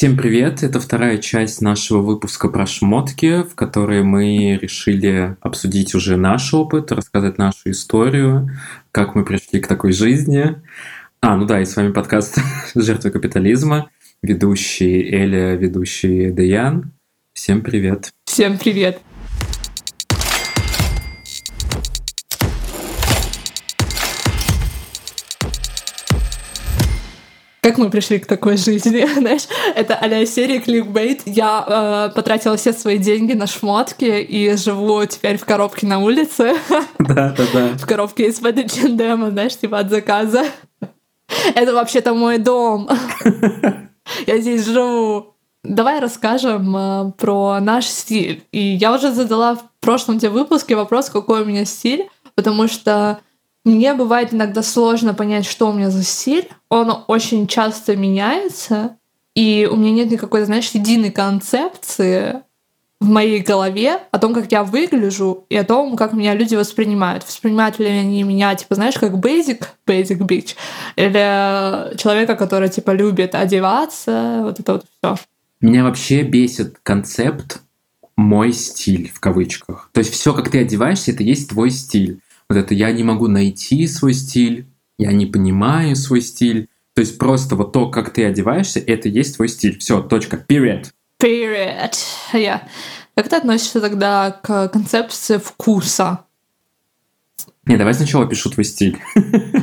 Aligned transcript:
Всем 0.00 0.16
привет! 0.16 0.62
Это 0.62 0.80
вторая 0.80 1.18
часть 1.18 1.60
нашего 1.60 1.98
выпуска 1.98 2.48
про 2.48 2.64
шмотки, 2.64 3.42
в 3.42 3.54
которой 3.54 4.02
мы 4.02 4.56
решили 4.56 5.36
обсудить 5.42 5.94
уже 5.94 6.16
наш 6.16 6.54
опыт, 6.54 6.90
рассказать 6.90 7.36
нашу 7.36 7.72
историю, 7.72 8.48
как 8.92 9.14
мы 9.14 9.26
пришли 9.26 9.60
к 9.60 9.66
такой 9.66 9.92
жизни. 9.92 10.56
А, 11.20 11.36
ну 11.36 11.44
да, 11.44 11.60
и 11.60 11.66
с 11.66 11.76
вами 11.76 11.92
подкаст 11.92 12.38
«Жертвы 12.74 13.10
капитализма», 13.10 13.90
ведущий 14.22 15.02
Эля, 15.02 15.54
ведущий 15.56 16.30
Даян. 16.30 16.92
Всем 17.34 17.60
привет! 17.60 18.10
Всем 18.24 18.56
привет! 18.56 19.02
Как 27.60 27.76
мы 27.76 27.90
пришли 27.90 28.18
к 28.18 28.26
такой 28.26 28.56
жизни, 28.56 29.06
знаешь, 29.18 29.46
это 29.74 29.94
а 29.94 30.26
серия 30.26 30.60
кликбейт. 30.60 31.22
Я 31.26 31.64
э, 31.66 32.14
потратила 32.14 32.56
все 32.56 32.72
свои 32.72 32.98
деньги 32.98 33.34
на 33.34 33.46
шмотки 33.46 34.04
и 34.04 34.56
живу 34.56 35.04
теперь 35.06 35.36
в 35.36 35.44
коробке 35.44 35.86
на 35.86 35.98
улице. 35.98 36.54
Да, 36.98 37.34
да, 37.36 37.44
да. 37.52 37.68
В 37.76 37.86
коробке 37.86 38.28
из-под 38.28 38.58
H&M, 38.58 39.30
знаешь, 39.30 39.56
типа 39.56 39.80
от 39.80 39.90
заказа. 39.90 40.44
Это 41.54 41.74
вообще-то 41.74 42.14
мой 42.14 42.38
дом. 42.38 42.88
Я 44.26 44.38
здесь 44.38 44.66
живу. 44.66 45.34
Давай 45.62 45.98
расскажем 46.00 46.76
э, 46.76 47.12
про 47.18 47.58
наш 47.60 47.86
стиль. 47.86 48.44
И 48.52 48.60
я 48.60 48.94
уже 48.94 49.12
задала 49.12 49.56
в 49.56 49.62
прошлом 49.80 50.18
тебе 50.18 50.30
выпуске 50.30 50.76
вопрос, 50.76 51.10
какой 51.10 51.42
у 51.42 51.44
меня 51.44 51.64
стиль, 51.64 52.08
потому 52.34 52.68
что 52.68 53.20
мне 53.64 53.94
бывает 53.94 54.32
иногда 54.32 54.62
сложно 54.62 55.14
понять, 55.14 55.46
что 55.46 55.68
у 55.68 55.72
меня 55.72 55.90
за 55.90 56.02
стиль. 56.02 56.48
Он 56.68 57.04
очень 57.08 57.46
часто 57.46 57.96
меняется, 57.96 58.96
и 59.34 59.68
у 59.70 59.76
меня 59.76 59.92
нет 59.92 60.10
никакой, 60.10 60.44
знаешь, 60.44 60.70
единой 60.70 61.10
концепции 61.10 62.42
в 63.00 63.08
моей 63.08 63.40
голове 63.40 63.98
о 64.10 64.18
том, 64.18 64.34
как 64.34 64.52
я 64.52 64.62
выгляжу, 64.62 65.46
и 65.48 65.56
о 65.56 65.64
том, 65.64 65.96
как 65.96 66.12
меня 66.12 66.34
люди 66.34 66.54
воспринимают. 66.54 67.24
Воспринимают 67.26 67.78
ли 67.78 67.86
они 67.86 68.22
меня, 68.22 68.54
типа, 68.54 68.74
знаешь, 68.74 68.94
как 68.94 69.12
basic, 69.14 69.64
basic 69.86 70.18
bitch, 70.18 70.54
или 70.96 71.96
человека, 71.96 72.36
который, 72.36 72.68
типа, 72.68 72.90
любит 72.90 73.34
одеваться, 73.34 74.40
вот 74.42 74.60
это 74.60 74.72
вот 74.74 74.84
все. 74.98 75.16
Меня 75.62 75.84
вообще 75.84 76.22
бесит 76.22 76.76
концепт 76.82 77.62
«мой 78.16 78.52
стиль» 78.52 79.10
в 79.12 79.20
кавычках. 79.20 79.90
То 79.92 80.00
есть 80.00 80.12
все, 80.12 80.34
как 80.34 80.50
ты 80.50 80.60
одеваешься, 80.60 81.12
это 81.12 81.22
есть 81.22 81.50
твой 81.50 81.70
стиль 81.70 82.20
вот 82.50 82.58
это 82.58 82.74
я 82.74 82.90
не 82.90 83.04
могу 83.04 83.28
найти 83.28 83.86
свой 83.86 84.12
стиль, 84.12 84.66
я 84.98 85.12
не 85.12 85.24
понимаю 85.24 85.94
свой 85.94 86.20
стиль. 86.20 86.68
То 86.94 87.00
есть 87.00 87.16
просто 87.16 87.54
вот 87.54 87.72
то, 87.72 87.88
как 87.88 88.12
ты 88.12 88.24
одеваешься, 88.24 88.80
это 88.80 89.08
и 89.08 89.12
есть 89.12 89.36
твой 89.36 89.48
стиль. 89.48 89.78
Все, 89.78 90.02
точка, 90.02 90.44
period. 90.48 90.86
Period. 91.22 91.94
Yeah. 92.32 92.62
Как 93.14 93.28
ты 93.28 93.36
относишься 93.36 93.80
тогда 93.80 94.32
к 94.42 94.68
концепции 94.68 95.38
вкуса? 95.38 96.24
Не, 97.66 97.76
давай 97.76 97.94
сначала 97.94 98.26
пишу 98.26 98.50
твой 98.50 98.64
стиль. 98.64 98.98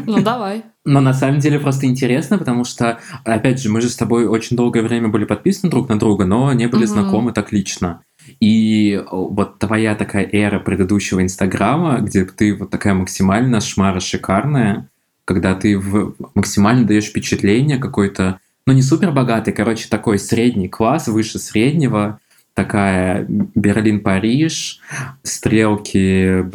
Ну, 0.05 0.21
давай. 0.21 0.63
Но 0.87 1.01
на 1.01 1.13
самом 1.13 1.39
деле 1.39 1.59
просто 1.59 1.85
интересно, 1.85 2.37
потому 2.37 2.63
что, 2.63 2.99
опять 3.25 3.59
же, 3.59 3.69
мы 3.69 3.81
же 3.81 3.89
с 3.89 3.97
тобой 3.97 4.25
очень 4.25 4.55
долгое 4.55 4.81
время 4.81 5.09
были 5.09 5.25
подписаны 5.25 5.69
друг 5.69 5.89
на 5.89 5.99
друга, 5.99 6.23
но 6.23 6.53
не 6.53 6.67
были 6.67 6.85
угу. 6.85 6.93
знакомы 6.93 7.33
так 7.33 7.51
лично. 7.51 8.03
И 8.39 9.03
вот 9.11 9.59
твоя 9.59 9.95
такая 9.95 10.29
эра 10.31 10.59
предыдущего 10.59 11.21
Инстаграма, 11.21 11.97
где 11.99 12.23
ты 12.23 12.55
вот 12.55 12.69
такая 12.69 12.93
максимально 12.93 13.59
шмара 13.59 13.99
шикарная, 13.99 14.87
когда 15.25 15.55
ты 15.55 15.77
в, 15.77 16.15
максимально 16.35 16.87
даешь 16.87 17.07
впечатление 17.07 17.79
какой-то, 17.79 18.39
ну 18.65 18.71
не 18.71 18.81
супер 18.81 19.11
богатый, 19.11 19.51
короче, 19.51 19.89
такой 19.89 20.17
средний 20.17 20.69
класс, 20.69 21.09
выше 21.09 21.37
среднего, 21.37 22.21
такая 22.53 23.25
Берлин-Париж, 23.27 24.79
стрелки, 25.21 26.45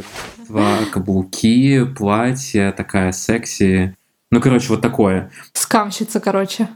каблуки, 0.91 1.85
платье, 1.85 2.73
такая 2.73 3.13
секси. 3.13 3.95
Ну, 4.33 4.41
короче, 4.41 4.69
вот 4.71 4.81
такое. 4.81 5.31
Скамщица, 5.53 6.19
короче. 6.19 6.69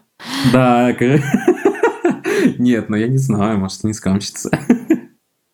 Да, 0.52 0.92
нет, 2.58 2.88
ну 2.90 2.96
я 2.96 3.08
не 3.08 3.16
знаю, 3.16 3.58
может, 3.58 3.82
не 3.82 3.94
скамщица. 3.94 4.50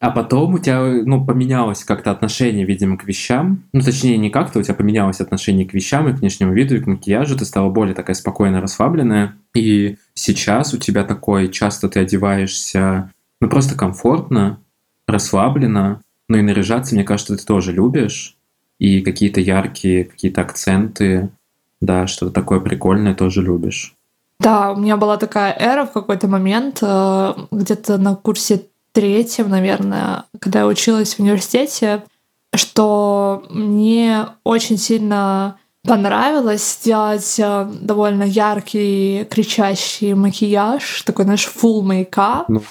А 0.01 0.11
потом 0.11 0.55
у 0.55 0.59
тебя, 0.59 0.83
ну, 0.83 1.25
поменялось 1.25 1.85
как-то 1.85 2.11
отношение, 2.11 2.67
видимо, 2.67 2.99
к 2.99 3.05
вещам. 3.05 3.63
Ну, 3.73 3.83
точнее, 3.83 4.17
не 4.17 4.31
как-то, 4.31 4.59
у 4.59 4.63
тебя 4.63 4.75
поменялось 4.75 5.21
отношение 5.21 5.65
к 5.65 5.75
вещам 5.75 6.09
и 6.09 6.13
к 6.13 6.19
внешнему 6.19 6.53
виду, 6.53 6.75
и 6.75 6.81
к 6.81 6.89
макияжу. 6.89 7.39
Ты 7.39 7.45
стала 7.45 7.71
более 7.71 7.95
такая 7.95 8.17
спокойная, 8.17 8.61
расслабленная. 8.61 9.37
И 9.55 9.97
сейчас 10.15 10.75
у 10.75 10.79
тебя 10.79 11.05
такой, 11.05 11.53
часто 11.53 11.89
ты 11.89 12.01
одеваешься, 12.01 13.13
ну, 13.41 13.49
просто 13.49 13.77
комфортно, 13.77 14.59
расслабленно. 15.07 16.03
Ну, 16.29 16.37
и 16.37 16.43
наряжаться, 16.43 16.97
мне 16.97 17.05
кажется, 17.05 17.37
ты 17.37 17.47
тоже 17.47 17.73
любишь. 17.73 18.37
И 18.81 19.03
какие-то 19.03 19.41
яркие, 19.41 20.07
какие-то 20.07 20.41
акценты, 20.41 21.31
да, 21.83 22.07
что-то 22.07 22.33
такое 22.33 22.61
прикольное 22.61 23.15
тоже 23.15 23.43
любишь. 23.43 23.95
Да, 24.39 24.73
у 24.73 24.77
меня 24.77 24.97
была 24.97 25.19
такая 25.19 25.55
эра 25.59 25.85
в 25.85 25.93
какой-то 25.93 26.29
момент, 26.29 26.79
э, 26.81 27.35
где-то 27.51 27.99
на 27.99 28.15
курсе 28.17 28.67
третьем, 28.93 29.51
наверное, 29.51 30.25
когда 30.41 30.61
я 30.61 30.67
училась 30.67 31.15
в 31.15 31.21
университете, 31.21 32.05
что 32.55 33.45
мне 33.51 34.27
очень 34.45 34.79
сильно 34.79 35.59
понравилось 35.85 36.79
сделать 36.81 37.37
э, 37.39 37.69
довольно 37.81 38.23
яркий, 38.23 39.25
кричащий 39.25 40.15
макияж, 40.15 41.03
такой, 41.03 41.25
знаешь, 41.25 41.51
full 41.53 41.83
мейкап. 41.83 42.49
Ну, 42.49 42.63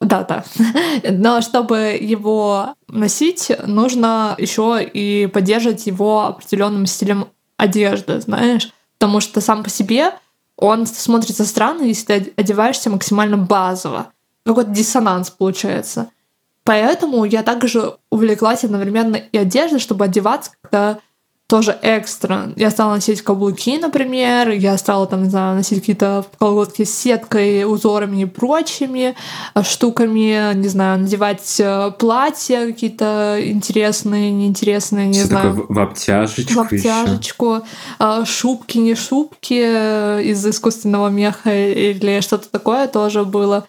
да, 0.00 0.24
да. 0.24 0.44
Но 1.10 1.40
чтобы 1.40 1.98
его 2.00 2.74
носить, 2.88 3.50
нужно 3.66 4.34
еще 4.38 4.82
и 4.82 5.26
поддерживать 5.26 5.86
его 5.86 6.26
определенным 6.26 6.86
стилем 6.86 7.26
одежды, 7.62 8.20
знаешь, 8.20 8.72
потому 8.98 9.20
что 9.20 9.40
сам 9.40 9.62
по 9.62 9.70
себе 9.70 10.12
он 10.56 10.86
смотрится 10.86 11.44
странно, 11.44 11.82
если 11.82 12.06
ты 12.06 12.32
одеваешься 12.36 12.90
максимально 12.90 13.36
базово 13.36 14.12
какой-то 14.44 14.70
диссонанс 14.70 15.30
получается. 15.30 16.10
Поэтому 16.64 17.24
я 17.24 17.42
также 17.42 17.96
увлеклась 18.10 18.64
одновременно 18.64 19.16
и 19.16 19.38
одеждой, 19.38 19.78
чтобы 19.78 20.04
одеваться 20.04 20.50
когда 20.62 20.98
тоже 21.52 21.78
экстра. 21.82 22.50
Я 22.56 22.70
стала 22.70 22.94
носить 22.94 23.20
каблуки, 23.20 23.76
например, 23.76 24.48
я 24.52 24.78
стала 24.78 25.06
там, 25.06 25.24
не 25.24 25.28
знаю, 25.28 25.54
носить 25.54 25.80
какие-то 25.80 26.24
колготки 26.38 26.84
с 26.84 26.98
сеткой, 26.98 27.70
узорами 27.70 28.22
и 28.22 28.24
прочими 28.24 29.14
штуками, 29.62 30.54
не 30.54 30.68
знаю, 30.68 31.00
надевать 31.00 31.60
э, 31.60 31.90
платья 31.98 32.64
какие-то 32.64 33.36
интересные, 33.38 34.30
неинтересные, 34.30 35.08
не 35.08 35.12
Все 35.12 35.26
знаю. 35.26 35.66
В 35.68 35.78
обтяжечку. 35.78 36.54
В 36.54 36.58
обтяжечку. 36.60 37.52
Еще. 37.56 37.64
А, 37.98 38.24
шубки, 38.24 38.78
не 38.78 38.94
шубки 38.94 40.22
из 40.22 40.46
искусственного 40.46 41.10
меха 41.10 41.54
или 41.54 42.20
что-то 42.20 42.48
такое 42.48 42.88
тоже 42.88 43.26
было 43.26 43.66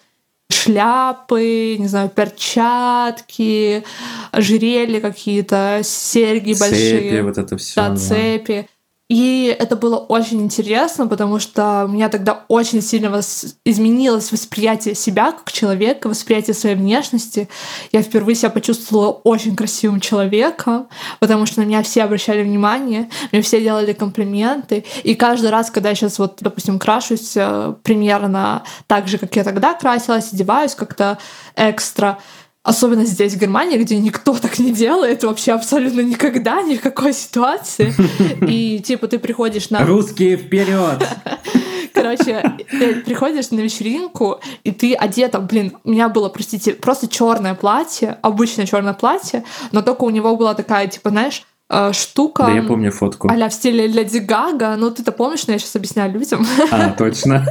шляпы, 0.54 1.76
не 1.78 1.88
знаю, 1.88 2.08
перчатки, 2.08 3.84
ожерелья 4.30 5.00
какие-то, 5.00 5.80
серьги 5.82 6.54
большие. 6.58 7.10
Цепи, 7.10 7.20
вот 7.20 7.38
это 7.38 7.56
все. 7.56 7.74
Да, 7.76 7.88
да, 7.90 7.96
цепи. 7.96 8.68
И 9.10 9.54
это 9.58 9.76
было 9.76 9.96
очень 9.96 10.40
интересно, 10.40 11.06
потому 11.06 11.38
что 11.38 11.84
у 11.84 11.88
меня 11.88 12.08
тогда 12.08 12.44
очень 12.48 12.80
сильно 12.80 13.10
вос... 13.10 13.56
изменилось 13.62 14.32
восприятие 14.32 14.94
себя 14.94 15.32
как 15.32 15.52
человека, 15.52 16.08
восприятие 16.08 16.54
своей 16.54 16.74
внешности. 16.74 17.50
Я 17.92 18.00
впервые 18.00 18.34
себя 18.34 18.48
почувствовала 18.48 19.10
очень 19.10 19.56
красивым 19.56 20.00
человеком, 20.00 20.88
потому 21.20 21.44
что 21.44 21.60
на 21.60 21.66
меня 21.66 21.82
все 21.82 22.02
обращали 22.02 22.42
внимание, 22.42 23.10
мне 23.30 23.42
все 23.42 23.60
делали 23.60 23.92
комплименты. 23.92 24.86
И 25.02 25.14
каждый 25.14 25.50
раз, 25.50 25.70
когда 25.70 25.90
я 25.90 25.94
сейчас 25.94 26.18
вот, 26.18 26.38
допустим, 26.40 26.78
крашусь 26.78 27.36
э, 27.36 27.74
примерно 27.82 28.64
так 28.86 29.06
же, 29.06 29.18
как 29.18 29.36
я 29.36 29.44
тогда 29.44 29.74
красилась, 29.74 30.32
одеваюсь 30.32 30.74
как-то 30.74 31.18
экстра, 31.56 32.18
Особенно 32.64 33.04
здесь, 33.04 33.34
в 33.34 33.38
Германии, 33.38 33.76
где 33.76 33.98
никто 33.98 34.34
так 34.42 34.58
не 34.58 34.72
делает 34.72 35.22
вообще 35.22 35.52
абсолютно 35.52 36.00
никогда, 36.00 36.62
ни 36.62 36.76
в 36.76 36.80
какой 36.80 37.12
ситуации. 37.12 37.94
И 38.48 38.80
типа 38.80 39.06
ты 39.06 39.18
приходишь 39.18 39.70
на... 39.70 39.84
Русские 39.84 40.38
вперед! 40.38 41.06
Короче, 41.94 42.56
ты 42.70 42.96
приходишь 43.02 43.50
на 43.50 43.60
вечеринку, 43.60 44.40
и 44.64 44.72
ты 44.72 44.94
одета, 44.94 45.38
блин, 45.38 45.76
у 45.84 45.90
меня 45.90 46.08
было, 46.08 46.28
простите, 46.28 46.72
просто 46.74 47.06
черное 47.06 47.54
платье, 47.54 48.18
обычное 48.20 48.66
черное 48.66 48.94
платье, 48.94 49.44
но 49.70 49.80
только 49.80 50.02
у 50.02 50.10
него 50.10 50.36
была 50.36 50.54
такая, 50.54 50.88
типа, 50.88 51.10
знаешь, 51.10 51.44
э, 51.70 51.92
штука. 51.92 52.46
Да, 52.46 52.52
я 52.52 52.62
помню 52.64 52.90
фотку. 52.90 53.28
а 53.28 53.48
в 53.48 53.52
стиле 53.52 53.86
Леди 53.86 54.18
Гага. 54.18 54.74
Ну, 54.76 54.90
ты-то 54.90 55.12
помнишь, 55.12 55.46
но 55.46 55.52
я 55.52 55.58
сейчас 55.60 55.76
объясняю 55.76 56.12
людям. 56.12 56.44
А, 56.72 56.90
точно. 56.90 57.46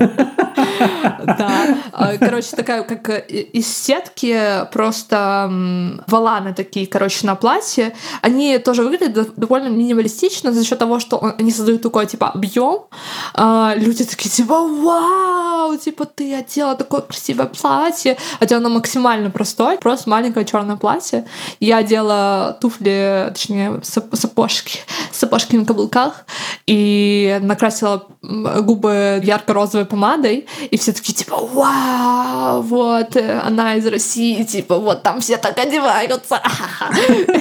Да. 1.25 1.77
А, 1.91 2.17
короче, 2.17 2.55
такая, 2.55 2.83
как 2.83 3.09
э, 3.09 3.19
из 3.29 3.67
сетки, 3.67 4.65
просто 4.71 5.49
валаны 6.07 6.53
такие, 6.53 6.87
короче, 6.87 7.25
на 7.25 7.35
платье. 7.35 7.95
Они 8.21 8.57
тоже 8.59 8.83
выглядят 8.83 9.35
довольно 9.35 9.69
минималистично 9.69 10.51
за 10.51 10.63
счет 10.63 10.79
того, 10.79 10.99
что 10.99 11.33
они 11.37 11.51
создают 11.51 11.81
такой, 11.81 12.05
типа, 12.05 12.29
объем. 12.29 12.85
А, 13.33 13.73
люди 13.75 14.03
такие, 14.03 14.29
типа, 14.29 14.59
вау, 14.59 15.77
типа, 15.77 16.05
ты 16.05 16.35
одела 16.35 16.75
такое 16.75 17.01
красивое 17.01 17.47
платье. 17.47 18.17
Хотя 18.39 18.57
оно 18.57 18.69
максимально 18.69 19.29
простое, 19.29 19.77
просто 19.77 20.09
маленькое 20.09 20.45
черное 20.45 20.75
платье. 20.75 21.25
Я 21.59 21.77
одела 21.77 22.57
туфли, 22.59 23.27
точнее, 23.29 23.81
сапожки, 23.83 24.79
сапожки 25.11 25.55
на 25.55 25.65
каблуках 25.65 26.25
и 26.67 27.39
накрасила 27.41 28.07
губы 28.21 29.21
ярко-розовой 29.23 29.85
помадой, 29.85 30.47
и 30.69 30.77
все 30.77 30.93
такие, 30.93 31.13
типа, 31.13 31.37
вау, 31.37 32.61
вот, 32.61 33.15
э, 33.15 33.39
она 33.39 33.75
из 33.75 33.87
России, 33.87 34.43
типа, 34.43 34.77
вот 34.77 35.03
там 35.03 35.21
все 35.21 35.37
так 35.37 35.57
одеваются. 35.57 36.41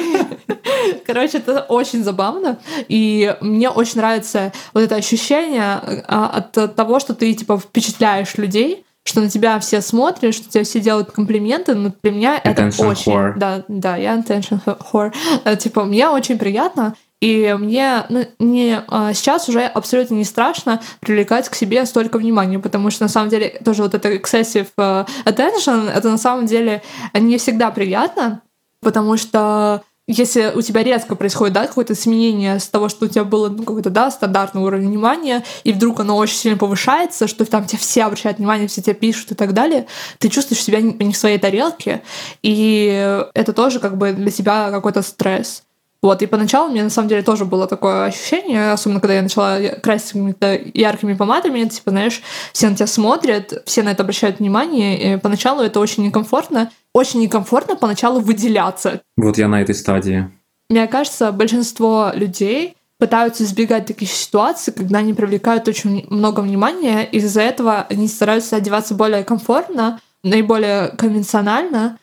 Короче, 1.06 1.38
это 1.38 1.62
очень 1.68 2.04
забавно, 2.04 2.58
и 2.88 3.36
мне 3.40 3.68
очень 3.70 3.98
нравится 3.98 4.52
вот 4.74 4.80
это 4.80 4.96
ощущение 4.96 6.04
а, 6.08 6.28
от 6.54 6.76
того, 6.76 7.00
что 7.00 7.14
ты, 7.14 7.32
типа, 7.34 7.58
впечатляешь 7.58 8.36
людей, 8.36 8.84
что 9.04 9.20
на 9.20 9.28
тебя 9.28 9.58
все 9.58 9.80
смотрят, 9.80 10.34
что 10.34 10.48
тебе 10.48 10.64
все 10.64 10.80
делают 10.80 11.10
комплименты, 11.10 11.74
но 11.74 11.92
для 12.02 12.12
меня 12.12 12.38
attention 12.38 12.68
это 12.68 12.86
очень... 12.88 13.12
Whore. 13.12 13.32
Да, 13.36 13.64
да, 13.68 13.96
я 13.96 14.16
attention 14.16 14.60
whore. 14.64 15.12
Э, 15.44 15.56
типа, 15.56 15.84
мне 15.84 16.08
очень 16.08 16.38
приятно, 16.38 16.94
и 17.22 17.54
мне 17.56 18.04
ну, 18.08 18.26
не, 18.40 18.82
а, 18.88 19.14
сейчас 19.14 19.48
уже 19.48 19.62
абсолютно 19.62 20.14
не 20.14 20.24
страшно 20.24 20.82
привлекать 20.98 21.48
к 21.48 21.54
себе 21.54 21.86
столько 21.86 22.18
внимания, 22.18 22.58
потому 22.58 22.90
что 22.90 23.04
на 23.04 23.08
самом 23.08 23.28
деле 23.28 23.60
тоже 23.64 23.84
вот 23.84 23.94
это 23.94 24.12
excessive 24.12 24.66
uh, 24.76 25.06
attention, 25.24 25.88
это 25.88 26.10
на 26.10 26.18
самом 26.18 26.46
деле 26.46 26.82
не 27.14 27.38
всегда 27.38 27.70
приятно, 27.70 28.42
потому 28.80 29.16
что 29.16 29.84
если 30.08 30.50
у 30.52 30.62
тебя 30.62 30.82
резко 30.82 31.14
происходит, 31.14 31.54
да, 31.54 31.68
какое-то 31.68 31.94
сменение 31.94 32.58
с 32.58 32.66
того, 32.66 32.88
что 32.88 33.04
у 33.06 33.08
тебя 33.08 33.22
было, 33.22 33.48
ну, 33.48 33.62
какой-то, 33.62 33.90
да, 33.90 34.10
стандартный 34.10 34.60
уровень 34.60 34.88
внимания, 34.88 35.44
и 35.62 35.72
вдруг 35.72 36.00
оно 36.00 36.16
очень 36.16 36.36
сильно 36.36 36.58
повышается, 36.58 37.28
что 37.28 37.44
там 37.44 37.66
тебя 37.66 37.78
все 37.78 38.02
обращают 38.02 38.38
внимание, 38.38 38.66
все 38.66 38.82
тебя 38.82 38.94
пишут 38.94 39.30
и 39.30 39.34
так 39.36 39.52
далее, 39.52 39.86
ты 40.18 40.28
чувствуешь 40.28 40.64
себя 40.64 40.80
не 40.80 41.12
в 41.12 41.16
своей 41.16 41.38
тарелке, 41.38 42.02
и 42.42 43.24
это 43.32 43.52
тоже 43.52 43.78
как 43.78 43.96
бы 43.96 44.12
для 44.12 44.32
тебя 44.32 44.72
какой-то 44.72 45.02
стресс. 45.02 45.62
Вот, 46.02 46.20
и 46.20 46.26
поначалу 46.26 46.70
меня 46.70 46.82
на 46.82 46.90
самом 46.90 47.08
деле 47.08 47.22
тоже 47.22 47.44
было 47.44 47.68
такое 47.68 48.06
ощущение, 48.06 48.72
особенно 48.72 49.00
когда 49.00 49.14
я 49.14 49.22
начала 49.22 49.58
красить 49.82 50.08
какими-то 50.08 50.60
яркими 50.74 51.14
помадами, 51.14 51.64
типа, 51.64 51.90
знаешь, 51.90 52.22
все 52.52 52.68
на 52.68 52.74
тебя 52.74 52.88
смотрят, 52.88 53.62
все 53.66 53.84
на 53.84 53.90
это 53.90 54.02
обращают 54.02 54.40
внимание, 54.40 55.14
и 55.14 55.16
поначалу 55.16 55.62
это 55.62 55.78
очень 55.78 56.04
некомфортно. 56.04 56.72
Очень 56.92 57.20
некомфортно 57.20 57.76
поначалу 57.76 58.20
выделяться. 58.20 59.00
Вот 59.16 59.38
я 59.38 59.46
на 59.46 59.62
этой 59.62 59.76
стадии. 59.76 60.28
Мне 60.68 60.86
кажется, 60.88 61.30
большинство 61.30 62.10
людей 62.14 62.76
пытаются 62.98 63.44
избегать 63.44 63.86
таких 63.86 64.10
ситуаций, 64.10 64.72
когда 64.72 64.98
они 64.98 65.14
привлекают 65.14 65.68
очень 65.68 66.06
много 66.08 66.40
внимания, 66.40 67.02
из-за 67.02 67.42
этого 67.42 67.86
они 67.88 68.08
стараются 68.08 68.56
одеваться 68.56 68.94
более 68.94 69.24
комфортно, 69.24 70.00
наиболее 70.22 70.88
конвенционально, 70.88 71.98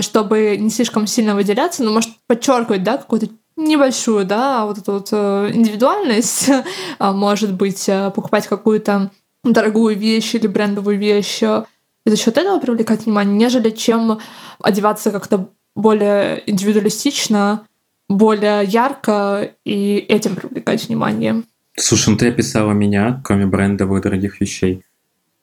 чтобы 0.00 0.56
не 0.58 0.70
слишком 0.70 1.06
сильно 1.06 1.36
выделяться, 1.36 1.84
но 1.84 1.92
может 1.92 2.10
подчеркивать, 2.26 2.82
да, 2.82 2.96
какую-то 2.96 3.28
небольшую, 3.60 4.24
да, 4.24 4.64
вот 4.66 4.78
эту 4.78 4.92
вот 4.92 5.08
э, 5.12 5.50
индивидуальность, 5.52 6.50
а, 6.98 7.12
может 7.12 7.52
быть, 7.52 7.88
э, 7.88 8.10
покупать 8.14 8.46
какую-то 8.46 9.10
дорогую 9.44 9.96
вещь 9.96 10.34
или 10.34 10.46
брендовую 10.46 10.98
вещь, 10.98 11.42
э, 11.42 11.64
и 12.06 12.10
за 12.10 12.16
счет 12.16 12.38
этого 12.38 12.58
привлекать 12.58 13.04
внимание, 13.04 13.36
нежели 13.36 13.70
чем 13.70 14.18
одеваться 14.62 15.10
как-то 15.10 15.50
более 15.76 16.42
индивидуалистично, 16.50 17.66
более 18.08 18.64
ярко 18.64 19.52
и 19.64 19.98
этим 20.08 20.34
привлекать 20.34 20.88
внимание. 20.88 21.42
Слушай, 21.76 22.10
ну 22.10 22.16
ты 22.16 22.28
описала 22.28 22.72
меня, 22.72 23.20
кроме 23.24 23.46
брендовых 23.46 24.02
дорогих 24.02 24.40
вещей. 24.40 24.82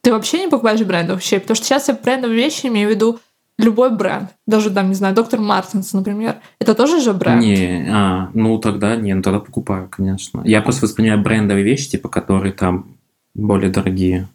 Ты 0.02 0.12
вообще 0.12 0.40
не 0.40 0.50
покупаешь 0.50 0.82
брендовых 0.82 1.22
вещей? 1.22 1.40
Потому 1.40 1.56
что 1.56 1.66
сейчас 1.66 1.88
я 1.88 1.94
брендовые 1.94 2.38
вещи 2.38 2.66
имею 2.68 2.90
в 2.90 2.92
виду 2.92 3.20
любой 3.58 3.92
бренд, 3.92 4.30
даже 4.46 4.70
там, 4.70 4.90
не 4.90 4.96
знаю, 4.96 5.16
доктор 5.16 5.40
Мартинс, 5.40 5.94
например, 5.94 6.38
это 6.60 6.74
тоже 6.76 7.02
же 7.02 7.14
бренд? 7.14 7.42
Не, 7.42 7.88
а, 7.92 8.30
ну 8.34 8.58
тогда 8.60 8.96
не, 8.96 9.14
ну 9.14 9.22
тогда 9.22 9.40
покупаю, 9.40 9.88
конечно. 9.90 10.42
Я 10.46 10.62
просто 10.62 10.86
воспринимаю 10.86 11.22
брендовые 11.22 11.64
вещи, 11.64 11.90
типа, 11.92 12.10
которые 12.10 12.54
там 12.54 12.98
более 13.34 13.72
дорогие. 13.72 14.28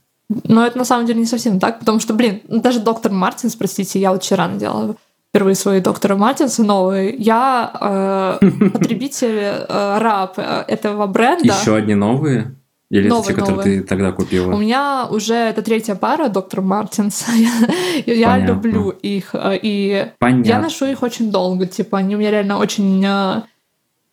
Но 0.44 0.66
это 0.66 0.78
на 0.78 0.84
самом 0.84 1.06
деле 1.06 1.20
не 1.20 1.26
совсем 1.26 1.60
так, 1.60 1.78
потому 1.80 2.00
что, 2.00 2.14
блин, 2.14 2.40
даже 2.48 2.80
доктор 2.80 3.12
Мартинс, 3.12 3.54
простите, 3.54 4.00
я 4.00 4.12
вот 4.12 4.22
вчера 4.22 4.48
надела 4.48 4.96
впервые 5.28 5.54
свои 5.54 5.80
доктора 5.80 6.16
Мартинса 6.16 6.62
новые. 6.62 7.14
Я 7.16 8.38
э, 8.40 8.68
потребитель, 8.72 9.38
э, 9.38 9.98
раб 9.98 10.34
э, 10.36 10.64
этого 10.68 11.06
бренда. 11.06 11.54
Еще 11.54 11.74
одни 11.74 11.94
новые? 11.94 12.54
Или 12.92 13.08
новые, 13.08 13.22
это 13.22 13.28
те, 13.28 13.40
которые 13.40 13.56
новые. 13.56 13.80
ты 13.80 13.88
тогда 13.88 14.12
купила? 14.12 14.52
У 14.52 14.58
меня 14.58 15.06
уже 15.10 15.32
это 15.34 15.62
третья 15.62 15.94
пара, 15.94 16.28
доктор 16.28 16.60
Мартинс. 16.60 17.24
я 18.06 18.36
люблю 18.36 18.90
их. 18.90 19.30
Э, 19.34 19.58
и 19.60 20.08
Понятно. 20.18 20.48
я 20.48 20.60
ношу 20.60 20.84
их 20.84 21.02
очень 21.02 21.30
долго. 21.30 21.64
Типа, 21.64 21.96
они 21.96 22.16
у 22.16 22.18
меня 22.18 22.30
реально 22.30 22.58
очень 22.58 23.02
э, 23.02 23.42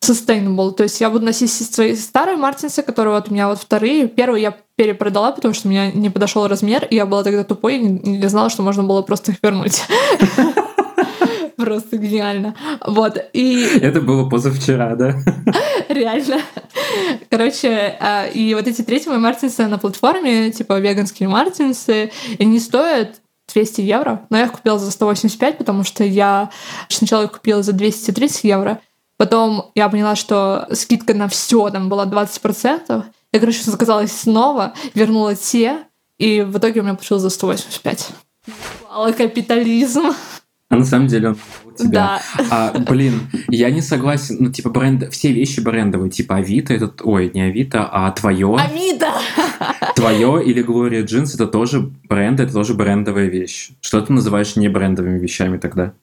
sustainable. 0.02 0.72
То 0.72 0.84
есть 0.84 1.02
я 1.02 1.10
буду 1.10 1.26
носить 1.26 1.52
свои 1.52 1.94
старые 1.94 2.38
Мартинсы, 2.38 2.82
которые 2.82 3.16
вот 3.16 3.28
у 3.30 3.34
меня 3.34 3.50
вот 3.50 3.60
вторые. 3.60 4.08
Первый 4.08 4.42
я 4.42 4.56
перепродала, 4.78 5.34
потому 5.34 5.54
что 5.54 5.68
у 5.68 5.72
меня 5.72 5.92
не 5.92 6.10
подошел 6.10 6.48
размер, 6.48 6.86
и 6.86 6.96
я 6.96 7.06
была 7.06 7.26
тогда 7.26 7.44
тупой 7.44 7.80
и 7.80 7.80
не 7.82 8.30
знала, 8.30 8.50
что 8.50 8.64
можно 8.64 8.84
было 8.84 9.02
просто 9.02 9.34
их 9.34 9.40
вернуть. 9.44 9.84
Просто 11.58 11.98
гениально. 11.98 12.56
Вот. 12.86 13.18
И... 13.34 13.64
Это 13.82 14.02
было 14.02 14.30
позавчера, 14.30 14.96
да? 14.96 15.16
Реально. 15.90 16.42
Короче, 17.30 17.98
а, 18.00 18.26
и 18.28 18.54
вот 18.54 18.68
эти 18.68 18.82
третьи 18.82 19.10
мои 19.10 19.18
мартинсы 19.18 19.68
на 19.68 19.78
платформе, 19.78 20.52
типа 20.52 20.80
веганские 20.80 21.30
мартинсы, 21.30 22.12
они 22.40 22.60
стоят 22.60 23.22
200 23.54 23.82
евро, 23.82 24.26
но 24.30 24.38
я 24.38 24.46
их 24.46 24.52
купила 24.52 24.80
за 24.80 24.92
185, 24.92 25.58
потому 25.58 25.84
что 25.84 26.04
я 26.04 26.50
сначала 26.88 27.24
их 27.24 27.32
купила 27.34 27.64
за 27.64 27.74
230 27.74 28.44
евро, 28.44 28.80
потом 29.18 29.72
я 29.76 29.90
поняла, 29.90 30.16
что 30.16 30.68
скидка 30.72 31.14
на 31.14 31.28
все 31.28 31.70
там 31.70 31.90
была 31.90 32.06
20%, 32.06 33.04
я, 33.32 33.40
короче, 33.40 33.62
заказала 33.64 34.04
их 34.04 34.12
снова, 34.12 34.74
вернула 34.94 35.36
те, 35.36 35.80
и 36.18 36.42
в 36.42 36.58
итоге 36.58 36.82
у 36.82 36.84
меня 36.84 36.96
получилось 36.96 37.24
за 37.24 37.30
185. 37.30 38.10
Мало 38.90 39.12
капитализм. 39.12 40.12
А 40.70 40.76
на 40.76 40.86
самом 40.86 41.08
деле 41.08 41.30
он 41.30 41.38
у 41.66 41.72
тебя. 41.72 41.90
Да. 41.90 42.22
А, 42.52 42.78
блин, 42.78 43.22
я 43.48 43.72
не 43.72 43.82
согласен. 43.82 44.38
Ну, 44.40 44.52
типа, 44.52 44.70
бренд, 44.70 45.12
все 45.12 45.32
вещи 45.32 45.62
брендовые. 45.62 46.12
Типа, 46.12 46.36
Авито, 46.36 46.76
это, 46.76 46.92
ой, 47.04 47.32
не 47.34 47.42
Авито, 47.42 47.90
а 47.92 48.12
твое. 48.12 48.56
Авито! 48.56 49.12
Твое 49.96 50.44
или 50.46 50.62
Глория 50.62 51.04
Джинс, 51.04 51.34
это 51.34 51.48
тоже 51.48 51.92
бренд, 52.08 52.40
это 52.40 52.54
тоже 52.54 52.76
брендовая 52.76 53.26
вещь. 53.26 53.72
Что 53.82 54.00
ты 54.02 54.14
называешь 54.14 54.56
не 54.56 54.70
брендовыми 54.70 55.18
вещами 55.18 55.58
тогда? 55.58 55.94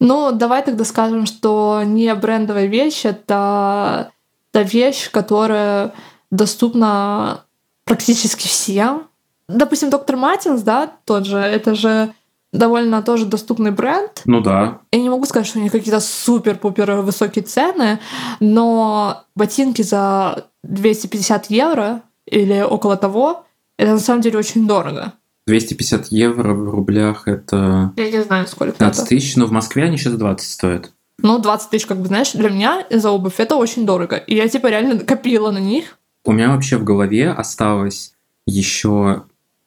Ну, 0.00 0.32
давай 0.32 0.64
тогда 0.64 0.84
скажем, 0.84 1.26
что 1.26 1.82
не 1.84 2.12
брендовая 2.14 2.66
вещь— 2.66 3.02
это 3.04 4.10
та 4.52 4.62
вещь, 4.62 5.10
которая 5.10 5.92
доступна 6.30 7.44
практически 7.84 8.46
всем. 8.46 9.04
Допустим, 9.48 9.90
доктор 9.90 10.16
Мартинс, 10.16 10.62
да, 10.62 10.90
тот 11.04 11.26
же, 11.26 11.38
это 11.38 11.74
же 11.74 12.12
довольно 12.52 13.02
тоже 13.02 13.26
доступный 13.26 13.70
бренд. 13.70 14.22
Ну 14.24 14.40
да. 14.40 14.80
Я 14.92 15.00
не 15.00 15.10
могу 15.10 15.26
сказать, 15.26 15.46
что 15.46 15.58
у 15.58 15.62
них 15.62 15.72
какие-то 15.72 16.00
супер-пупер 16.00 16.92
высокие 16.96 17.44
цены, 17.44 17.98
но 18.40 19.24
ботинки 19.34 19.82
за 19.82 20.46
250 20.62 21.50
евро 21.50 22.02
или 22.26 22.60
около 22.60 22.96
того, 22.96 23.44
это 23.76 23.92
на 23.92 23.98
самом 23.98 24.22
деле 24.22 24.38
очень 24.38 24.66
дорого. 24.66 25.12
250 25.46 26.08
евро 26.08 26.52
в 26.52 26.70
рублях 26.70 27.26
это... 27.26 27.92
Я 27.96 28.10
не 28.10 28.22
знаю, 28.22 28.46
сколько 28.46 28.72
15 28.72 29.00
это. 29.00 29.08
тысяч, 29.08 29.36
но 29.36 29.46
в 29.46 29.50
Москве 29.50 29.84
они 29.84 29.96
сейчас 29.96 30.14
20 30.14 30.50
стоят. 30.50 30.92
Ну, 31.20 31.38
20 31.38 31.70
тысяч, 31.70 31.86
как 31.86 31.98
бы, 32.00 32.06
знаешь, 32.06 32.32
для 32.32 32.50
меня 32.50 32.86
за 32.90 33.10
обувь 33.10 33.40
это 33.40 33.56
очень 33.56 33.86
дорого. 33.86 34.16
И 34.16 34.36
я, 34.36 34.46
типа, 34.48 34.68
реально 34.68 35.00
копила 35.00 35.50
на 35.50 35.58
них. 35.58 35.98
У 36.24 36.32
меня 36.32 36.50
вообще 36.50 36.76
в 36.76 36.84
голове 36.84 37.30
осталось 37.30 38.12
еще 38.46 39.22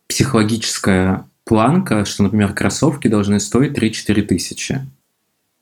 психологическая 0.08 1.28
планка, 1.52 2.06
что, 2.06 2.24
например, 2.24 2.54
кроссовки 2.54 3.10
должны 3.10 3.42
стоить 3.42 3.78
3-4 3.78 4.22
тысячи. 4.22 4.88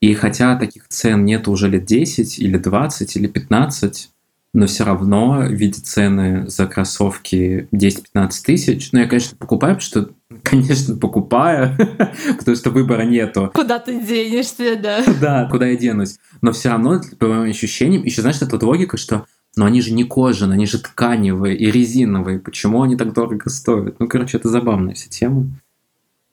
И 0.01 0.13
хотя 0.13 0.55
таких 0.55 0.87
цен 0.87 1.25
нет 1.25 1.47
уже 1.47 1.67
лет 1.67 1.85
10 1.85 2.37
или 2.37 2.59
20 2.59 3.15
или 3.15 3.25
15, 3.25 4.09
но 4.53 4.67
все 4.67 4.83
равно 4.83 5.47
видя 5.49 5.81
цены 5.81 6.47
за 6.47 6.67
кроссовки 6.67 7.67
10-15 7.73 8.29
тысяч, 8.45 8.91
ну 8.91 8.99
я, 8.99 9.07
конечно, 9.07 9.35
покупаю, 9.35 9.77
потому 9.77 9.81
что, 9.81 10.09
конечно, 10.43 10.95
покупаю, 10.95 11.75
потому 12.37 12.55
что 12.55 12.69
выбора 12.69 13.01
нету. 13.01 13.49
Куда 13.51 13.79
ты 13.79 13.99
денешься, 13.99 14.75
да? 14.75 15.03
Да, 15.19 15.47
куда 15.49 15.69
я 15.69 15.75
денусь. 15.75 16.19
Но 16.41 16.51
все 16.51 16.69
равно, 16.69 17.01
по 17.17 17.25
моим 17.25 17.49
ощущениям, 17.49 18.03
еще 18.03 18.21
знаешь, 18.21 18.39
эта 18.43 18.51
вот 18.51 18.61
логика, 18.61 18.97
что 18.97 19.25
но 19.55 19.65
они 19.65 19.81
же 19.81 19.91
не 19.91 20.03
кожаные, 20.03 20.53
они 20.53 20.67
же 20.67 20.77
тканевые 20.77 21.57
и 21.57 21.71
резиновые. 21.71 22.37
Почему 22.37 22.83
они 22.83 22.95
так 22.95 23.11
дорого 23.11 23.49
стоят? 23.49 23.99
Ну, 23.99 24.07
короче, 24.07 24.37
это 24.37 24.49
забавная 24.49 24.93
вся 24.93 25.09
тема. 25.09 25.47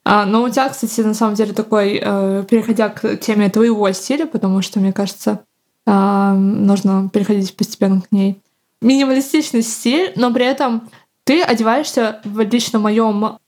А, 0.08 0.24
ну, 0.24 0.44
у 0.44 0.48
тебя, 0.48 0.68
кстати, 0.68 1.00
на 1.00 1.14
самом 1.14 1.34
деле 1.34 1.52
такой, 1.52 2.00
э, 2.00 2.44
переходя 2.48 2.90
к 2.90 3.16
теме 3.16 3.50
твоего 3.50 3.90
стиля, 3.90 4.26
потому 4.26 4.62
что, 4.62 4.78
мне 4.78 4.92
кажется, 4.92 5.40
э, 5.84 6.32
нужно 6.32 7.10
переходить 7.12 7.56
постепенно 7.56 8.00
к 8.00 8.12
ней. 8.12 8.40
Минималистичный 8.80 9.62
стиль, 9.62 10.12
но 10.14 10.32
при 10.32 10.44
этом 10.44 10.88
ты 11.24 11.42
одеваешься 11.42 12.20
в 12.22 12.40
лично 12.40 12.78
моем 12.78 13.38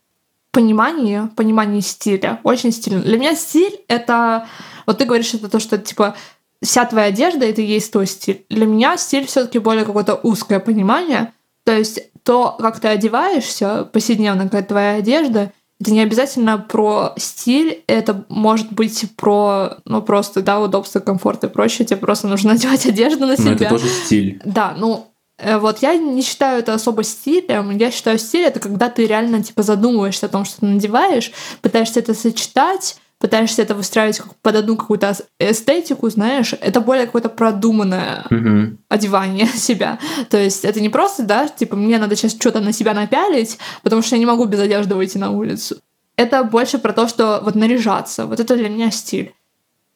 понимании, 0.51 1.29
понимании 1.37 1.79
стиля, 1.79 2.41
очень 2.43 2.73
стильно. 2.73 3.03
Для 3.03 3.19
меня 3.19 3.37
стиль— 3.37 3.79
это... 3.87 4.49
Вот 4.85 4.99
ты 4.99 5.05
говоришь, 5.05 5.35
это 5.35 5.49
то, 5.49 5.61
что, 5.61 5.79
типа, 5.79 6.17
вся 6.61 6.85
твоя 6.87 7.07
одежда— 7.07 7.45
это 7.47 7.63
и 7.63 7.67
есть 7.67 7.93
твой 7.93 8.09
стиль. 8.09 8.45
Для 8.51 8.67
меня 8.67 8.97
стиль 8.97 9.27
все 9.27 9.45
таки 9.45 9.61
более 9.61 9.85
какое-то 9.85 10.17
узкое 10.17 10.59
понимание. 10.59 11.33
То 11.63 11.79
есть 11.79 12.01
то, 12.25 12.57
как 12.59 12.81
ты 12.81 12.89
одеваешься, 12.89 13.85
повседневно, 13.85 14.47
какая 14.47 14.65
твоя 14.65 14.95
одежда, 14.95 15.53
это 15.81 15.93
не 15.93 16.01
обязательно 16.01 16.59
про 16.59 17.15
стиль, 17.17 17.85
это 17.87 18.25
может 18.29 18.73
быть 18.73 19.07
про, 19.17 19.79
ну, 19.85 20.03
просто, 20.03 20.43
да, 20.43 20.59
удобство, 20.59 20.99
комфорт 20.99 21.45
и 21.45 21.49
прочее. 21.49 21.87
Тебе 21.87 21.99
просто 21.99 22.27
нужно 22.27 22.53
надевать 22.55 22.85
одежду 22.87 23.27
на 23.27 23.37
себя. 23.37 23.51
Но 23.51 23.53
это 23.53 23.69
тоже 23.69 23.89
стиль. 23.89 24.41
Да, 24.45 24.75
ну, 24.77 25.07
э, 25.39 25.59
вот 25.59 25.81
я 25.81 25.95
не 25.95 26.23
считаю 26.23 26.59
это 26.59 26.75
особо 26.75 27.05
стилем. 27.05 27.77
Я 27.77 27.93
считаю 27.93 28.19
стиль 28.19 28.43
это 28.43 28.59
когда 28.59 28.89
ты 28.89 29.07
реально 29.07 29.43
типа 29.43 29.63
задумываешься 29.63 30.27
о 30.27 30.31
том, 30.31 30.45
что 30.45 30.61
ты 30.61 30.67
надеваешь, 30.67 31.31
пытаешься 31.63 32.01
это 32.01 32.13
сочетать, 32.15 32.97
пытаешься 33.19 33.63
это 33.63 33.75
выстраивать 33.75 34.23
под 34.43 34.57
одну 34.57 34.77
какую-то 34.77 35.17
эстетику, 35.39 36.09
знаешь, 36.09 36.55
это 36.61 36.81
более 36.81 37.07
какое-то 37.07 37.29
продуманное 37.29 38.25
угу. 38.31 38.79
одевание 38.89 39.47
себя. 39.55 39.99
То 40.31 40.39
есть 40.39 40.65
это 40.65 40.81
не 40.81 40.89
просто, 40.89 41.25
да, 41.25 41.49
типа 41.49 41.77
мне 41.77 41.99
надо 41.99 42.17
сейчас 42.17 42.33
что-то 42.33 42.61
на 42.61 42.73
себя 42.73 42.95
напялить, 42.95 43.59
потому 43.83 44.03
что 44.03 44.15
я 44.15 44.21
не 44.21 44.27
могу 44.27 44.45
без 44.45 44.61
одежды 44.61 44.95
выйти 44.95 45.19
на 45.19 45.31
улицу. 45.31 45.77
Это 46.17 46.43
больше 46.45 46.79
про 46.79 46.93
то, 46.93 47.07
что 47.07 47.41
вот 47.45 47.55
наряжаться. 47.55 48.27
Вот 48.27 48.41
это 48.41 48.57
для 48.57 48.69
меня 48.69 48.91
стиль. 48.91 49.35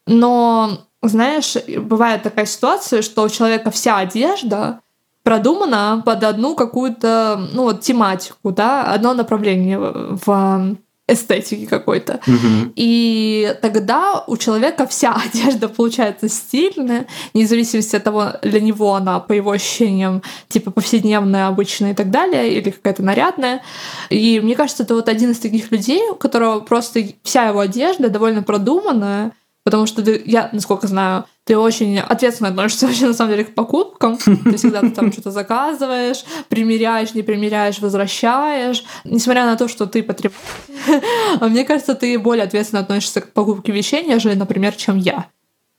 Но, 0.05 0.79
знаешь, 1.01 1.55
бывает 1.77 2.23
такая 2.23 2.45
ситуация, 2.45 3.01
что 3.01 3.23
у 3.23 3.29
человека 3.29 3.71
вся 3.71 3.97
одежда 3.97 4.79
продумана 5.23 6.01
под 6.05 6.23
одну 6.23 6.55
какую-то, 6.55 7.47
ну, 7.53 7.63
вот 7.63 7.81
тематику, 7.81 8.51
да, 8.51 8.83
одно 8.83 9.13
направление 9.13 9.79
в 9.79 10.77
эстетики 11.07 11.65
какой-то. 11.65 12.21
Угу. 12.25 12.73
И 12.75 13.55
тогда 13.61 14.23
у 14.25 14.37
человека 14.37 14.87
вся 14.87 15.13
одежда 15.33 15.67
получается 15.67 16.29
стильная, 16.29 17.07
вне 17.33 17.45
зависимости 17.45 17.95
от 17.95 18.03
того, 18.03 18.33
для 18.41 18.61
него 18.61 18.95
она, 18.95 19.19
по 19.19 19.33
его 19.33 19.51
ощущениям, 19.51 20.21
типа 20.47 20.71
повседневная, 20.71 21.47
обычная 21.47 21.91
и 21.91 21.95
так 21.95 22.09
далее, 22.09 22.53
или 22.53 22.69
какая-то 22.69 23.03
нарядная. 23.03 23.61
И 24.09 24.39
мне 24.39 24.55
кажется, 24.55 24.83
это 24.83 24.95
вот 24.95 25.09
один 25.09 25.31
из 25.31 25.39
таких 25.39 25.71
людей, 25.71 26.09
у 26.09 26.15
которого 26.15 26.61
просто 26.61 27.01
вся 27.23 27.47
его 27.47 27.59
одежда 27.59 28.09
довольно 28.09 28.43
продуманная, 28.43 29.33
Потому 29.63 29.85
что 29.85 30.01
я, 30.25 30.49
насколько 30.51 30.87
знаю, 30.87 31.25
ты 31.45 31.57
очень 31.57 31.99
ответственно 31.99 32.49
относишься 32.49 32.87
вообще 32.87 33.07
на 33.07 33.13
самом 33.13 33.31
деле 33.31 33.45
к 33.45 33.53
покупкам. 33.53 34.17
Ты 34.17 34.55
всегда 34.57 34.81
там 34.89 35.11
что-то 35.11 35.31
заказываешь, 35.31 36.23
примеряешь, 36.49 37.13
не 37.13 37.21
примеряешь, 37.21 37.79
возвращаешь. 37.79 38.83
Несмотря 39.03 39.45
на 39.45 39.55
то, 39.55 39.67
что 39.67 39.85
ты 39.85 40.03
потребляешь. 40.03 40.39
Мне 41.41 41.65
кажется, 41.65 41.95
ты 41.95 42.17
более 42.17 42.45
ответственно 42.45 42.81
относишься 42.81 43.21
к 43.21 43.33
покупке 43.33 43.71
вещей, 43.71 44.05
нежели, 44.05 44.35
например, 44.35 44.73
чем 44.73 44.97
я. 44.97 45.27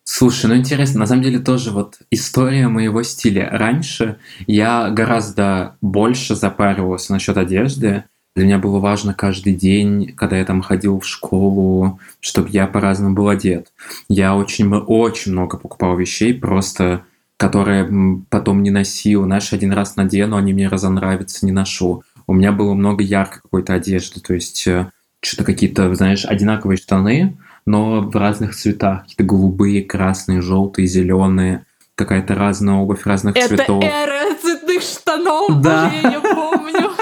Слушай, 0.06 0.46
ну 0.46 0.56
интересно, 0.56 1.00
на 1.00 1.06
самом 1.06 1.22
деле 1.22 1.38
тоже 1.38 1.70
вот 1.70 1.96
история 2.10 2.68
моего 2.68 3.02
стиля. 3.02 3.48
Раньше 3.50 4.18
я 4.46 4.90
гораздо 4.90 5.78
больше 5.80 6.34
запаривался 6.34 7.12
насчет 7.12 7.38
одежды, 7.38 8.04
для 8.34 8.44
меня 8.44 8.58
было 8.58 8.80
важно 8.80 9.14
каждый 9.14 9.54
день, 9.54 10.12
когда 10.16 10.36
я 10.36 10.44
там 10.44 10.60
ходил 10.60 10.98
в 10.98 11.06
школу, 11.06 12.00
чтобы 12.20 12.48
я 12.50 12.66
по-разному 12.66 13.14
был 13.14 13.28
одет. 13.28 13.72
Я 14.08 14.34
очень, 14.34 14.72
очень 14.72 15.32
много 15.32 15.56
покупал 15.56 15.96
вещей, 15.96 16.34
просто 16.34 17.04
которые 17.36 17.88
потом 18.30 18.62
не 18.62 18.70
носил. 18.70 19.24
Знаешь, 19.24 19.52
один 19.52 19.72
раз 19.72 19.96
надену, 19.96 20.36
они 20.36 20.52
мне 20.52 20.68
разонравятся, 20.68 21.46
не 21.46 21.52
ношу. 21.52 22.02
У 22.26 22.32
меня 22.32 22.52
было 22.52 22.74
много 22.74 23.02
яркой 23.02 23.42
какой-то 23.42 23.74
одежды, 23.74 24.20
то 24.20 24.34
есть 24.34 24.66
э, 24.66 24.90
что-то 25.20 25.44
какие-то, 25.44 25.94
знаешь, 25.94 26.24
одинаковые 26.24 26.78
штаны, 26.78 27.36
но 27.66 28.00
в 28.00 28.16
разных 28.16 28.56
цветах. 28.56 29.02
Какие-то 29.02 29.24
голубые, 29.24 29.82
красные, 29.82 30.40
желтые, 30.40 30.86
зеленые. 30.86 31.66
Какая-то 31.96 32.34
разная 32.34 32.74
обувь 32.74 33.06
разных 33.06 33.36
Это 33.36 33.48
цветов. 33.48 33.84
Это 33.84 33.94
эра 33.94 34.34
цветных 34.40 34.82
штанов, 34.82 35.60
да. 35.60 35.84
Боже, 35.84 35.96
я 36.02 36.10
не 36.10 36.20
помню. 36.20 36.93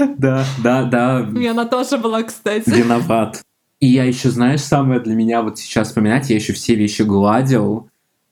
Да, 0.18 0.44
да, 0.62 0.84
да. 0.84 1.28
И 1.36 1.46
она 1.46 1.64
тоже 1.64 1.98
была, 1.98 2.22
кстати. 2.22 2.70
Виноват. 2.70 3.42
И 3.80 3.86
я 3.86 4.04
еще, 4.04 4.30
знаешь, 4.30 4.60
самое 4.60 5.00
для 5.00 5.14
меня 5.14 5.42
вот 5.42 5.58
сейчас 5.58 5.88
вспоминать, 5.88 6.28
я 6.30 6.36
еще 6.36 6.52
все 6.52 6.74
вещи 6.74 7.02
гладил. 7.02 7.88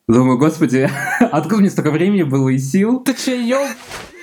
Думаю, 0.07 0.39
господи, 0.39 0.91
откуда 1.21 1.61
мне 1.61 1.71
столько 1.71 1.91
времени 1.91 2.23
было 2.23 2.49
и 2.51 2.59
сил? 2.59 3.01
Ты 3.01 3.15
че, 3.15 3.41
ёб... 3.41 3.69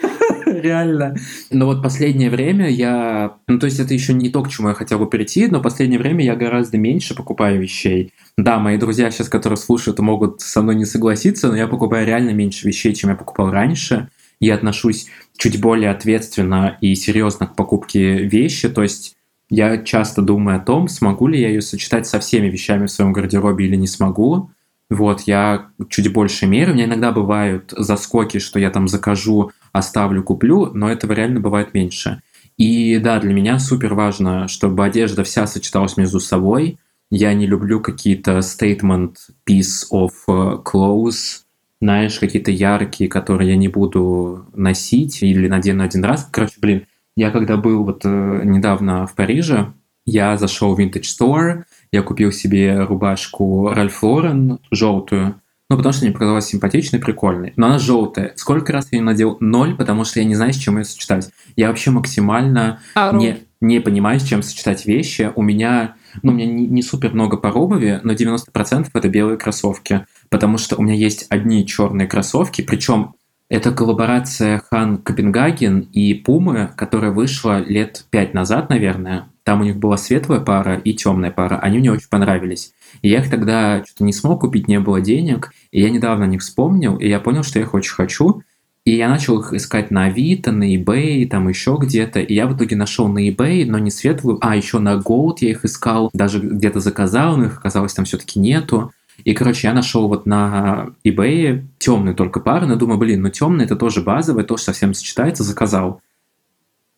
Реально. 0.45 1.15
Но 1.51 1.65
вот 1.65 1.81
последнее 1.81 2.29
время 2.29 2.69
я... 2.69 3.37
Ну, 3.47 3.59
то 3.59 3.65
есть 3.65 3.79
это 3.79 3.93
еще 3.93 4.13
не 4.13 4.29
то, 4.29 4.43
к 4.43 4.49
чему 4.49 4.69
я 4.69 4.73
хотел 4.75 4.99
бы 4.99 5.07
перейти, 5.07 5.47
но 5.47 5.61
последнее 5.61 5.99
время 5.99 6.23
я 6.23 6.35
гораздо 6.35 6.77
меньше 6.77 7.15
покупаю 7.15 7.59
вещей. 7.59 8.13
Да, 8.37 8.59
мои 8.59 8.77
друзья 8.77 9.09
сейчас, 9.09 9.29
которые 9.29 9.57
слушают, 9.57 9.99
могут 9.99 10.41
со 10.41 10.61
мной 10.61 10.75
не 10.75 10.85
согласиться, 10.85 11.47
но 11.47 11.55
я 11.55 11.67
покупаю 11.67 12.05
реально 12.05 12.31
меньше 12.31 12.67
вещей, 12.67 12.93
чем 12.93 13.09
я 13.11 13.15
покупал 13.15 13.51
раньше 13.51 14.09
и 14.39 14.49
отношусь 14.49 15.07
чуть 15.37 15.59
более 15.59 15.91
ответственно 15.91 16.77
и 16.81 16.95
серьезно 16.95 17.47
к 17.47 17.55
покупке 17.55 18.23
вещи. 18.23 18.69
То 18.69 18.83
есть 18.83 19.15
я 19.49 19.77
часто 19.77 20.21
думаю 20.21 20.57
о 20.57 20.63
том, 20.63 20.87
смогу 20.87 21.27
ли 21.27 21.39
я 21.39 21.49
ее 21.49 21.61
сочетать 21.61 22.07
со 22.07 22.19
всеми 22.19 22.47
вещами 22.47 22.87
в 22.87 22.91
своем 22.91 23.13
гардеробе 23.13 23.65
или 23.65 23.75
не 23.75 23.87
смогу. 23.87 24.49
Вот, 24.89 25.21
я 25.21 25.69
чуть 25.89 26.11
больше 26.13 26.45
мерю. 26.45 26.71
У 26.71 26.75
меня 26.75 26.85
иногда 26.85 27.11
бывают 27.11 27.73
заскоки, 27.75 28.39
что 28.39 28.59
я 28.59 28.69
там 28.69 28.87
закажу, 28.87 29.51
оставлю, 29.71 30.23
куплю, 30.23 30.71
но 30.73 30.91
этого 30.91 31.13
реально 31.13 31.39
бывает 31.39 31.73
меньше. 31.73 32.21
И 32.57 32.97
да, 32.99 33.19
для 33.19 33.33
меня 33.33 33.59
супер 33.59 33.93
важно, 33.93 34.47
чтобы 34.47 34.85
одежда 34.85 35.23
вся 35.23 35.47
сочеталась 35.47 35.97
между 35.97 36.19
собой. 36.19 36.77
Я 37.11 37.33
не 37.33 37.45
люблю 37.45 37.81
какие-то 37.81 38.39
statement 38.39 39.15
piece 39.47 39.83
of 39.91 40.11
э, 40.27 40.61
clothes, 40.63 41.41
знаешь, 41.81 42.19
какие-то 42.19 42.51
яркие, 42.51 43.09
которые 43.09 43.51
я 43.51 43.55
не 43.55 43.67
буду 43.67 44.45
носить 44.53 45.21
или 45.21 45.47
надену 45.47 45.83
один 45.83 46.03
раз. 46.03 46.27
Короче, 46.31 46.55
блин, 46.59 46.85
я 47.15 47.31
когда 47.31 47.57
был 47.57 47.83
вот 47.83 48.01
э, 48.03 48.41
недавно 48.43 49.07
в 49.07 49.15
Париже, 49.15 49.73
я 50.05 50.37
зашел 50.37 50.75
в 50.75 50.79
Vintage 50.79 51.03
Store, 51.03 51.63
я 51.91 52.01
купил 52.01 52.31
себе 52.31 52.83
рубашку 52.83 53.69
Ralph 53.69 54.01
Lauren 54.01 54.59
желтую, 54.71 55.41
ну, 55.69 55.77
потому 55.77 55.93
что 55.93 56.05
мне 56.05 56.13
показалась 56.13 56.45
симпатичной, 56.45 56.99
прикольной. 56.99 57.53
Но 57.55 57.67
она 57.67 57.79
желтая. 57.79 58.33
Сколько 58.35 58.71
раз 58.71 58.89
я 58.91 58.99
ее 58.99 59.03
надел? 59.03 59.37
Ноль, 59.39 59.75
потому 59.75 60.03
что 60.03 60.19
я 60.19 60.25
не 60.25 60.35
знаю, 60.35 60.53
с 60.53 60.57
чем 60.57 60.77
ее 60.77 60.83
сочетать. 60.83 61.31
Я 61.55 61.69
вообще 61.69 61.89
максимально 61.89 62.81
а, 62.93 63.11
не, 63.13 63.39
не 63.61 63.79
понимаю, 63.79 64.19
с 64.19 64.23
чем 64.23 64.43
сочетать 64.43 64.85
вещи. 64.85 65.31
У 65.35 65.41
меня, 65.41 65.95
ну, 66.21 66.33
у 66.33 66.35
меня 66.35 66.45
не, 66.45 66.67
не 66.67 66.83
супер 66.83 67.13
много 67.13 67.37
по 67.37 67.47
обуви, 67.47 67.99
но 68.03 68.13
90% 68.13 68.89
это 68.93 69.09
белые 69.09 69.37
кроссовки 69.37 70.05
потому 70.29 70.57
что 70.57 70.75
у 70.75 70.81
меня 70.81 70.95
есть 70.95 71.25
одни 71.29 71.65
черные 71.65 72.07
кроссовки, 72.07 72.61
причем 72.61 73.15
это 73.47 73.71
коллаборация 73.71 74.63
Хан 74.69 74.97
Копенгаген 74.97 75.81
и 75.93 76.15
Пумы, 76.15 76.71
которая 76.75 77.11
вышла 77.11 77.59
лет 77.61 78.05
пять 78.09 78.33
назад, 78.33 78.69
наверное. 78.69 79.29
Там 79.43 79.61
у 79.61 79.63
них 79.63 79.77
была 79.77 79.97
светлая 79.97 80.39
пара 80.39 80.77
и 80.77 80.93
темная 80.95 81.29
пара. 81.29 81.59
Они 81.59 81.77
мне 81.77 81.91
очень 81.91 82.09
понравились. 82.09 82.73
И 83.03 83.09
я 83.09 83.19
их 83.19 83.29
тогда 83.29 83.83
что-то 83.85 84.03
не 84.03 84.13
смог 84.13 84.41
купить, 84.41 84.67
не 84.67 84.79
было 84.79 84.99
денег. 84.99 85.51
И 85.71 85.79
я 85.79 85.91
недавно 85.91 86.23
не 86.23 86.39
вспомнил, 86.39 86.97
и 86.97 87.07
я 87.07 87.19
понял, 87.19 87.43
что 87.43 87.59
я 87.59 87.65
их 87.65 87.75
очень 87.75 87.93
хочу. 87.93 88.41
И 88.83 88.95
я 88.95 89.09
начал 89.09 89.39
их 89.39 89.53
искать 89.53 89.91
на 89.91 90.05
Авито, 90.05 90.51
на 90.51 90.75
eBay, 90.75 91.27
там 91.27 91.47
еще 91.47 91.77
где-то. 91.79 92.19
И 92.21 92.33
я 92.33 92.47
в 92.47 92.55
итоге 92.55 92.75
нашел 92.75 93.07
на 93.07 93.27
eBay, 93.27 93.65
но 93.67 93.77
не 93.77 93.91
светлую, 93.91 94.39
а 94.41 94.55
еще 94.55 94.79
на 94.79 94.95
Gold 94.95 95.37
я 95.41 95.51
их 95.51 95.65
искал. 95.65 96.09
Даже 96.13 96.39
где-то 96.39 96.79
заказал, 96.79 97.37
но 97.37 97.45
их 97.45 97.59
оказалось 97.59 97.93
там 97.93 98.05
все-таки 98.05 98.39
нету. 98.39 98.91
И, 99.23 99.33
короче, 99.33 99.67
я 99.67 99.73
нашел 99.73 100.07
вот 100.07 100.25
на 100.25 100.89
eBay 101.05 101.63
темную 101.77 102.15
только 102.15 102.39
пару, 102.39 102.67
но 102.67 102.75
думаю, 102.75 102.97
блин, 102.97 103.21
ну 103.21 103.29
темная 103.29 103.65
это 103.65 103.75
тоже 103.75 104.01
базовая, 104.01 104.43
тоже 104.43 104.63
совсем 104.63 104.93
сочетается, 104.93 105.43
заказал. 105.43 106.01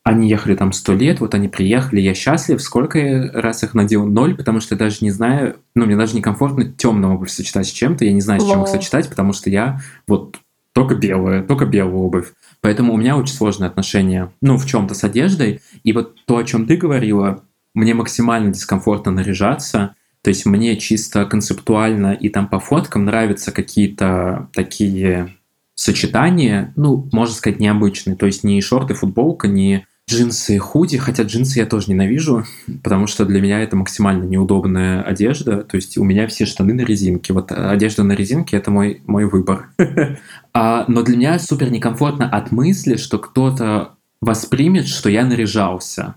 Они 0.04 0.30
ехали 0.30 0.56
там 0.56 0.72
сто 0.72 0.94
лет, 0.94 1.20
вот 1.20 1.36
они 1.36 1.50
приехали, 1.50 2.00
я 2.00 2.14
счастлив. 2.14 2.62
Сколько 2.62 3.30
раз 3.34 3.64
их 3.64 3.74
надел? 3.74 4.06
Ноль, 4.06 4.36
потому 4.36 4.62
что 4.62 4.76
я 4.76 4.80
даже 4.80 5.00
не 5.02 5.12
знаю, 5.12 5.58
ну, 5.76 5.86
мне 5.86 5.98
даже 5.98 6.16
некомфортно 6.16 6.72
темную 6.72 7.14
обувь 7.14 7.30
сочетать 7.30 7.68
с 7.68 7.72
чем-то, 7.72 8.06
я 8.06 8.14
не 8.14 8.22
знаю, 8.22 8.40
с 8.40 8.48
чем 8.48 8.64
их 8.64 8.70
сочетать, 8.70 9.10
потому 9.10 9.34
что 9.34 9.50
я 9.50 9.82
вот 10.08 10.40
только 10.72 10.96
белая, 10.96 11.44
только 11.44 11.66
белую 11.66 11.98
обувь. 11.98 12.34
Поэтому 12.62 12.94
у 12.94 12.98
меня 12.98 13.18
очень 13.18 13.34
сложное 13.34 13.68
отношение, 13.68 14.32
ну, 14.42 14.58
в 14.58 14.66
чем-то 14.66 14.94
с 14.94 15.04
одеждой. 15.04 15.60
И 15.84 15.92
вот 15.92 16.16
то, 16.26 16.38
о 16.38 16.44
чем 16.44 16.68
ты 16.68 16.78
говорила, 16.78 17.44
мне 17.74 17.94
максимально 17.94 18.54
дискомфортно 18.54 19.12
наряжаться, 19.12 19.96
то 20.22 20.30
есть 20.30 20.46
мне 20.46 20.78
чисто 20.78 21.26
концептуально 21.26 22.14
и 22.14 22.30
там 22.30 22.48
по 22.48 22.60
фоткам 22.60 23.06
нравятся 23.06 23.52
какие-то 23.52 24.50
такие 24.54 25.34
сочетание, 25.76 26.74
ну, 26.76 27.08
можно 27.12 27.36
сказать, 27.36 27.60
необычное. 27.60 28.16
То 28.16 28.26
есть 28.26 28.44
не 28.44 28.60
шорты, 28.62 28.96
футболка, 28.96 29.48
не 29.48 29.86
джинсы 30.10 30.56
и 30.56 30.58
худи, 30.58 30.98
хотя 30.98 31.24
джинсы 31.24 31.60
я 31.60 31.66
тоже 31.66 31.92
ненавижу, 31.92 32.46
потому 32.84 33.08
что 33.08 33.26
для 33.26 33.42
меня 33.42 33.62
это 33.62 33.76
максимально 33.76 34.24
неудобная 34.24 35.02
одежда, 35.02 35.64
то 35.64 35.76
есть 35.76 35.98
у 35.98 36.04
меня 36.04 36.28
все 36.28 36.46
штаны 36.46 36.74
на 36.74 36.82
резинке, 36.82 37.34
вот 37.34 37.52
одежда 37.52 38.04
на 38.04 38.14
резинке— 38.14 38.58
это 38.58 38.72
мой, 38.72 39.02
мой 39.06 39.26
выбор. 39.26 39.70
а, 40.54 40.86
но 40.88 41.04
для 41.04 41.18
меня 41.18 41.40
супер 41.40 41.72
некомфортно 41.72 42.30
от 42.30 42.52
мысли, 42.52 42.96
что 42.96 43.20
кто-то 43.20 43.96
воспримет, 44.22 44.88
что 44.88 45.10
я 45.10 45.26
наряжался. 45.26 46.16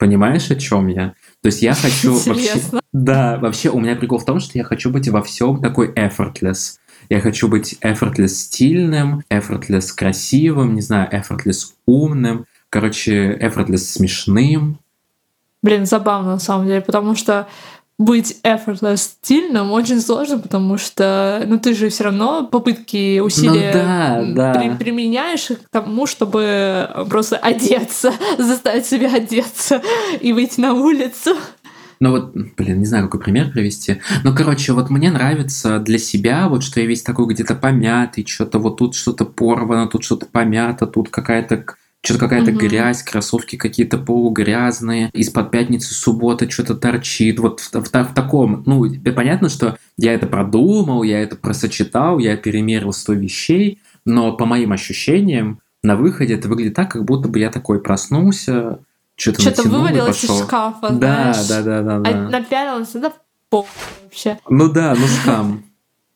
Понимаешь, 0.00 0.50
о 0.50 0.56
чем 0.56 0.88
я? 0.88 1.14
То 1.42 1.46
есть 1.46 1.62
я 1.62 1.74
хочу 1.74 2.14
вообще... 2.26 2.60
Да, 2.92 3.38
вообще 3.38 3.70
у 3.70 3.78
меня 3.78 3.94
прикол 3.94 4.18
в 4.18 4.24
том, 4.24 4.40
что 4.40 4.58
я 4.58 4.64
хочу 4.64 4.90
быть 4.90 5.08
во 5.08 5.22
всем 5.22 5.62
такой 5.62 5.92
effortless. 5.94 6.78
Я 7.08 7.20
хочу 7.20 7.46
быть 7.46 7.78
effortless 7.82 8.28
стильным, 8.28 9.22
effortless 9.30 9.94
красивым, 9.94 10.74
не 10.74 10.80
знаю, 10.80 11.08
effortless 11.12 11.74
умным 11.86 12.46
короче, 12.70 13.36
effortless 13.36 13.78
смешным. 13.78 14.78
Блин, 15.62 15.84
забавно 15.84 16.32
на 16.32 16.38
самом 16.38 16.66
деле, 16.66 16.80
потому 16.80 17.14
что 17.14 17.46
быть 18.00 18.38
effortless 18.44 18.96
стильным 18.96 19.72
очень 19.72 20.00
сложно, 20.00 20.38
потому 20.38 20.78
что 20.78 21.44
ну 21.46 21.58
ты 21.58 21.74
же 21.74 21.90
все 21.90 22.04
равно 22.04 22.46
попытки, 22.46 23.20
усилия 23.20 23.72
ну, 24.24 24.34
да, 24.34 24.52
да. 24.54 24.58
При, 24.58 24.84
применяешь 24.84 25.48
к 25.48 25.68
тому, 25.70 26.06
чтобы 26.06 26.88
просто 27.10 27.36
одеться, 27.36 28.14
заставить 28.38 28.86
себя 28.86 29.14
одеться 29.14 29.82
и 30.18 30.32
выйти 30.32 30.60
на 30.60 30.72
улицу. 30.72 31.36
Ну 32.00 32.12
вот, 32.12 32.34
блин, 32.56 32.78
не 32.78 32.86
знаю, 32.86 33.04
какой 33.04 33.20
пример 33.20 33.50
привести. 33.50 34.00
Ну, 34.24 34.34
короче, 34.34 34.72
вот 34.72 34.88
мне 34.88 35.10
нравится 35.10 35.78
для 35.78 35.98
себя, 35.98 36.48
вот 36.48 36.64
что 36.64 36.80
я 36.80 36.86
весь 36.86 37.02
такой 37.02 37.26
где-то 37.26 37.54
помятый, 37.54 38.24
что-то 38.26 38.58
вот 38.58 38.78
тут 38.78 38.94
что-то 38.94 39.26
порвано, 39.26 39.86
тут 39.86 40.04
что-то 40.04 40.24
помято, 40.24 40.86
тут 40.86 41.10
какая-то 41.10 41.66
что-то 42.02 42.20
какая-то 42.20 42.50
угу. 42.50 42.60
грязь, 42.60 43.02
кроссовки 43.02 43.56
какие-то 43.56 43.98
полугрязные, 43.98 45.10
из-под 45.12 45.50
пятницы 45.50 45.92
суббота 45.94 46.50
что-то 46.50 46.74
торчит. 46.74 47.38
Вот 47.38 47.60
в, 47.60 47.72
в, 47.72 47.88
в 47.90 48.14
таком, 48.14 48.62
ну, 48.66 48.86
понятно, 49.14 49.48
что 49.48 49.76
я 49.98 50.14
это 50.14 50.26
продумал, 50.26 51.02
я 51.02 51.20
это 51.20 51.36
просочетал, 51.36 52.18
я 52.18 52.36
перемерил 52.36 52.92
100 52.92 53.12
вещей, 53.14 53.80
но 54.06 54.32
по 54.32 54.46
моим 54.46 54.72
ощущениям 54.72 55.60
на 55.82 55.96
выходе 55.96 56.34
это 56.34 56.48
выглядит 56.48 56.74
так, 56.74 56.90
как 56.90 57.04
будто 57.04 57.28
бы 57.28 57.38
я 57.38 57.50
такой 57.50 57.80
проснулся, 57.80 58.80
что-то 59.16 59.42
Что-то 59.42 59.68
вывалилось 59.68 60.24
из 60.24 60.38
шкафа, 60.38 60.88
да, 60.90 61.34
знаешь. 61.34 61.48
Да, 61.48 61.62
да, 61.62 61.82
да, 61.82 61.98
да. 61.98 62.10
А 62.10 62.30
напялилось, 62.30 62.94
это 62.94 63.12
пол 63.50 63.66
вообще. 64.02 64.38
Ну 64.48 64.72
да, 64.72 64.94
ну 64.98 65.06
скам. 65.06 65.64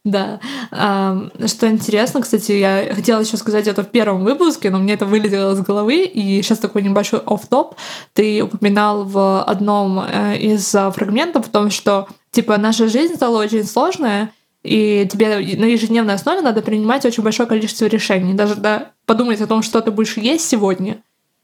Да. 0.04 0.38
Что 0.70 1.70
интересно, 1.70 2.20
кстати, 2.20 2.52
я 2.52 2.94
хотела 2.94 3.20
еще 3.20 3.38
сказать 3.38 3.66
это 3.66 3.82
в 3.82 3.88
первом 3.88 4.24
выпуске, 4.24 4.68
но 4.68 4.78
мне 4.78 4.94
это 4.94 5.06
вылетело 5.06 5.54
из 5.54 5.60
головы, 5.62 6.04
и 6.04 6.42
сейчас 6.42 6.58
такой 6.58 6.82
небольшой 6.82 7.20
оф-топ. 7.24 7.74
Ты 8.12 8.42
упоминал 8.42 9.04
в 9.04 9.42
одном 9.42 10.00
э, 10.00 10.36
из 10.36 10.68
фрагментов 10.70 11.46
о 11.46 11.50
том, 11.50 11.70
что 11.70 12.06
типа 12.32 12.58
наша 12.58 12.88
жизнь 12.88 13.14
стала 13.14 13.42
очень 13.42 13.64
сложная, 13.64 14.30
и 14.62 15.08
тебе 15.10 15.36
на 15.56 15.64
ежедневной 15.64 16.14
основе 16.14 16.42
надо 16.42 16.60
принимать 16.60 17.06
очень 17.06 17.22
большое 17.22 17.48
количество 17.48 17.86
решений. 17.86 18.34
Даже 18.34 18.56
да, 18.56 18.92
подумать 19.06 19.40
о 19.40 19.46
том, 19.46 19.62
что 19.62 19.80
ты 19.80 19.90
будешь 19.90 20.18
есть 20.18 20.46
сегодня, 20.46 20.98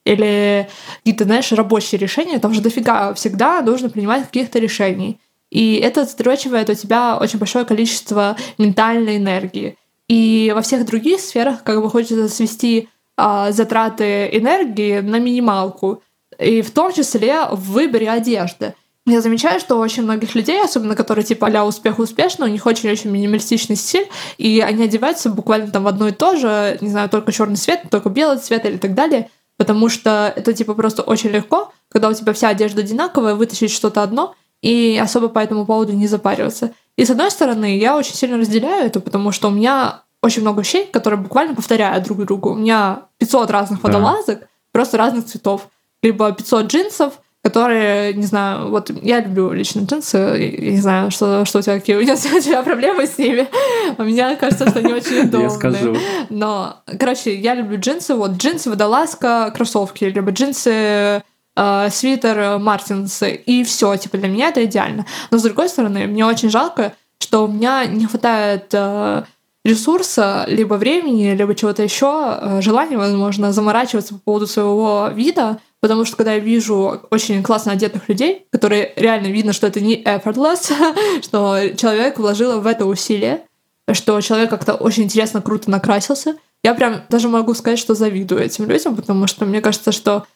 или 0.05 0.69
какие-то, 0.99 1.25
знаешь, 1.25 1.53
рабочие 1.53 1.99
решения, 1.99 2.39
там 2.39 2.53
же 2.53 2.61
дофига 2.61 3.15
всегда 3.15 3.63
нужно 3.63 3.89
принимать 3.89 4.27
каких-то 4.27 4.59
решений. 4.59 5.19
И 5.51 5.75
это 5.77 6.05
затрачивает 6.05 6.71
у 6.71 6.75
тебя 6.75 7.19
очень 7.21 7.39
большое 7.39 7.65
количество 7.65 8.37
ментальной 8.59 9.17
энергии. 9.17 9.77
И 10.09 10.53
во 10.55 10.63
всех 10.63 10.87
других 10.87 11.21
сферах 11.21 11.63
как 11.63 11.83
бы 11.83 11.91
хочется 11.91 12.29
свести 12.29 12.89
а, 13.17 13.53
затраты 13.53 14.29
энергии 14.33 15.01
на 15.01 15.19
минималку. 15.19 16.03
И 16.39 16.63
в 16.63 16.71
том 16.71 16.93
числе 16.93 17.47
в 17.51 17.73
выборе 17.73 18.11
одежды. 18.11 18.75
Я 19.07 19.21
замечаю, 19.23 19.61
что 19.61 19.77
у 19.77 19.81
очень 19.81 20.05
многих 20.05 20.35
людей, 20.35 20.63
особенно 20.63 20.95
которые 20.95 21.25
типа 21.25 21.49
а 21.49 21.65
успех 21.65 21.99
успешно, 21.99 22.45
у 22.45 22.49
них 22.49 22.65
очень-очень 22.67 23.11
минималистичный 23.11 23.75
стиль, 23.75 24.09
и 24.37 24.61
они 24.61 24.85
одеваются 24.85 25.31
буквально 25.31 25.71
там 25.71 25.85
в 25.85 25.89
одно 25.89 26.09
и 26.09 26.13
то 26.13 26.37
же, 26.37 26.79
не 26.81 26.91
знаю, 26.91 27.09
только 27.09 27.33
черный 27.33 27.57
цвет, 27.57 27.83
только 27.91 28.09
белый 28.09 28.39
цвет 28.39 28.65
или 28.67 28.77
так 28.77 28.95
далее, 28.95 29.31
потому 29.57 29.89
что 29.89 30.33
это 30.37 30.53
типа 30.53 30.75
просто 30.75 31.03
очень 31.03 31.31
легко, 31.31 31.73
когда 31.89 32.09
у 32.09 32.15
тебя 32.15 32.33
вся 32.35 32.51
одежда 32.51 32.83
одинаковая, 32.83 33.35
вытащить 33.35 33.73
что-то 33.73 34.03
одно, 34.03 34.35
и 34.63 34.99
особо 35.03 35.29
по 35.29 35.39
этому 35.39 35.67
поводу 35.67 35.93
не 35.93 36.07
запариваться. 36.07 36.73
И 36.97 37.05
с 37.05 37.11
одной 37.11 37.31
стороны, 37.31 37.79
я 37.79 37.97
очень 37.97 38.15
сильно 38.15 38.37
разделяю 38.37 38.87
это, 38.87 39.01
потому 39.01 39.33
что 39.33 39.49
у 39.49 39.51
меня 39.51 40.03
очень 40.23 40.43
много 40.43 40.61
вещей, 40.61 40.87
которые 40.87 41.19
буквально 41.19 41.55
повторяют 41.55 42.05
друг 42.05 42.25
другу. 42.25 42.51
У 42.51 42.57
меня 42.57 43.05
500 43.19 43.51
разных 43.51 43.83
водолазок, 43.83 44.41
да. 44.41 44.47
просто 44.73 44.99
разных 44.99 45.25
цветов. 45.25 45.69
Либо 46.03 46.31
500 46.33 46.67
джинсов, 46.67 47.15
которые, 47.43 48.13
не 48.13 48.25
знаю, 48.25 48.69
вот 48.69 48.91
я 49.03 49.21
люблю 49.21 49.53
лично 49.53 49.81
джинсы, 49.81 50.19
я 50.19 50.71
не 50.73 50.81
знаю, 50.81 51.11
что, 51.11 51.47
что 51.47 51.61
у 51.61 51.63
тебя 51.63 51.79
какие 51.79 51.97
у 51.97 52.03
тебя, 52.03 52.15
у 52.37 52.41
тебя 52.41 52.63
проблемы 52.63 53.07
с 53.07 53.17
ними. 53.17 53.49
У 53.97 54.03
меня 54.03 54.37
кажется, 54.37 54.69
что 54.69 54.81
они 54.81 54.93
очень 54.93 55.21
удобные. 55.29 55.43
Я 55.45 55.51
скажу. 55.51 55.97
Но, 56.29 56.83
короче, 56.99 57.35
я 57.35 57.55
люблю 57.55 57.79
джинсы, 57.81 58.15
вот 58.15 58.33
джинсы, 58.33 58.69
водолазка, 58.69 59.51
кроссовки, 59.55 60.05
либо 60.05 60.33
джинсы 60.33 61.23
э, 61.61 61.89
свитер 61.91 62.39
э, 62.39 62.59
Мартинс, 62.59 63.23
и 63.23 63.65
все, 63.65 63.97
типа 63.97 64.17
для 64.19 64.29
меня 64.29 64.49
это 64.49 64.65
идеально. 64.65 65.07
Но 65.31 65.39
с 65.39 65.43
другой 65.43 65.69
стороны, 65.69 66.07
мне 66.07 66.25
очень 66.25 66.51
жалко, 66.51 66.95
что 67.19 67.45
у 67.45 67.49
меня 67.49 67.85
не 67.85 68.07
хватает 68.07 68.69
э, 68.73 69.23
ресурса, 69.65 70.47
либо 70.49 70.75
времени, 70.75 71.35
либо 71.35 71.55
чего-то 71.55 71.83
еще, 71.83 72.39
э, 72.41 72.63
желания, 72.63 72.97
возможно, 72.97 73.53
заморачиваться 73.53 74.15
по 74.15 74.21
поводу 74.21 74.47
своего 74.47 75.09
вида, 75.13 75.59
потому 75.81 76.05
что 76.05 76.17
когда 76.17 76.35
я 76.35 76.39
вижу 76.39 77.03
очень 77.11 77.43
классно 77.43 77.73
одетых 77.73 78.09
людей, 78.09 78.47
которые 78.51 78.93
реально 78.97 79.27
видно, 79.27 79.53
что 79.53 79.67
это 79.67 79.81
не 79.81 80.03
effortless, 80.03 80.73
что 81.23 81.59
человек 81.77 82.19
вложил 82.19 82.61
в 82.61 82.67
это 82.67 82.87
усилие, 82.87 83.43
что 83.93 84.21
человек 84.21 84.51
как-то 84.51 84.75
очень 84.75 85.05
интересно, 85.05 85.43
круто 85.43 85.71
накрасился, 85.71 86.37
я 86.63 86.75
прям 86.75 87.03
даже 87.09 87.29
могу 87.29 87.55
сказать, 87.55 87.79
что 87.79 87.95
завидую 87.95 88.43
этим 88.43 88.67
людям, 88.69 88.95
потому 88.97 89.27
что 89.27 89.47
мне 89.47 89.61
кажется, 89.61 89.93
что 89.93 90.27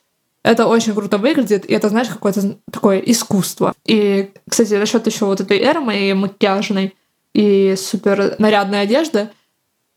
это 0.44 0.66
очень 0.66 0.94
круто 0.94 1.16
выглядит, 1.18 1.64
и 1.64 1.72
это, 1.72 1.88
знаешь, 1.88 2.08
какое-то 2.08 2.58
такое 2.70 2.98
искусство. 2.98 3.74
И, 3.86 4.30
кстати, 4.48 4.74
насчет 4.74 5.06
еще 5.06 5.24
вот 5.24 5.40
этой 5.40 5.58
эры 5.58 5.80
моей 5.80 6.12
макияжной 6.12 6.94
и 7.32 7.74
супер 7.76 8.36
нарядной 8.38 8.82
одежды, 8.82 9.30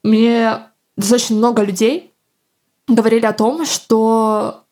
мне 0.04 0.60
достаточно 0.96 1.36
много 1.36 1.64
людей 1.64 2.14
говорили 2.88 3.26
о 3.26 3.34
том, 3.34 3.66
что 3.66 4.64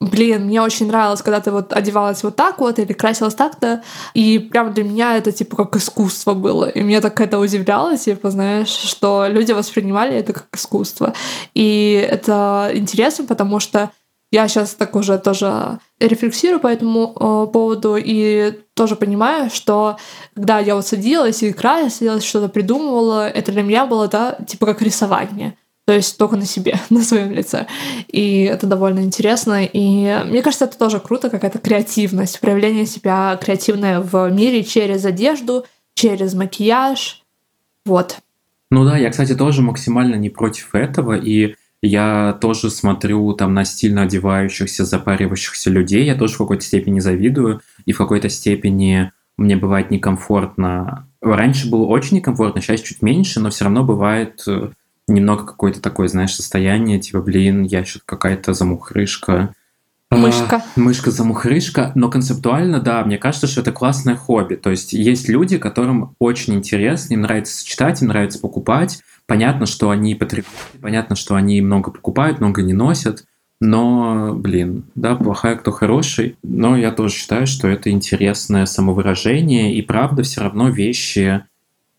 блин, 0.00 0.44
мне 0.44 0.62
очень 0.62 0.86
нравилось, 0.86 1.22
когда 1.22 1.40
ты 1.40 1.50
вот 1.50 1.72
одевалась 1.72 2.22
вот 2.22 2.36
так 2.36 2.60
вот 2.60 2.78
или 2.78 2.92
красилась 2.92 3.34
так-то, 3.34 3.82
и 4.14 4.38
прям 4.38 4.72
для 4.72 4.84
меня 4.84 5.16
это 5.16 5.32
типа 5.32 5.56
как 5.56 5.74
искусство 5.74 6.34
было, 6.34 6.66
и 6.68 6.82
мне 6.82 7.00
так 7.00 7.20
это 7.20 7.40
удивляло, 7.40 7.96
типа, 7.98 8.30
знаешь, 8.30 8.68
что 8.68 9.26
люди 9.28 9.50
воспринимали 9.50 10.14
это 10.14 10.32
как 10.32 10.46
искусство, 10.54 11.14
и 11.54 12.08
это 12.08 12.70
интересно, 12.74 13.24
потому 13.24 13.58
что 13.58 13.90
я 14.30 14.46
сейчас 14.48 14.74
так 14.74 14.94
уже 14.94 15.18
тоже 15.18 15.78
рефлексирую 16.00 16.60
по 16.60 16.66
этому 16.66 17.12
э, 17.14 17.52
поводу 17.52 17.96
и 17.96 18.52
тоже 18.74 18.94
понимаю, 18.94 19.50
что 19.50 19.96
когда 20.34 20.58
я 20.58 20.74
вот 20.74 20.86
садилась 20.86 21.42
и 21.42 21.52
красилась, 21.52 22.24
что-то 22.24 22.48
придумывала, 22.48 23.28
это 23.28 23.52
для 23.52 23.62
меня 23.62 23.86
было, 23.86 24.06
да, 24.08 24.38
типа 24.46 24.66
как 24.66 24.82
рисование. 24.82 25.56
То 25.86 25.94
есть 25.94 26.18
только 26.18 26.36
на 26.36 26.44
себе, 26.44 26.78
на 26.90 27.02
своем 27.02 27.32
лице. 27.32 27.66
И 28.08 28.42
это 28.42 28.66
довольно 28.66 29.00
интересно. 29.00 29.64
И 29.64 30.22
мне 30.26 30.42
кажется, 30.42 30.66
это 30.66 30.76
тоже 30.76 31.00
круто, 31.00 31.30
какая-то 31.30 31.58
креативность, 31.58 32.40
проявление 32.40 32.84
себя 32.84 33.38
креативное 33.42 34.00
в 34.00 34.28
мире 34.30 34.62
через 34.62 35.06
одежду, 35.06 35.64
через 35.94 36.34
макияж. 36.34 37.24
Вот. 37.86 38.18
Ну 38.70 38.84
да, 38.84 38.98
я, 38.98 39.08
кстати, 39.08 39.34
тоже 39.34 39.62
максимально 39.62 40.16
не 40.16 40.28
против 40.28 40.74
этого. 40.74 41.16
И 41.16 41.54
я 41.82 42.36
тоже 42.40 42.70
смотрю 42.70 43.32
там 43.34 43.54
на 43.54 43.64
стильно 43.64 44.02
одевающихся, 44.02 44.84
запаривающихся 44.84 45.70
людей. 45.70 46.04
Я 46.04 46.16
тоже 46.16 46.34
в 46.34 46.38
какой-то 46.38 46.64
степени 46.64 47.00
завидую. 47.00 47.60
И 47.84 47.92
в 47.92 47.98
какой-то 47.98 48.28
степени 48.28 49.12
мне 49.36 49.56
бывает 49.56 49.90
некомфортно. 49.90 51.06
Раньше 51.20 51.70
было 51.70 51.86
очень 51.86 52.16
некомфортно, 52.16 52.60
сейчас 52.60 52.80
чуть 52.80 53.02
меньше, 53.02 53.40
но 53.40 53.50
все 53.50 53.64
равно 53.64 53.84
бывает 53.84 54.42
э, 54.46 54.70
немного 55.06 55.44
какое-то 55.44 55.80
такое, 55.80 56.08
знаешь, 56.08 56.34
состояние, 56.34 56.98
типа, 56.98 57.22
блин, 57.22 57.62
я 57.62 57.84
что-то 57.84 58.04
какая-то 58.06 58.52
замухрышка. 58.52 59.54
Мышка. 60.10 60.62
А, 60.74 60.80
мышка-замухрышка, 60.80 61.92
но 61.94 62.08
концептуально, 62.08 62.80
да, 62.80 63.04
мне 63.04 63.18
кажется, 63.18 63.46
что 63.46 63.60
это 63.60 63.72
классное 63.72 64.16
хобби. 64.16 64.54
То 64.54 64.70
есть 64.70 64.92
есть 64.92 65.28
люди, 65.28 65.58
которым 65.58 66.16
очень 66.18 66.54
интересно, 66.54 67.14
им 67.14 67.22
нравится 67.22 67.64
читать, 67.64 68.00
им 68.00 68.08
нравится 68.08 68.38
покупать, 68.38 69.00
Понятно, 69.28 69.66
что 69.66 69.90
они 69.90 70.14
потребители, 70.14 70.54
понятно, 70.80 71.14
что 71.14 71.34
они 71.34 71.60
много 71.60 71.90
покупают, 71.90 72.40
много 72.40 72.62
не 72.62 72.72
носят, 72.72 73.24
но, 73.60 74.32
блин, 74.34 74.84
да, 74.94 75.16
плохая, 75.16 75.56
кто 75.56 75.70
хороший. 75.70 76.36
Но 76.42 76.78
я 76.78 76.92
тоже 76.92 77.14
считаю, 77.14 77.46
что 77.46 77.68
это 77.68 77.90
интересное 77.90 78.64
самовыражение, 78.64 79.74
и 79.74 79.82
правда, 79.82 80.22
все 80.22 80.40
равно 80.40 80.70
вещи, 80.70 81.42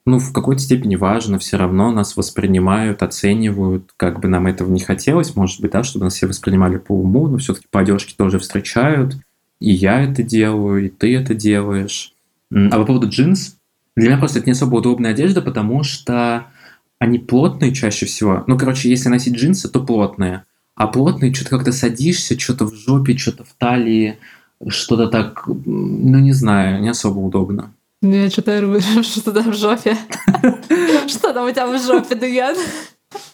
ну, 0.07 0.17
в 0.17 0.33
какой-то 0.33 0.59
степени 0.63 0.95
важно, 0.95 1.37
все 1.37 1.57
равно 1.57 1.91
нас 1.91 2.17
воспринимают, 2.17 3.03
оценивают, 3.03 3.91
как 3.95 4.21
бы 4.21 4.27
нам 4.27 4.47
этого 4.47 4.71
не 4.71 4.79
хотелось, 4.79 5.35
может 5.35 5.61
быть, 5.61 5.71
да, 5.71 5.83
чтобы 5.83 6.05
нас 6.05 6.15
все 6.15 6.25
воспринимали 6.25 6.77
по 6.77 6.93
уму, 6.93 7.27
но 7.27 7.37
все-таки 7.37 7.67
по 7.69 7.81
одежке 7.81 8.15
тоже 8.17 8.39
встречают, 8.39 9.17
и 9.59 9.71
я 9.71 10.01
это 10.01 10.23
делаю, 10.23 10.87
и 10.87 10.89
ты 10.89 11.15
это 11.15 11.35
делаешь. 11.35 12.13
А 12.51 12.77
по 12.79 12.85
поводу 12.85 13.07
джинс, 13.07 13.57
для 13.95 14.07
меня 14.07 14.17
просто 14.17 14.39
это 14.39 14.47
не 14.47 14.53
особо 14.53 14.77
удобная 14.77 15.11
одежда, 15.11 15.43
потому 15.43 15.83
что 15.83 16.47
они 16.99 17.17
плотные 17.17 17.73
чаще 17.73 18.05
всего. 18.05 18.43
Ну, 18.47 18.57
короче, 18.57 18.89
если 18.89 19.09
носить 19.09 19.35
джинсы, 19.35 19.69
то 19.69 19.83
плотные. 19.83 20.43
А 20.75 20.87
плотные, 20.87 21.33
что-то 21.33 21.49
как-то 21.49 21.71
садишься, 21.71 22.39
что-то 22.39 22.65
в 22.65 22.75
жопе, 22.75 23.17
что-то 23.17 23.43
в 23.43 23.53
талии, 23.57 24.19
что-то 24.67 25.07
так, 25.07 25.43
ну, 25.47 26.19
не 26.19 26.33
знаю, 26.33 26.81
не 26.81 26.89
особо 26.89 27.19
удобно. 27.19 27.73
Я 28.01 28.29
что-то 28.29 28.79
что 29.03 29.31
там 29.31 29.51
в 29.51 29.55
жопе. 29.55 29.97
Что 31.07 31.33
там 31.33 31.47
у 31.47 31.51
тебя 31.51 31.67
в 31.67 31.81
жопе, 31.83 32.15
Дуян? 32.15 32.55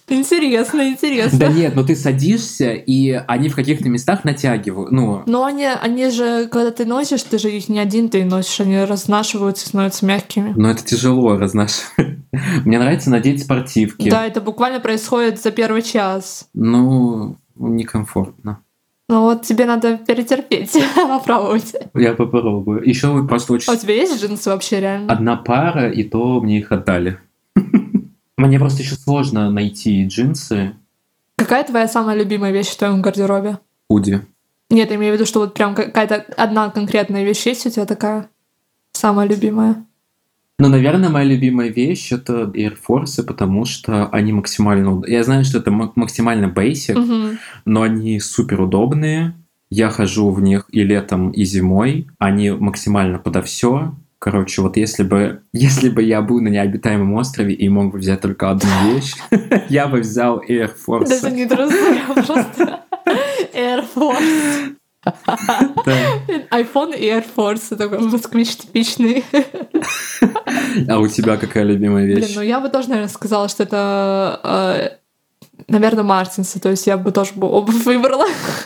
Интересно, 0.08 0.90
интересно. 0.90 1.40
Да 1.40 1.48
нет, 1.48 1.76
но 1.76 1.84
ты 1.84 1.96
садишься, 1.96 2.74
и 2.74 3.12
они 3.12 3.50
в 3.50 3.56
каких-то 3.56 3.90
местах 3.90 4.24
натягивают. 4.24 4.92
Ну, 4.92 5.24
но 5.26 5.44
они, 5.44 5.66
они 5.66 6.10
же, 6.10 6.48
когда 6.48 6.72
ты 6.72 6.86
носишь, 6.86 7.24
ты 7.24 7.40
же 7.40 7.50
их 7.50 7.70
не 7.70 7.80
один 7.80 8.10
ты 8.10 8.24
носишь, 8.24 8.62
они 8.62 8.84
разнашиваются, 8.84 9.68
становятся 9.68 10.06
мягкими. 10.06 10.54
Но 10.56 10.70
это 10.70 10.86
тяжело 10.86 11.38
разнашивать. 11.38 12.20
Мне 12.66 12.80
нравится 12.80 13.10
надеть 13.10 13.44
спортивки. 13.44 14.10
Да, 14.10 14.26
это 14.26 14.42
буквально 14.42 14.80
происходит 14.80 15.42
за 15.42 15.52
первый 15.52 15.82
час. 15.82 16.48
Ну, 16.54 17.38
некомфортно. 17.56 18.62
Ну 19.08 19.22
вот 19.22 19.44
тебе 19.44 19.66
надо 19.66 19.98
перетерпеть, 19.98 20.76
попробовать. 20.96 21.76
Я 21.94 22.14
попробую. 22.14 22.88
Еще 22.88 23.26
просто 23.28 23.54
очень... 23.54 23.72
А 23.72 23.76
у 23.76 23.80
тебя 23.80 23.94
есть 23.94 24.20
джинсы 24.20 24.50
вообще 24.50 24.80
реально? 24.80 25.14
Одна 25.14 25.36
пара, 25.36 25.92
и 25.92 26.04
то 26.04 26.42
мне 26.42 26.60
их 26.60 26.72
отдали. 26.72 27.20
Мне 28.38 28.60
просто 28.60 28.82
еще 28.82 28.96
сложно 28.96 29.50
найти 29.50 30.06
джинсы. 30.06 30.74
Какая 31.38 31.64
твоя 31.64 31.88
самая 31.88 32.18
любимая 32.18 32.52
вещь 32.52 32.70
в 32.70 32.78
твоем 32.78 33.02
гардеробе? 33.02 33.60
Худи. 33.90 34.22
Нет, 34.70 34.90
я 34.90 34.96
имею 34.96 35.14
в 35.14 35.16
виду, 35.16 35.26
что 35.26 35.40
вот 35.40 35.54
прям 35.54 35.76
какая-то 35.76 36.26
одна 36.38 36.70
конкретная 36.70 37.24
вещь 37.24 37.46
есть 37.46 37.66
у 37.66 37.70
тебя 37.70 37.86
такая 37.86 38.30
самая 38.94 39.28
любимая. 39.28 39.86
Ну, 40.58 40.70
наверное, 40.70 41.10
моя 41.10 41.26
любимая 41.26 41.68
вещь 41.68 42.14
это 42.14 42.44
Air 42.44 42.78
Force, 42.88 43.22
потому 43.24 43.66
что 43.66 44.08
они 44.08 44.32
максимально... 44.32 45.04
Я 45.06 45.24
знаю, 45.24 45.44
что 45.44 45.58
это 45.58 45.70
максимально 45.70 46.46
basic, 46.46 46.98
угу. 46.98 47.38
но 47.66 47.82
они 47.82 48.20
супер 48.22 48.62
удобные. 48.62 49.36
Я 49.70 49.90
хожу 49.90 50.32
в 50.32 50.42
них 50.42 50.66
и 50.72 50.84
летом, 50.84 51.32
и 51.32 51.44
зимой. 51.44 52.08
Они 52.20 52.52
максимально 52.52 53.20
подо 53.20 53.42
все. 53.42 53.94
Короче, 54.26 54.64
вот 54.64 54.76
если 54.76 55.04
бы, 55.04 55.44
если 55.54 55.88
бы 55.88 56.02
я 56.02 56.24
был 56.24 56.42
на 56.42 56.48
необитаемом 56.48 57.14
острове 57.14 57.54
и 57.54 57.70
мог 57.70 57.92
бы 57.92 58.00
взять 58.00 58.22
только 58.22 58.50
одну 58.50 58.70
вещь, 58.88 59.14
я 59.70 59.86
бы 59.86 60.00
взял 60.00 60.42
Air 60.42 60.72
Force. 60.76 61.10
Даже 61.10 61.30
не 61.30 61.46
трусы, 61.46 62.00
а 62.10 62.14
просто 62.24 62.80
Air 63.54 63.86
Force. 63.94 64.74
iPhone 66.50 66.98
и 66.98 67.06
Air 67.06 67.24
Force, 67.36 67.76
такой 67.76 68.00
москвич 68.00 68.56
типичный. 68.56 69.24
А 70.90 70.98
у 70.98 71.08
тебя 71.08 71.38
какая 71.38 71.64
любимая 71.64 72.08
вещь? 72.08 72.26
Блин, 72.26 72.32
ну 72.38 72.42
я 72.42 72.60
бы 72.60 72.70
тоже, 72.70 72.90
наверное, 72.90 73.10
сказала, 73.10 73.48
что 73.48 73.62
это 73.62 74.40
э, 74.44 74.90
наверное, 75.68 76.04
Мартинсы, 76.04 76.60
то 76.60 76.70
есть 76.70 76.88
я 76.88 76.98
бы 76.98 77.12
тоже 77.12 77.32
бы 77.36 77.48
обувь 77.48 77.86
выбрала. 77.86 78.26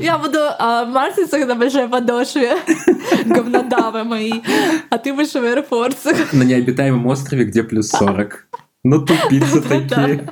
Я 0.00 0.18
буду 0.18 0.38
а, 0.58 0.84
Мартинсы 0.84 1.44
на 1.44 1.54
большой 1.54 1.88
подошве, 1.88 2.56
говнодавы 3.26 4.04
мои, 4.04 4.32
а 4.90 4.98
ты 4.98 5.12
будешь 5.12 5.32
в 5.32 5.36
Air 5.36 5.66
Force. 5.68 6.14
На 6.32 6.42
необитаемом 6.42 7.06
острове, 7.06 7.44
где 7.44 7.62
плюс 7.62 7.88
40. 7.90 8.46
Ну, 8.84 9.04
тупицы 9.04 9.60
такие. 9.68 10.28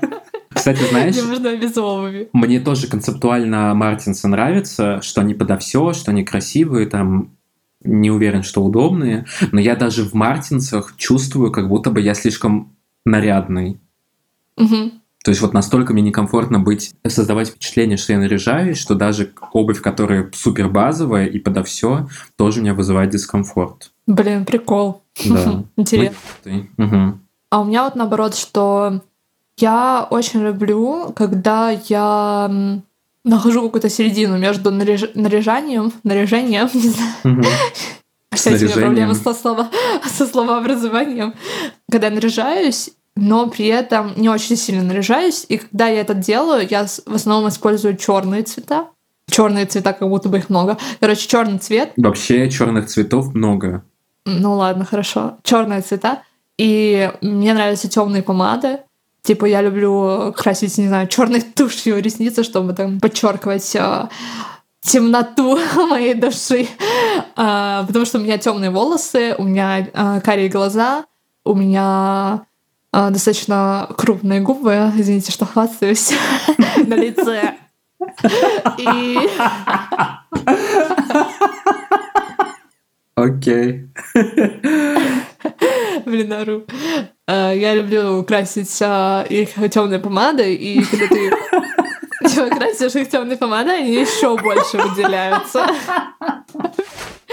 Кстати, 0.50 0.82
знаешь, 0.90 1.16
Мне 1.16 1.24
можно 1.24 1.56
без 1.56 1.76
обуви. 1.78 2.28
мне 2.32 2.60
тоже 2.60 2.86
концептуально 2.86 3.74
Мартинсы 3.74 4.28
нравится, 4.28 5.00
что 5.00 5.22
они 5.22 5.34
подо 5.34 5.56
все, 5.56 5.92
что 5.94 6.10
они 6.10 6.24
красивые, 6.24 6.86
там 6.86 7.30
не 7.84 8.10
уверен, 8.10 8.42
что 8.42 8.62
удобные, 8.62 9.24
но 9.50 9.60
я 9.60 9.74
даже 9.74 10.04
в 10.04 10.14
Мартинсах 10.14 10.94
чувствую, 10.96 11.50
как 11.50 11.68
будто 11.68 11.90
бы 11.90 12.00
я 12.00 12.14
слишком 12.14 12.76
нарядный. 13.04 13.80
Мгм. 14.56 15.01
То 15.24 15.30
есть 15.30 15.40
вот 15.40 15.52
настолько 15.52 15.92
мне 15.92 16.02
некомфортно 16.02 16.58
быть, 16.58 16.94
создавать 17.06 17.48
впечатление, 17.48 17.96
что 17.96 18.12
я 18.12 18.18
наряжаюсь, 18.18 18.78
что 18.78 18.94
даже 18.94 19.32
обувь, 19.52 19.80
которая 19.80 20.28
супер 20.34 20.68
базовая 20.68 21.26
и 21.26 21.38
подо 21.38 21.62
все, 21.62 22.08
тоже 22.36 22.60
меня 22.60 22.74
вызывает 22.74 23.10
дискомфорт. 23.10 23.92
Блин, 24.06 24.44
прикол. 24.44 25.02
Да. 25.24 25.62
Интересно. 25.76 26.16
Мгм. 26.76 27.20
А 27.50 27.60
у 27.60 27.64
меня 27.64 27.84
вот 27.84 27.94
наоборот, 27.94 28.34
что 28.34 29.00
я 29.58 30.06
очень 30.10 30.42
люблю, 30.42 31.12
когда 31.14 31.70
я 31.70 32.80
нахожу 33.24 33.62
какую-то 33.62 33.88
середину 33.90 34.38
между 34.38 34.70
наряж- 34.70 35.12
наряжанием, 35.14 35.92
наряжением, 36.02 36.68
не 36.74 36.88
знаю, 36.88 37.12
Мгм. 37.24 37.44
Опять 38.30 38.62
у 38.62 38.64
меня 38.64 38.74
проблема 38.74 39.14
со, 39.14 39.34
слова, 39.34 39.68
со 40.06 40.26
словообразованием. 40.26 41.34
Когда 41.90 42.06
я 42.08 42.14
наряжаюсь, 42.14 42.90
но 43.16 43.48
при 43.48 43.66
этом 43.66 44.12
не 44.16 44.28
очень 44.28 44.56
сильно 44.56 44.82
наряжаюсь, 44.82 45.44
и 45.48 45.58
когда 45.58 45.88
я 45.88 46.00
это 46.00 46.14
делаю, 46.14 46.66
я 46.68 46.86
в 46.86 47.14
основном 47.14 47.48
использую 47.48 47.96
черные 47.96 48.42
цвета. 48.42 48.88
Черные 49.30 49.66
цвета, 49.66 49.92
как 49.92 50.08
будто 50.08 50.28
бы 50.28 50.38
их 50.38 50.50
много. 50.50 50.78
Короче, 51.00 51.28
черный 51.28 51.58
цвет. 51.58 51.92
Вообще 51.96 52.50
черных 52.50 52.86
цветов 52.86 53.34
много. 53.34 53.84
Ну 54.24 54.54
ладно, 54.54 54.84
хорошо. 54.84 55.38
Черные 55.42 55.82
цвета. 55.82 56.22
И 56.58 57.10
мне 57.20 57.54
нравятся 57.54 57.88
темные 57.88 58.22
помады. 58.22 58.80
Типа 59.22 59.44
я 59.44 59.62
люблю 59.62 60.32
красить, 60.36 60.76
не 60.78 60.88
знаю, 60.88 61.06
черной 61.06 61.40
тушью 61.56 62.02
ресницы, 62.02 62.42
чтобы 62.42 62.72
там 62.72 62.98
подчеркивать 62.98 63.76
а, 63.76 64.08
темноту 64.80 65.58
моей 65.88 66.14
души. 66.14 66.66
А, 67.36 67.84
потому 67.86 68.04
что 68.04 68.18
у 68.18 68.22
меня 68.22 68.38
темные 68.38 68.70
волосы, 68.70 69.34
у 69.38 69.44
меня 69.44 69.88
а, 69.94 70.20
карие 70.20 70.48
глаза, 70.48 71.04
у 71.44 71.54
меня 71.54 72.44
достаточно 72.92 73.88
крупные 73.96 74.40
губы. 74.40 74.92
Извините, 74.96 75.32
что 75.32 75.46
хвастаюсь 75.46 76.12
на 76.86 76.94
лице. 76.94 77.54
И 78.78 79.18
Окей. 83.14 83.88
Блин, 86.04 86.32
ору. 86.32 86.64
А, 87.26 87.52
Я 87.52 87.74
люблю 87.74 88.24
красить 88.24 88.76
а, 88.82 89.24
их 89.28 89.50
темной 89.70 89.98
помадой, 89.98 90.54
и 90.54 90.82
когда 90.84 91.06
ты 91.08 91.30
красишь 92.50 92.94
их 92.96 93.08
темной 93.08 93.36
помадой, 93.36 93.78
они 93.78 93.94
еще 93.94 94.36
больше 94.38 94.78
выделяются. 94.78 95.66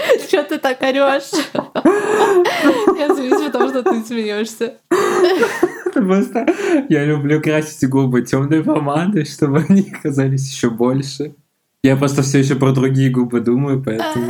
Че 0.30 0.42
ты 0.44 0.58
так 0.58 0.82
орешь? 0.82 1.30
Я 2.98 3.14
смеюсь, 3.14 3.42
потому 3.46 3.68
что 3.68 3.82
ты 3.82 4.02
смеешься. 4.04 4.74
Просто 5.92 6.46
я 6.88 7.04
люблю 7.04 7.42
красить 7.42 7.88
губы 7.88 8.22
темной 8.22 8.62
помадой, 8.62 9.24
чтобы 9.24 9.66
они 9.68 9.82
казались 9.82 10.48
еще 10.48 10.70
больше. 10.70 11.34
Я 11.82 11.96
просто 11.96 12.22
все 12.22 12.38
еще 12.38 12.54
про 12.54 12.70
другие 12.70 13.10
губы 13.10 13.40
думаю, 13.40 13.82
поэтому... 13.82 14.28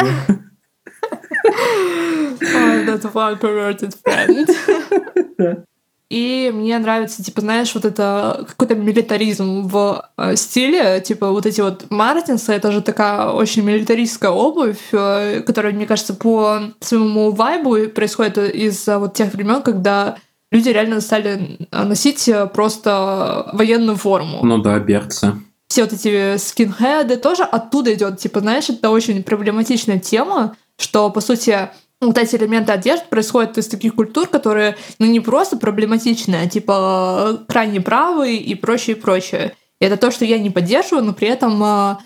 Ой, 2.40 2.86
that 2.86 3.02
one 3.12 3.38
perverted 3.38 3.94
friend. 4.02 5.66
И 6.10 6.50
мне 6.52 6.76
нравится, 6.78 7.22
типа, 7.22 7.40
знаешь, 7.40 7.72
вот 7.72 7.84
это 7.84 8.44
какой-то 8.48 8.74
милитаризм 8.74 9.68
в 9.68 10.04
э, 10.18 10.34
стиле, 10.34 11.00
типа 11.00 11.30
вот 11.30 11.46
эти 11.46 11.60
вот 11.60 11.88
Мартинсы, 11.88 12.52
это 12.52 12.72
же 12.72 12.82
такая 12.82 13.28
очень 13.28 13.62
милитаристская 13.62 14.32
обувь, 14.32 14.88
э, 14.90 15.40
которая, 15.46 15.72
мне 15.72 15.86
кажется, 15.86 16.14
по 16.14 16.62
своему 16.80 17.30
вайбу 17.30 17.88
происходит 17.90 18.38
из 18.38 18.88
вот 18.88 19.14
тех 19.14 19.32
времен, 19.32 19.62
когда 19.62 20.16
люди 20.50 20.70
реально 20.70 21.00
стали 21.00 21.58
носить 21.70 22.28
просто 22.52 23.48
военную 23.52 23.96
форму. 23.96 24.40
Ну 24.42 24.58
да, 24.58 24.80
берцы. 24.80 25.34
Все 25.68 25.84
вот 25.84 25.92
эти 25.92 26.36
скинхеды 26.38 27.18
тоже 27.18 27.44
оттуда 27.44 27.94
идет, 27.94 28.18
типа, 28.18 28.40
знаешь, 28.40 28.68
это 28.68 28.90
очень 28.90 29.22
проблематичная 29.22 30.00
тема, 30.00 30.56
что, 30.76 31.08
по 31.10 31.20
сути, 31.20 31.70
вот 32.00 32.16
эти 32.16 32.36
элементы 32.36 32.72
одежды 32.72 33.06
происходят 33.08 33.58
из 33.58 33.68
таких 33.68 33.94
культур, 33.94 34.26
которые, 34.26 34.76
ну, 34.98 35.06
не 35.06 35.20
просто 35.20 35.56
проблематичные, 35.56 36.42
а 36.42 36.48
типа 36.48 37.40
крайне 37.46 37.80
правые 37.80 38.38
и 38.38 38.54
прочее, 38.54 38.96
и 38.96 39.00
прочее. 39.00 39.54
И 39.80 39.84
это 39.84 39.96
то, 39.96 40.10
что 40.10 40.24
я 40.24 40.38
не 40.38 40.50
поддерживаю, 40.50 41.04
но 41.04 41.12
при 41.12 41.28
этом 41.28 41.62
э, 41.62 41.96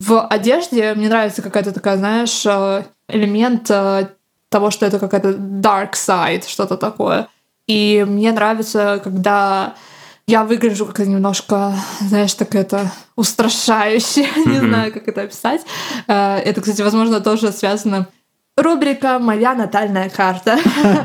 в 0.00 0.26
одежде 0.26 0.94
мне 0.94 1.08
нравится 1.08 1.42
какая-то 1.42 1.72
такая, 1.72 1.98
знаешь, 1.98 2.44
э, 2.46 2.84
элемент 3.08 3.70
э, 3.70 4.08
того, 4.48 4.70
что 4.70 4.86
это 4.86 4.98
какая-то 4.98 5.30
dark 5.30 5.92
side, 5.92 6.48
что-то 6.48 6.76
такое. 6.76 7.28
И 7.66 8.04
мне 8.08 8.32
нравится, 8.32 9.00
когда 9.04 9.74
я 10.26 10.44
выгляжу 10.44 10.86
как 10.86 10.98
немножко, 11.00 11.74
знаешь, 12.00 12.32
так 12.34 12.54
это 12.54 12.90
устрашающе, 13.16 14.26
не 14.46 14.60
знаю, 14.60 14.92
как 14.92 15.08
это 15.08 15.22
описать. 15.22 15.62
Это, 16.06 16.60
кстати, 16.60 16.82
возможно, 16.82 17.20
тоже 17.20 17.50
связано 17.52 18.08
Рубрика 18.56 19.18
«Моя 19.18 19.54
натальная 19.54 20.10
карта». 20.10 20.58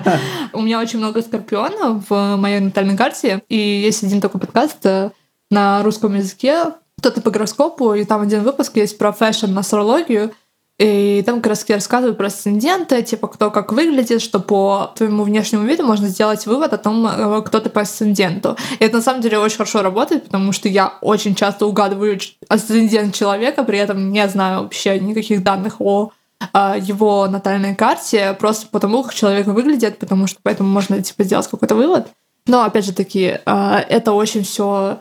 У 0.53 0.62
меня 0.62 0.81
очень 0.81 0.99
много 0.99 1.21
скорпионов 1.21 2.10
в 2.10 2.36
моей 2.36 2.60
натальной 2.60 2.97
карте, 2.97 3.41
и 3.47 3.57
есть 3.57 4.03
один 4.03 4.19
такой 4.19 4.41
подкаст 4.41 4.86
э, 4.86 5.12
на 5.49 5.81
русском 5.81 6.13
языке, 6.13 6.73
кто-то 6.99 7.21
по 7.21 7.31
гороскопу, 7.31 7.93
и 7.93 8.03
там 8.03 8.21
один 8.21 8.43
выпуск 8.43 8.75
есть 8.75 8.97
про 8.97 9.13
fashion, 9.13 9.57
астрологию, 9.57 10.33
и 10.77 11.23
там 11.25 11.38
как 11.38 11.51
раз 11.51 11.65
рассказывают 11.69 12.17
про 12.17 12.27
асценденты, 12.27 13.01
типа 13.01 13.29
кто 13.29 13.49
как 13.49 13.71
выглядит, 13.71 14.21
что 14.21 14.41
по 14.41 14.91
твоему 14.97 15.23
внешнему 15.23 15.63
виду 15.63 15.86
можно 15.86 16.10
сделать 16.10 16.45
вывод 16.47 16.73
о 16.73 16.77
том, 16.77 17.07
э, 17.07 17.41
кто 17.43 17.62
ты 17.62 17.69
по 17.69 17.79
асценденту. 17.79 18.57
И 18.79 18.83
это 18.83 18.97
на 18.97 19.01
самом 19.01 19.21
деле 19.21 19.39
очень 19.39 19.55
хорошо 19.55 19.81
работает, 19.81 20.25
потому 20.25 20.51
что 20.51 20.67
я 20.67 20.95
очень 20.99 21.33
часто 21.33 21.65
угадываю 21.65 22.19
асцендент 22.49 23.15
человека, 23.15 23.63
при 23.63 23.79
этом 23.79 24.12
не 24.12 24.27
знаю 24.27 24.63
вообще 24.63 24.99
никаких 24.99 25.43
данных 25.43 25.79
о 25.79 26.12
его 26.54 27.28
натальной 27.28 27.76
карте 27.76 28.36
просто 28.39 28.67
потому, 28.71 29.04
как 29.04 29.13
человек 29.13 29.47
выглядит, 29.47 30.00
потому 30.00 30.28
что 30.28 30.39
поэтому 30.43 30.69
можно 30.69 31.02
типа 31.02 31.23
сделать 31.23 31.47
какой-то 31.47 31.76
вывод. 31.76 32.08
Но 32.45 32.63
опять 32.63 32.86
же 32.86 32.93
таки, 32.93 33.39
а, 33.45 33.80
это 33.80 34.13
очень 34.13 34.43
все 34.43 35.00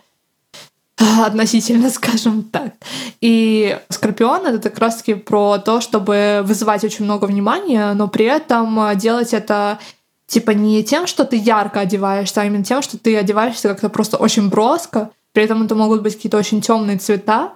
относительно, 0.97 1.91
скажем 1.91 2.43
так. 2.43 2.73
И 3.21 3.79
Скорпион— 3.89 4.47
это 4.49 4.71
как 4.71 4.79
раз-таки 4.79 5.15
про 5.15 5.59
то, 5.59 5.81
чтобы 5.81 6.43
вызывать 6.45 6.85
очень 6.85 7.05
много 7.05 7.27
внимания, 7.27 7.93
но 7.95 8.09
при 8.09 8.27
этом 8.27 8.97
делать 8.97 9.33
это 9.33 9.79
типа 10.27 10.51
не 10.51 10.83
тем, 10.83 11.07
что 11.07 11.25
ты 11.25 11.37
ярко 11.37 11.81
одеваешься, 11.81 12.43
а 12.43 12.45
именно 12.45 12.65
тем, 12.65 12.83
что 12.83 12.99
ты 12.99 13.17
одеваешься 13.17 13.69
как-то 13.69 13.89
просто 13.89 14.17
очень 14.17 14.49
броско, 14.49 15.11
при 15.33 15.45
этом 15.45 15.65
это 15.65 15.75
могут 15.75 16.03
быть 16.03 16.17
какие-то 16.17 16.39
очень 16.39 16.61
темные 16.61 16.99
цвета. 16.99 17.53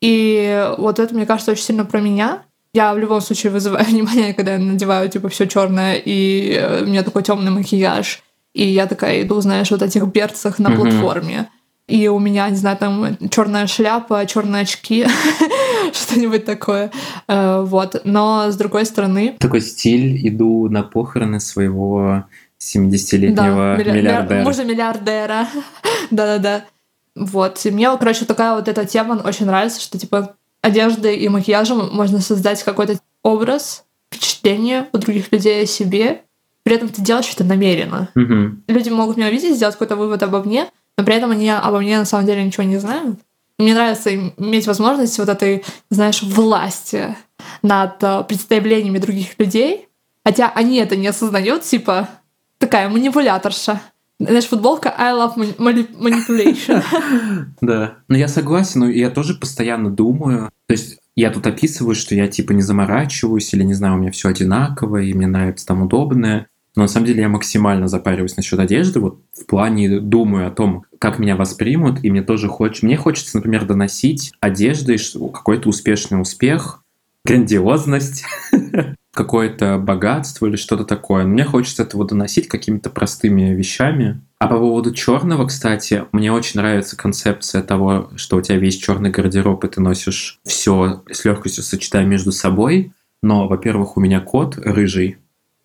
И 0.00 0.72
вот 0.78 0.98
это, 0.98 1.14
мне 1.14 1.26
кажется, 1.26 1.52
очень 1.52 1.64
сильно 1.64 1.84
про 1.84 2.00
меня. 2.00 2.42
Я 2.74 2.92
в 2.92 2.98
любом 2.98 3.20
случае 3.20 3.52
вызываю 3.52 3.84
внимание, 3.88 4.34
когда 4.34 4.54
я 4.54 4.58
надеваю 4.58 5.08
типа 5.08 5.28
все 5.28 5.46
черное, 5.46 5.94
и 5.94 6.52
э, 6.52 6.82
у 6.82 6.86
меня 6.86 7.02
такой 7.02 7.22
темный 7.22 7.50
макияж. 7.50 8.22
И 8.52 8.66
я 8.66 8.86
такая 8.86 9.22
иду, 9.22 9.40
знаешь, 9.40 9.70
вот 9.70 9.82
этих 9.82 10.06
берцах 10.06 10.58
на 10.58 10.68
mm-hmm. 10.68 10.76
платформе. 10.76 11.48
И 11.86 12.08
у 12.08 12.18
меня, 12.18 12.48
не 12.48 12.56
знаю, 12.56 12.76
там 12.76 13.16
черная 13.30 13.66
шляпа, 13.66 14.24
черные 14.26 14.62
очки, 14.62 15.06
что-нибудь 15.92 16.44
такое. 16.44 16.90
Э, 17.28 17.62
вот. 17.62 18.00
Но 18.04 18.50
с 18.50 18.56
другой 18.56 18.86
стороны... 18.86 19.36
Такой 19.38 19.60
стиль, 19.60 20.26
иду 20.26 20.68
на 20.68 20.82
похороны 20.82 21.40
своего 21.40 22.24
70-летнего 22.58 23.76
да, 23.76 23.92
миллиардера. 23.92 24.42
Мужа 24.42 24.64
миллиардера. 24.64 25.48
Да-да-да. 26.10 26.64
Вот. 27.14 27.60
И 27.64 27.70
мне, 27.70 27.94
короче, 27.98 28.24
такая 28.24 28.54
вот 28.54 28.66
эта 28.66 28.84
тема 28.84 29.20
очень 29.24 29.46
нравится, 29.46 29.80
что, 29.80 29.98
типа, 29.98 30.36
одеждой 30.64 31.16
и 31.18 31.28
макияжем 31.28 31.90
можно 31.92 32.20
создать 32.20 32.62
какой-то 32.62 32.98
образ, 33.22 33.84
впечатление 34.10 34.88
у 34.92 34.98
других 34.98 35.30
людей 35.30 35.62
о 35.62 35.66
себе, 35.66 36.22
при 36.62 36.76
этом 36.76 36.88
ты 36.88 37.02
делаешь 37.02 37.30
это 37.34 37.44
намеренно. 37.44 38.08
Угу. 38.16 38.62
Люди 38.68 38.88
могут 38.88 39.18
меня 39.18 39.28
увидеть, 39.28 39.56
сделать 39.56 39.74
какой-то 39.74 39.96
вывод 39.96 40.22
обо 40.22 40.42
мне, 40.42 40.70
но 40.96 41.04
при 41.04 41.14
этом 41.14 41.32
они 41.32 41.50
обо 41.50 41.80
мне 41.80 41.98
на 41.98 42.06
самом 42.06 42.24
деле 42.24 42.42
ничего 42.42 42.62
не 42.62 42.78
знают. 42.78 43.18
мне 43.58 43.74
нравится 43.74 44.14
иметь 44.14 44.66
возможность 44.66 45.18
вот 45.18 45.28
этой, 45.28 45.62
знаешь, 45.90 46.22
власти 46.22 47.14
над 47.62 48.02
э, 48.02 48.24
представлениями 48.26 48.98
других 48.98 49.38
людей, 49.38 49.88
хотя 50.24 50.50
они 50.54 50.78
это 50.78 50.96
не 50.96 51.08
осознают, 51.08 51.62
типа 51.62 52.08
такая 52.58 52.88
манипуляторша. 52.88 53.82
Знаешь, 54.20 54.46
футболка 54.46 54.94
I 54.96 55.12
love 55.12 55.36
manipulation. 55.58 56.82
Да. 57.60 57.98
Но 58.08 58.16
я 58.16 58.28
согласен, 58.28 58.80
но 58.80 58.88
я 58.88 59.10
тоже 59.10 59.34
постоянно 59.34 59.90
думаю. 59.90 60.50
То 60.66 60.72
есть 60.72 60.98
я 61.16 61.30
тут 61.30 61.46
описываю, 61.46 61.94
что 61.94 62.14
я 62.14 62.28
типа 62.28 62.52
не 62.52 62.62
заморачиваюсь, 62.62 63.52
или 63.54 63.62
не 63.62 63.74
знаю, 63.74 63.94
у 63.94 63.98
меня 63.98 64.10
все 64.10 64.28
одинаково, 64.28 65.02
и 65.02 65.14
мне 65.14 65.26
нравится 65.26 65.66
там 65.66 65.82
удобное. 65.82 66.48
Но 66.76 66.82
на 66.82 66.88
самом 66.88 67.06
деле 67.06 67.22
я 67.22 67.28
максимально 67.28 67.86
запариваюсь 67.86 68.36
насчет 68.36 68.58
одежды, 68.58 68.98
вот 68.98 69.20
в 69.32 69.46
плане 69.46 70.00
думаю 70.00 70.48
о 70.48 70.50
том, 70.50 70.84
как 70.98 71.20
меня 71.20 71.36
воспримут, 71.36 72.02
и 72.02 72.10
мне 72.10 72.22
тоже 72.22 72.48
хочется, 72.48 72.86
мне 72.86 72.96
хочется, 72.96 73.36
например, 73.36 73.64
доносить 73.64 74.32
одеждой 74.40 74.98
какой-то 75.32 75.68
успешный 75.68 76.20
успех, 76.20 76.82
грандиозность, 77.24 78.24
какое-то 79.14 79.78
богатство 79.78 80.46
или 80.46 80.56
что-то 80.56 80.84
такое. 80.84 81.22
Но 81.22 81.30
мне 81.30 81.44
хочется 81.44 81.84
этого 81.84 82.04
доносить 82.06 82.48
какими-то 82.48 82.90
простыми 82.90 83.54
вещами. 83.54 84.20
А 84.38 84.48
по 84.48 84.58
поводу 84.58 84.92
черного, 84.92 85.46
кстати, 85.46 86.04
мне 86.12 86.32
очень 86.32 86.60
нравится 86.60 86.96
концепция 86.96 87.62
того, 87.62 88.10
что 88.16 88.36
у 88.36 88.40
тебя 88.42 88.58
весь 88.58 88.76
черный 88.76 89.10
гардероб, 89.10 89.64
и 89.64 89.68
ты 89.68 89.80
носишь 89.80 90.40
все 90.44 91.02
с 91.10 91.24
легкостью 91.24 91.62
сочетая 91.62 92.04
между 92.04 92.32
собой. 92.32 92.92
Но, 93.22 93.48
во-первых, 93.48 93.96
у 93.96 94.00
меня 94.00 94.20
кот 94.20 94.58
рыжий. 94.58 95.16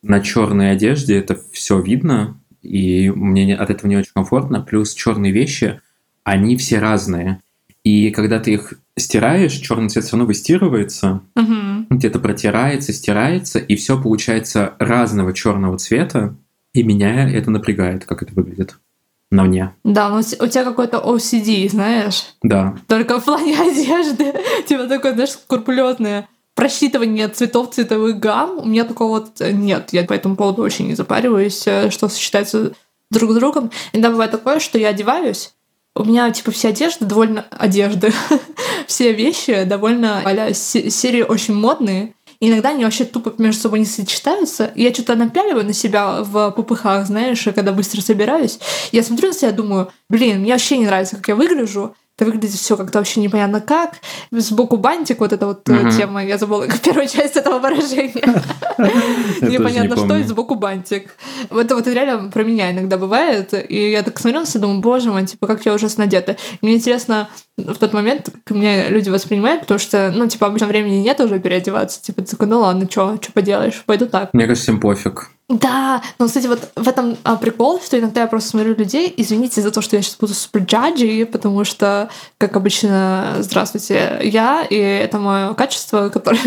На 0.01 0.21
черной 0.21 0.71
одежде 0.71 1.17
это 1.17 1.37
все 1.51 1.81
видно, 1.81 2.37
и 2.61 3.09
мне 3.09 3.53
от 3.55 3.69
этого 3.69 3.89
не 3.89 3.97
очень 3.97 4.13
комфортно. 4.13 4.61
Плюс 4.61 4.93
черные 4.93 5.33
вещи, 5.33 5.81
они 6.23 6.55
все 6.55 6.79
разные. 6.79 7.41
И 7.83 8.11
когда 8.11 8.39
ты 8.39 8.53
их 8.53 8.75
стираешь, 8.97 9.53
черный 9.53 9.89
цвет 9.89 10.05
все 10.05 10.15
равно 10.15 10.27
выстирывается, 10.27 11.21
угу. 11.35 11.53
Где-то 11.89 12.19
протирается, 12.19 12.93
стирается, 12.93 13.59
и 13.59 13.75
все 13.75 14.01
получается 14.01 14.73
разного 14.79 15.33
черного 15.33 15.77
цвета, 15.77 16.35
и 16.73 16.83
меня 16.83 17.29
это 17.29 17.51
напрягает, 17.51 18.05
как 18.05 18.21
это 18.23 18.33
выглядит 18.33 18.77
на 19.31 19.43
мне. 19.43 19.73
Да, 19.83 20.09
но 20.09 20.19
у 20.19 20.47
тебя 20.47 20.63
какой-то 20.63 20.97
OCD, 20.97 21.69
знаешь? 21.69 22.35
Да. 22.41 22.75
Только 22.87 23.19
в 23.19 23.25
плане 23.25 23.57
одежды. 23.59 24.33
Типа 24.67 24.87
такое, 24.87 25.13
знаешь, 25.13 25.31
скрупулезное 25.31 26.27
просчитывание 26.55 27.29
цветов, 27.29 27.73
цветовых 27.73 28.19
гамм. 28.19 28.59
У 28.59 28.65
меня 28.65 28.83
такого 28.83 29.19
вот 29.19 29.39
нет. 29.39 29.89
Я 29.93 30.03
по 30.03 30.13
этому 30.13 30.35
поводу 30.35 30.61
очень 30.61 30.87
не 30.87 30.95
запариваюсь, 30.95 31.65
э, 31.65 31.89
что 31.89 32.09
сочетается 32.09 32.73
друг 33.09 33.31
с 33.31 33.35
другом. 33.35 33.71
Иногда 33.93 34.09
бывает 34.09 34.31
такое, 34.31 34.59
что 34.59 34.77
я 34.77 34.89
одеваюсь, 34.89 35.53
у 35.99 36.05
меня, 36.05 36.31
типа, 36.31 36.51
все 36.51 36.69
одежды 36.69 37.03
довольно... 37.05 37.45
Одежды. 37.51 38.13
все 38.87 39.11
вещи 39.11 39.65
довольно 39.65 40.21
а 40.23 40.53
серии 40.53 41.23
очень 41.23 41.53
модные. 41.53 42.13
Иногда 42.39 42.69
они 42.69 42.85
вообще 42.85 43.03
тупо 43.03 43.33
между 43.37 43.61
собой 43.61 43.79
не 43.79 43.85
сочетаются. 43.85 44.71
Я 44.75 44.93
что-то 44.93 45.15
напяливаю 45.15 45.65
на 45.65 45.73
себя 45.73 46.23
в 46.23 46.51
попыхах, 46.51 47.05
знаешь, 47.05 47.43
когда 47.53 47.73
быстро 47.73 47.99
собираюсь. 47.99 48.59
Я 48.93 49.03
смотрю 49.03 49.27
на 49.27 49.33
себя, 49.33 49.51
думаю, 49.51 49.91
блин, 50.09 50.39
мне 50.39 50.53
вообще 50.53 50.77
не 50.77 50.85
нравится, 50.85 51.17
как 51.17 51.27
я 51.27 51.35
выгляжу 51.35 51.93
это 52.19 52.25
выглядит 52.25 52.51
все 52.51 52.75
как-то 52.75 52.97
вообще 52.97 53.21
непонятно 53.21 53.61
как. 53.61 53.95
Сбоку 54.29 54.75
бантик, 54.75 55.21
вот 55.21 55.31
эта 55.31 55.45
вот 55.45 55.67
угу. 55.69 55.89
тема, 55.89 56.23
я 56.23 56.37
забыла 56.37 56.67
первую 56.83 57.07
часть 57.07 57.37
этого 57.37 57.59
выражения. 57.59 58.43
Непонятно 59.41 59.95
что, 59.95 60.17
и 60.17 60.23
сбоку 60.23 60.55
бантик. 60.55 61.15
Это 61.49 61.75
вот 61.75 61.87
реально 61.87 62.29
про 62.29 62.43
меня 62.43 62.71
иногда 62.71 62.97
бывает. 62.97 63.53
И 63.53 63.91
я 63.91 64.03
так 64.03 64.19
смотрела 64.19 64.43
и 64.43 64.59
думаю, 64.59 64.81
боже 64.81 65.11
мой, 65.11 65.25
типа, 65.25 65.47
как 65.47 65.65
я 65.65 65.73
ужасно 65.73 66.03
одета. 66.03 66.35
Мне 66.61 66.75
интересно, 66.75 67.29
в 67.57 67.75
тот 67.75 67.93
момент, 67.93 68.29
как 68.43 68.57
меня 68.57 68.89
люди 68.89 69.09
воспринимают, 69.09 69.61
потому 69.61 69.79
что, 69.79 70.11
ну, 70.13 70.27
типа, 70.27 70.47
обычно 70.47 70.67
времени 70.67 70.97
нет 70.97 71.21
уже 71.21 71.39
переодеваться. 71.39 72.01
Типа, 72.01 72.21
ты 72.21 72.31
такой, 72.31 72.47
ну 72.47 72.59
ладно, 72.59 72.85
что, 72.89 73.17
что 73.21 73.31
поделаешь, 73.31 73.83
пойду 73.85 74.07
так. 74.07 74.33
Мне 74.33 74.45
кажется, 74.45 74.63
всем 74.63 74.81
пофиг. 74.81 75.29
Да, 75.49 76.03
но, 76.19 76.27
кстати, 76.27 76.45
вот 76.45 76.71
в 76.75 76.87
этом 76.87 77.17
а, 77.23 77.35
прикол, 77.35 77.81
что 77.81 77.97
иногда 77.97 78.21
я 78.21 78.27
просто 78.27 78.51
смотрю 78.51 78.75
людей, 78.75 79.11
извините 79.17 79.61
за 79.61 79.71
то, 79.71 79.81
что 79.81 79.95
я 79.95 80.03
сейчас 80.03 80.15
буду 80.15 80.35
супер 80.35 80.61
джаджи, 80.61 81.25
потому 81.25 81.63
что, 81.63 82.09
как 82.37 82.55
обычно, 82.55 83.37
здравствуйте, 83.39 84.19
я, 84.23 84.63
и 84.69 84.75
это 84.75 85.17
мое 85.17 85.55
качество, 85.55 86.09
которое 86.13 86.39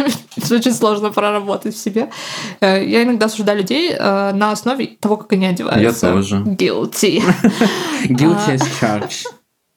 очень 0.51 0.73
сложно 0.73 1.11
проработать 1.11 1.75
в 1.75 1.79
себе. 1.79 2.11
Э, 2.61 2.85
я 2.85 3.03
иногда 3.03 3.27
осуждаю 3.27 3.59
людей 3.59 3.91
э, 3.91 4.33
на 4.33 4.53
основе 4.53 4.97
того, 5.01 5.17
как 5.17 5.33
они 5.33 5.47
одеваются. 5.47 6.07
Я 6.07 6.13
тоже. 6.13 6.37
Guilty. 6.37 7.25
Guilty 8.05 8.55
as 8.55 8.63
charged. 8.81 9.27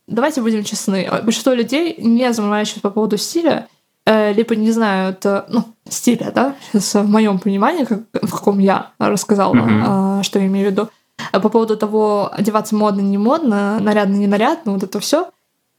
Давайте 0.08 0.42
будем 0.42 0.64
честны. 0.64 1.10
Большинство 1.24 1.54
людей 1.54 1.96
не 1.98 2.32
заморачиваются 2.32 2.82
по 2.82 2.92
поводу 2.92 3.18
стиля, 3.18 3.68
либо 4.06 4.56
не 4.56 4.72
знают, 4.72 5.24
ну, 5.24 5.64
стиля, 5.90 6.32
да, 6.32 6.56
сейчас 6.72 6.94
в 6.96 7.10
моем 7.10 7.40
понимании, 7.40 7.86
как, 7.86 8.02
в 8.14 8.32
каком 8.32 8.60
я 8.60 8.92
рассказала, 9.00 9.54
mm-hmm. 9.54 10.24
что 10.24 10.40
я 10.40 10.46
имею 10.46 10.68
в 10.68 10.72
виду, 10.72 10.90
а 11.32 11.40
по 11.40 11.50
поводу 11.50 11.76
того, 11.78 12.30
одеваться 12.32 12.76
модно, 12.76 13.02
не 13.02 13.18
модно, 13.18 13.80
нарядно, 13.80 14.16
не 14.16 14.28
нарядно, 14.28 14.74
вот 14.74 14.84
это 14.84 15.00
все, 15.00 15.32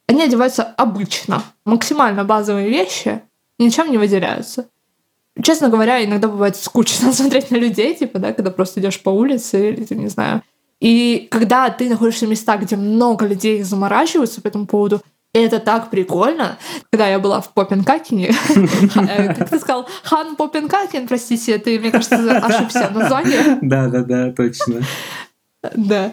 они 0.08 0.22
одеваются 0.22 0.62
обычно, 0.62 1.42
максимально 1.64 2.24
базовые 2.24 2.68
вещи, 2.68 3.22
ничем 3.58 3.90
не 3.90 3.98
выделяются. 3.98 4.68
Честно 5.42 5.68
говоря, 5.68 6.02
иногда 6.04 6.28
бывает 6.28 6.56
скучно 6.56 7.12
смотреть 7.12 7.50
на 7.50 7.56
людей, 7.56 7.94
типа, 7.94 8.18
да, 8.18 8.32
когда 8.32 8.50
просто 8.50 8.80
идешь 8.80 9.00
по 9.02 9.10
улице 9.10 9.70
или, 9.70 9.94
не 9.94 10.08
знаю. 10.08 10.42
И 10.80 11.28
когда 11.30 11.70
ты 11.70 11.88
находишься 11.88 12.26
в 12.26 12.30
местах, 12.30 12.62
где 12.62 12.76
много 12.76 13.26
людей 13.26 13.62
заморачиваются 13.62 14.40
по 14.42 14.48
этому 14.48 14.66
поводу, 14.66 15.00
это 15.42 15.58
так 15.58 15.90
прикольно. 15.90 16.58
Когда 16.90 17.08
я 17.08 17.18
была 17.18 17.40
в 17.40 17.52
Попенкакене, 17.52 18.32
э, 19.08 19.34
как 19.34 19.50
ты 19.50 19.58
сказал, 19.58 19.88
Хан 20.02 20.36
Попенкакен, 20.36 21.08
простите, 21.08 21.58
ты, 21.58 21.78
мне 21.78 21.90
кажется, 21.90 22.38
ошибся 22.38 22.88
в 22.88 22.96
названии. 22.96 23.58
Да-да-да, 23.60 24.32
точно. 24.32 24.82
Да. 25.74 26.12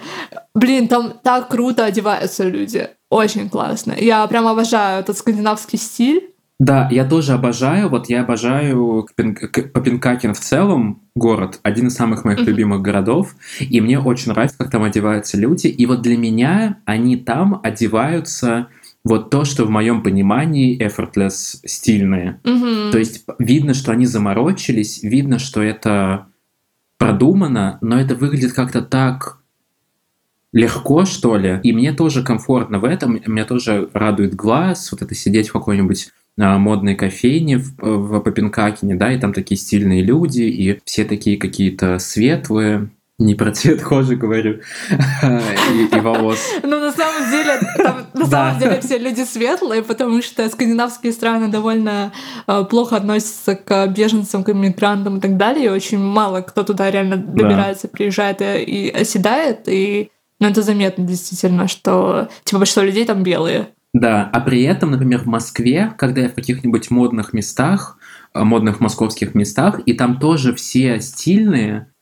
Блин, 0.56 0.88
там 0.88 1.14
так 1.24 1.50
круто 1.50 1.86
одеваются 1.86 2.44
люди. 2.44 2.90
Очень 3.10 3.50
классно. 3.50 3.94
Я 3.98 4.26
прям 4.28 4.48
обожаю 4.48 5.02
этот 5.02 5.18
скандинавский 5.18 5.78
стиль. 5.78 6.34
Да, 6.60 6.88
я 6.92 7.04
тоже 7.04 7.34
обожаю, 7.34 7.90
вот 7.90 8.10
я 8.10 8.22
обожаю 8.22 9.06
Копенгаген 9.16 10.34
в 10.34 10.40
целом, 10.40 11.02
город, 11.16 11.60
один 11.64 11.88
из 11.88 11.96
самых 11.96 12.24
моих 12.24 12.40
mm-hmm. 12.40 12.46
любимых 12.46 12.82
городов, 12.82 13.36
и 13.60 13.82
мне 13.82 14.00
очень 14.00 14.32
нравится, 14.32 14.58
как 14.60 14.70
там 14.70 14.84
одеваются 14.84 15.36
люди, 15.36 15.68
и 15.68 15.86
вот 15.86 16.02
для 16.02 16.16
меня 16.16 16.78
они 16.86 17.18
там 17.18 17.60
одеваются 17.64 18.68
вот 19.04 19.30
то, 19.30 19.44
что 19.44 19.66
в 19.66 19.70
моем 19.70 20.02
понимании 20.02 20.80
effortless 20.80 21.60
стильные. 21.66 22.40
Mm-hmm. 22.44 22.92
То 22.92 22.98
есть 22.98 23.26
видно, 23.38 23.74
что 23.74 23.92
они 23.92 24.06
заморочились, 24.06 25.04
видно, 25.04 25.40
что 25.40 25.62
это 25.62 26.28
продумано, 26.98 27.80
но 27.82 28.00
это 28.00 28.16
выглядит 28.16 28.54
как-то 28.54 28.82
так 28.82 29.40
легко, 30.54 31.06
что 31.06 31.36
ли. 31.36 31.60
И 31.64 31.74
мне 31.74 31.92
тоже 31.92 32.24
комфортно 32.24 32.80
в 32.80 32.86
этом, 32.86 33.20
меня 33.26 33.44
тоже 33.44 33.90
радует 33.94 34.36
глаз, 34.36 34.92
вот 34.92 35.02
это 35.02 35.14
сидеть 35.16 35.50
в 35.50 35.54
какой-нибудь 35.54 36.12
а, 36.40 36.58
модной 36.58 36.96
кофейне 36.96 37.58
в, 37.58 37.76
в 37.78 38.20
Копенгагене, 38.22 38.96
да, 38.96 39.12
и 39.12 39.20
там 39.20 39.34
такие 39.34 39.58
стильные 39.58 40.02
люди, 40.02 40.44
и 40.44 40.80
все 40.86 41.04
такие 41.04 41.38
какие-то 41.38 42.00
светлые, 42.00 42.90
не 43.24 43.36
про 43.36 43.52
цвет 43.52 43.82
кожи 43.82 44.16
говорю, 44.16 44.60
и, 44.90 45.96
и 45.96 46.00
волос. 46.00 46.40
Ну, 46.62 46.80
на 46.80 46.92
самом 46.92 47.32
деле, 47.32 47.60
там, 47.78 48.06
на 48.14 48.26
самом 48.26 48.60
деле 48.60 48.82
все 48.82 48.98
люди 48.98 49.24
светлые, 49.24 49.82
потому 49.82 50.22
что 50.22 50.48
скандинавские 50.50 51.14
страны 51.14 51.48
довольно 51.48 52.12
э, 52.48 52.66
плохо 52.70 52.98
относятся 52.98 53.56
к 53.56 53.88
беженцам, 53.88 54.44
к 54.44 54.50
иммигрантам 54.50 55.18
и 55.18 55.22
так 55.22 55.38
далее, 55.38 55.66
и 55.66 55.70
очень 55.70 56.00
мало 56.00 56.42
кто 56.42 56.64
туда 56.64 56.92
реально 56.92 57.18
добирается, 57.18 57.88
да. 57.88 57.92
приезжает 57.94 58.42
и, 58.42 58.64
и 58.64 58.90
оседает, 58.90 59.68
и 59.68 60.12
ну, 60.40 60.50
это 60.50 60.62
заметно 60.62 61.06
действительно, 61.06 61.68
что 61.68 62.28
типа 62.44 62.60
большинство 62.60 62.84
людей 62.84 63.06
там 63.06 63.24
белые. 63.24 63.70
Да, 63.94 64.30
а 64.34 64.40
при 64.42 64.64
этом, 64.64 64.92
например, 64.92 65.20
в 65.20 65.28
Москве, 65.28 65.94
когда 65.98 66.22
я 66.22 66.30
в 66.30 66.34
каких-нибудь 66.34 66.90
модных 66.90 67.32
местах, 67.32 67.98
э, 68.34 68.44
модных 68.44 68.80
московских 68.80 69.36
местах, 69.36 69.80
и 69.86 69.94
там 69.94 70.20
тоже 70.20 70.54
все 70.54 71.00
стильные, 71.00 71.93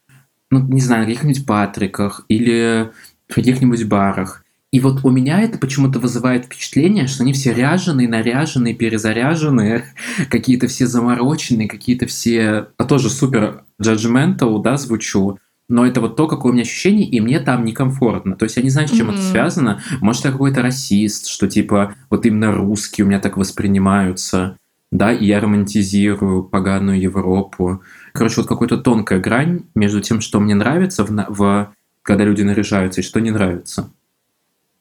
ну, 0.51 0.59
не 0.59 0.81
знаю, 0.81 1.01
на 1.01 1.07
каких-нибудь 1.07 1.45
Патриках 1.45 2.25
или 2.27 2.91
в 3.27 3.33
каких-нибудь 3.35 3.85
барах. 3.85 4.43
И 4.71 4.79
вот 4.79 5.03
у 5.03 5.09
меня 5.09 5.41
это 5.41 5.57
почему-то 5.57 5.99
вызывает 5.99 6.45
впечатление, 6.45 7.07
что 7.07 7.23
они 7.23 7.33
все 7.33 7.53
ряженые, 7.53 8.07
наряженные, 8.07 8.73
перезаряженные, 8.73 9.85
какие-то 10.29 10.67
все 10.67 10.85
замороченные, 10.85 11.67
какие-то 11.67 12.05
все... 12.05 12.67
А 12.77 12.83
тоже 12.85 13.09
супер 13.09 13.63
judgmental, 13.81 14.61
да, 14.61 14.77
звучу 14.77 15.39
но 15.71 15.85
это 15.85 16.01
вот 16.01 16.17
то, 16.17 16.27
какое 16.27 16.51
у 16.51 16.53
меня 16.53 16.63
ощущение, 16.63 17.07
и 17.07 17.21
мне 17.21 17.39
там 17.39 17.63
некомфортно. 17.63 18.35
То 18.35 18.43
есть 18.43 18.57
я 18.57 18.63
не 18.63 18.69
знаю, 18.69 18.89
с 18.89 18.91
чем 18.91 19.09
mm-hmm. 19.09 19.13
это 19.13 19.21
связано. 19.21 19.81
Может, 20.01 20.25
я 20.25 20.31
какой-то 20.31 20.61
расист, 20.61 21.27
что 21.27 21.47
типа 21.47 21.95
вот 22.09 22.25
именно 22.25 22.51
русские 22.51 23.05
у 23.05 23.07
меня 23.07 23.19
так 23.19 23.37
воспринимаются, 23.37 24.57
да, 24.91 25.13
и 25.13 25.25
я 25.25 25.39
романтизирую 25.39 26.43
поганую 26.43 26.99
Европу. 26.99 27.81
Короче, 28.13 28.41
вот 28.41 28.47
какая-то 28.47 28.77
тонкая 28.77 29.19
грань 29.19 29.63
между 29.75 30.01
тем, 30.01 30.21
что 30.21 30.39
мне 30.39 30.55
нравится, 30.55 31.05
в, 31.05 31.09
в, 31.29 31.73
когда 32.01 32.23
люди 32.23 32.41
наряжаются, 32.41 33.01
и 33.01 33.03
что 33.03 33.19
не 33.19 33.31
нравится. 33.31 33.89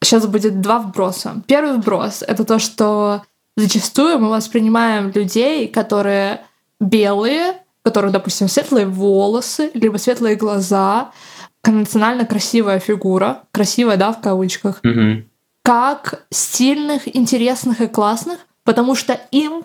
Сейчас 0.02 0.26
будет 0.26 0.60
два 0.60 0.78
вброса. 0.78 1.42
Первый 1.46 1.76
вброс— 1.76 2.22
это 2.26 2.44
то, 2.44 2.58
что 2.58 3.22
зачастую 3.56 4.18
мы 4.18 4.30
воспринимаем 4.30 5.12
людей, 5.14 5.68
которые 5.68 6.42
белые, 6.80 7.52
у 7.52 7.88
которых, 7.88 8.12
допустим, 8.12 8.48
светлые 8.48 8.86
волосы, 8.86 9.70
либо 9.74 9.98
светлые 9.98 10.36
глаза, 10.36 11.12
конвенционально 11.60 12.24
красивая 12.24 12.78
фигура, 12.78 13.42
красивая, 13.52 13.96
да, 13.96 14.12
в 14.12 14.20
кавычках, 14.20 14.80
угу. 14.82 15.24
как 15.62 16.24
стильных, 16.30 17.14
интересных 17.14 17.80
и 17.82 17.86
классных, 17.86 18.38
потому 18.64 18.94
что 18.94 19.20
им 19.30 19.64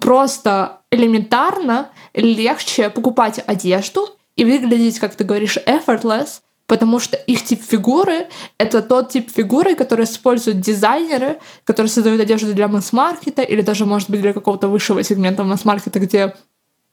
просто 0.00 0.80
элементарно 0.90 1.90
легче 2.14 2.90
покупать 2.90 3.42
одежду 3.46 4.08
и 4.36 4.44
выглядеть, 4.44 4.98
как 4.98 5.14
ты 5.14 5.24
говоришь, 5.24 5.58
effortless, 5.58 6.40
потому 6.66 6.98
что 6.98 7.16
их 7.16 7.44
тип 7.44 7.62
фигуры— 7.62 8.26
это 8.58 8.82
тот 8.82 9.10
тип 9.10 9.30
фигуры, 9.30 9.74
который 9.74 10.04
используют 10.04 10.60
дизайнеры, 10.60 11.38
которые 11.64 11.90
создают 11.90 12.20
одежду 12.20 12.52
для 12.54 12.68
масс-маркета 12.68 13.42
или 13.42 13.60
даже, 13.60 13.84
может 13.84 14.10
быть, 14.10 14.20
для 14.20 14.32
какого-то 14.32 14.68
высшего 14.68 15.02
сегмента 15.02 15.44
масс-маркета, 15.44 16.00
где 16.00 16.34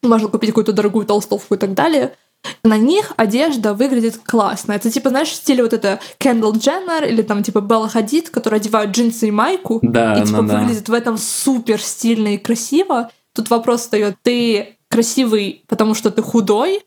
можно 0.04 0.28
купить 0.28 0.50
какую-то 0.50 0.74
дорогую 0.74 1.06
толстовку 1.06 1.56
и 1.56 1.58
так 1.58 1.74
далее. 1.74 2.16
На 2.64 2.78
них 2.78 3.14
одежда 3.18 3.76
выглядит 3.76 4.18
классно. 4.18 4.74
Это 4.74 4.90
типа, 4.90 5.10
знаешь, 5.10 5.30
в 5.30 5.36
стиле 5.36 5.62
вот 5.62 5.74
это 5.74 6.00
Кендалл 6.18 6.54
Дженнер 6.54 7.04
или 7.06 7.22
там 7.22 7.44
типа 7.44 7.62
Белла 7.62 7.88
Хадид, 7.88 8.32
которые 8.32 8.58
одевают 8.58 8.92
джинсы 8.92 9.28
и 9.28 9.32
майку. 9.32 9.80
Да, 9.84 10.16
и 10.20 10.26
типа 10.26 10.42
ну, 10.42 10.60
выглядит 10.60 10.86
да. 10.86 10.94
в 10.94 10.96
этом 10.96 11.18
супер 11.20 11.80
стильно 11.80 12.34
и 12.34 12.38
красиво. 12.38 13.12
Тут 13.34 13.52
вопрос 13.52 13.82
встает, 13.82 14.18
ты 14.24 14.78
красивый, 14.92 15.64
потому 15.68 15.96
что 15.96 16.12
ты 16.12 16.22
худой, 16.22 16.84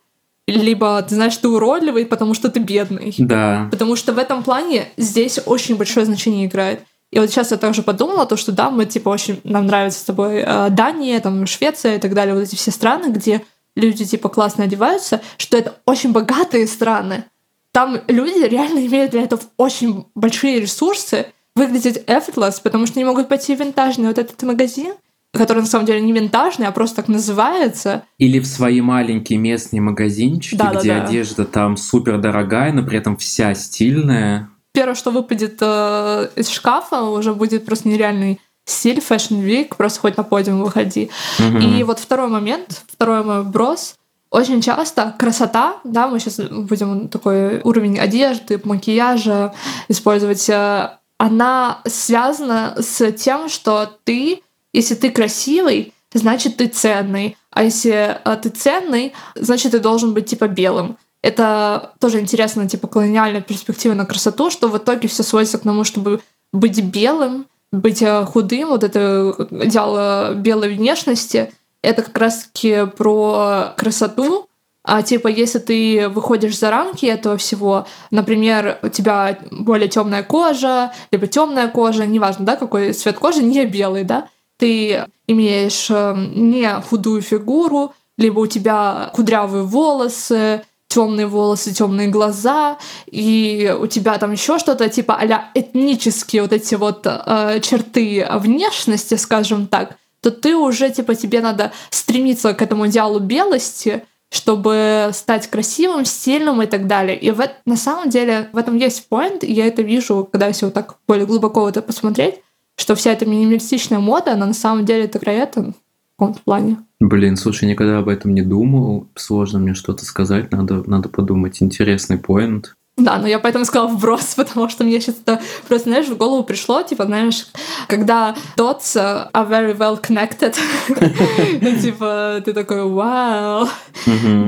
либо 0.47 1.03
ты 1.03 1.15
знаешь, 1.15 1.37
ты 1.37 1.49
уродливый, 1.49 2.07
потому 2.07 2.35
что 2.35 2.51
ты 2.51 2.61
бедный. 2.61 3.15
Да. 3.19 3.69
Потому 3.71 3.97
что 3.97 4.13
в 4.13 4.19
этом 4.19 4.43
плане 4.43 4.89
здесь 4.97 5.41
очень 5.47 5.77
большое 5.77 6.05
значение 6.05 6.47
играет. 6.47 6.83
И 7.11 7.19
вот 7.19 7.31
сейчас 7.31 7.53
я 7.53 7.57
также 7.57 7.83
подумала, 7.83 8.27
то, 8.27 8.37
что 8.37 8.53
да, 8.53 8.71
мы 8.71 8.87
типа 8.87 9.09
очень, 9.09 9.41
нам 9.45 9.67
нравится 9.67 10.01
с 10.01 10.05
тобой 10.05 10.43
э, 10.45 10.69
Дания, 10.71 11.21
там 11.21 11.47
Швеция 11.47 11.97
и 11.97 11.99
так 11.99 12.13
далее, 12.13 12.35
вот 12.35 12.43
эти 12.43 12.57
все 12.57 12.71
страны, 12.71 13.11
где 13.13 13.43
люди 13.77 14.05
типа 14.05 14.29
классно 14.29 14.65
одеваются, 14.65 15.21
что 15.37 15.57
это 15.57 15.77
очень 15.87 16.13
богатые 16.13 16.67
страны. 16.67 17.25
Там 17.73 18.01
люди 18.09 18.45
реально 18.45 18.85
имеют 18.87 19.13
для 19.13 19.23
этого 19.23 19.41
очень 19.57 20.07
большие 20.15 20.61
ресурсы 20.61 21.27
выглядеть 21.57 21.99
effortless, 22.07 22.61
потому 22.63 22.87
что 22.87 22.99
они 22.99 23.05
могут 23.05 23.29
пойти 23.29 23.55
в 23.55 23.61
винтажный 23.61 24.09
вот 24.09 24.19
этот 24.19 24.43
магазин, 24.43 24.95
который 25.35 25.61
на 25.61 25.67
самом 25.67 25.87
деле 25.87 26.01
не 26.01 26.13
винтажный, 26.13 26.67
а 26.67 26.73
просто 26.73 26.97
так 26.97 27.09
называется. 27.09 28.05
Или 28.19 28.39
в 28.39 28.47
свои 28.47 28.81
маленькие 28.81 29.39
местные 29.39 29.81
магазинчики, 29.81 30.57
да, 30.57 30.75
где 30.75 30.95
да, 30.95 31.01
да. 31.01 31.05
одежда 31.05 31.45
там 31.45 31.77
супер 31.77 32.19
дорогая, 32.19 32.73
но 32.73 32.83
при 32.83 32.99
этом 32.99 33.17
вся 33.17 33.55
стильная 33.55 34.49
первое, 34.75 34.97
что 34.97 35.11
выпадет 35.11 35.59
э, 35.61 36.29
из 36.37 36.51
шкафа, 36.51 37.05
уже 37.05 37.33
будет 37.33 37.65
просто 37.65 37.89
нереальный 37.89 38.41
стиль, 38.67 38.99
Fashion 38.99 39.43
Week, 39.43 39.75
просто 39.77 40.01
хоть 40.01 40.17
на 40.17 40.25
подиум 40.25 40.63
выходи. 40.63 41.11
Mm-hmm. 41.39 41.79
И 41.79 41.85
вот 41.85 42.01
второй 42.01 42.29
момент, 42.29 42.83
второй 42.93 43.23
мой 43.25 43.43
вброс. 43.43 43.95
Очень 44.31 44.61
часто 44.61 45.15
красота, 45.17 45.77
да, 45.85 46.09
мы 46.09 46.19
сейчас 46.19 46.41
будем 46.51 47.09
такой 47.09 47.61
уровень 47.61 48.01
одежды, 48.01 48.61
макияжа 48.65 49.55
использовать, 49.89 50.49
э, 50.51 50.91
она 51.19 51.79
связана 51.87 52.75
с 52.77 53.13
тем, 53.13 53.49
что 53.49 53.89
ты, 54.03 54.43
если 54.75 54.95
ты 54.95 55.11
красивый, 55.11 55.95
значит 56.13 56.59
ты 56.59 56.67
ценный. 56.67 57.37
А 57.51 57.63
если 57.63 58.19
э, 58.23 58.37
ты 58.43 58.51
ценный, 58.51 59.15
значит 59.35 59.73
ты 59.73 59.79
должен 59.79 60.13
быть 60.13 60.27
типа 60.27 60.49
белым. 60.49 60.99
Это 61.23 61.95
тоже 62.01 62.21
интересно, 62.21 62.69
типа 62.69 62.89
колониальная 62.89 63.41
перспектива 63.41 63.95
на 63.95 64.05
красоту, 64.05 64.51
что 64.51 64.69
в 64.69 64.77
итоге 64.77 65.09
все 65.09 65.23
сводится 65.23 65.59
к 65.59 65.63
тому, 65.63 65.85
чтобы 65.85 66.21
быть 66.53 66.83
белым, 66.83 67.47
быть 67.73 68.03
э, 68.03 68.25
худым, 68.27 68.69
вот 68.69 68.85
это 68.85 69.35
идеал 69.51 69.95
э, 69.97 70.35
белой 70.35 70.75
внешности, 70.75 71.53
это 71.81 72.03
как 72.03 72.19
раз-таки 72.19 72.87
про 72.97 73.75
красоту, 73.77 74.49
а 74.87 75.03
типа, 75.03 75.29
если 75.29 75.61
ты 75.61 76.09
выходишь 76.11 76.59
за 76.59 76.71
рамки 76.71 77.07
этого 77.07 77.39
всего, 77.39 77.87
например, 78.11 78.79
у 78.83 78.89
тебя 78.89 79.39
более 79.51 79.89
темная 79.89 80.23
кожа, 80.23 80.93
либо 81.11 81.27
темная 81.27 81.69
кожа, 81.69 82.05
неважно, 82.05 82.45
да, 82.45 82.57
какой 82.57 82.93
цвет 82.93 83.19
кожи, 83.19 83.43
не 83.43 83.65
белый, 83.65 84.05
да, 84.05 84.29
ты 84.65 85.05
имеешь 85.27 85.91
э, 85.91 86.15
не 86.35 86.81
худую 86.81 87.21
фигуру, 87.21 87.93
либо 88.17 88.41
у 88.41 88.47
тебя 88.47 89.11
кудрявые 89.13 89.65
волосы, 89.65 90.63
темные 90.89 91.27
волосы, 91.27 91.75
темные 91.75 92.09
глаза, 92.09 92.79
и 93.05 93.77
у 93.79 93.87
тебя 93.87 94.17
там 94.17 94.33
еще 94.33 94.59
что-то 94.59 94.89
типа 94.89 95.19
а 95.21 95.51
этнические 95.53 96.41
вот 96.41 96.55
эти 96.55 96.77
вот 96.77 97.03
э, 97.05 97.61
черты 97.61 98.27
внешности, 98.37 99.17
скажем 99.17 99.67
так, 99.67 99.99
то 100.23 100.31
ты 100.31 100.57
уже 100.57 100.89
типа 100.89 101.15
тебе 101.15 101.43
надо 101.43 101.71
стремиться 101.91 102.55
к 102.55 102.63
этому 102.63 102.87
идеалу 102.87 103.19
белости, 103.19 104.05
чтобы 104.31 105.11
стать 105.13 105.47
красивым, 105.49 106.07
стильным 106.07 106.63
и 106.63 106.67
так 106.67 106.87
далее. 106.87 107.19
И 107.19 107.31
в, 107.31 107.47
на 107.67 107.77
самом 107.77 108.09
деле 108.09 108.49
в 108.55 108.57
этом 108.57 108.79
есть 108.79 109.09
поинт, 109.09 109.45
я 109.45 109.67
это 109.67 109.83
вижу, 109.83 110.27
когда 110.33 110.47
если 110.47 110.65
вот 110.65 110.75
так 110.75 110.97
более 111.07 111.27
глубоко 111.27 111.69
это 111.69 111.83
посмотреть, 111.83 112.37
что 112.77 112.95
вся 112.95 113.13
эта 113.13 113.27
минималистичная 113.27 113.99
мода, 113.99 114.33
она 114.33 114.47
на 114.47 114.55
самом 114.55 114.85
деле 114.85 115.05
это 115.05 115.19
про 115.19 115.33
это 115.33 115.63
в 115.63 115.75
каком-то 116.19 116.41
плане. 116.41 116.79
Блин, 117.01 117.37
слушай, 117.37 117.69
никогда 117.69 117.99
об 117.99 118.09
этом 118.09 118.35
не 118.35 118.43
думал. 118.43 119.09
Сложно 119.15 119.59
мне 119.59 119.75
что-то 119.75 120.05
сказать, 120.05 120.53
надо, 120.53 120.89
надо 120.89 121.09
подумать. 121.09 121.63
Интересный 121.63 122.19
поинт. 122.19 122.77
Да, 122.97 123.19
но 123.19 123.27
я 123.27 123.41
поэтому 123.41 123.65
сказала 123.65 123.89
вброс, 123.89 124.35
потому 124.37 124.69
что 124.69 124.85
мне 124.85 125.01
сейчас 125.01 125.17
это 125.21 125.41
просто, 125.67 125.91
знаешь, 125.91 126.07
в 126.07 126.17
голову 126.17 126.45
пришло, 126.45 126.83
типа, 126.83 127.07
знаешь, 127.07 127.47
когда 127.89 128.37
dots 128.57 128.97
are 128.97 129.49
very 129.49 129.77
well 129.77 130.01
connected, 130.01 130.57
ну, 131.61 131.77
типа, 131.77 132.41
ты 132.45 132.53
такой, 132.53 132.85
вау, 132.85 133.69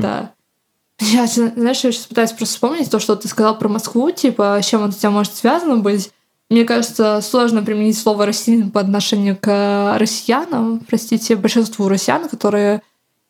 да. 0.01 0.31
Я, 0.99 1.27
знаешь, 1.27 1.83
я 1.83 1.91
сейчас 1.91 2.07
пытаюсь 2.07 2.31
просто 2.31 2.55
вспомнить 2.55 2.89
то, 2.89 2.99
что 2.99 3.15
ты 3.15 3.27
сказал 3.27 3.57
про 3.59 3.67
Москву, 3.69 4.09
типа, 4.09 4.59
с 4.61 4.65
чем 4.65 4.83
это 4.83 4.95
у 4.95 4.99
тебя 4.99 5.11
может 5.11 5.35
связано 5.35 5.77
быть. 5.77 6.11
Мне 6.49 6.63
кажется, 6.63 7.19
сложно 7.21 7.61
применить 7.61 7.97
слово 7.97 8.25
«расизм» 8.25 8.71
по 8.71 8.79
отношению 8.79 9.37
к 9.39 9.97
россиянам, 9.97 10.79
простите, 10.87 11.35
большинству 11.35 11.89
россиян, 11.89 12.27
которые 12.29 12.81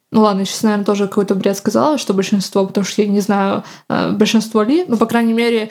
ну 0.09 0.22
ладно, 0.22 0.45
сейчас, 0.45 0.63
наверное, 0.63 0.86
тоже 0.86 1.07
какой-то 1.07 1.36
бред 1.36 1.57
сказала, 1.57 1.97
что 1.97 2.13
большинство, 2.13 2.65
потому 2.65 2.86
что 2.86 3.01
я 3.01 3.09
не 3.09 3.20
знаю, 3.20 3.63
э, 3.89 4.11
большинство 4.11 4.63
ли, 4.63 4.86
но, 4.88 4.95
по 4.95 5.05
крайней 5.05 5.34
мере, 5.34 5.63
э, 5.63 5.68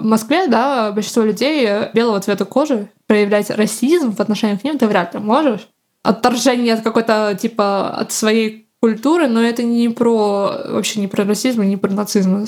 в 0.00 0.04
Москве, 0.04 0.48
да, 0.48 0.90
большинство 0.90 1.22
людей 1.22 1.68
белого 1.94 2.20
цвета 2.20 2.44
кожи 2.44 2.90
проявлять 3.06 3.50
расизм 3.50 4.12
в 4.12 4.20
отношении 4.20 4.56
к 4.56 4.64
ним 4.64 4.76
ты 4.76 4.88
вряд 4.88 5.14
ли 5.14 5.20
можешь. 5.20 5.68
Отторжение 6.02 6.74
от 6.74 6.80
какой-то, 6.82 7.38
типа, 7.40 7.90
от 7.90 8.10
своей 8.10 8.68
культуры, 8.80 9.28
но 9.28 9.40
это 9.40 9.62
не 9.62 9.88
про, 9.88 10.52
вообще 10.70 11.00
не 11.00 11.06
про 11.06 11.24
расизм, 11.24 11.62
не 11.62 11.76
про 11.76 11.92
нацизм 11.92 12.44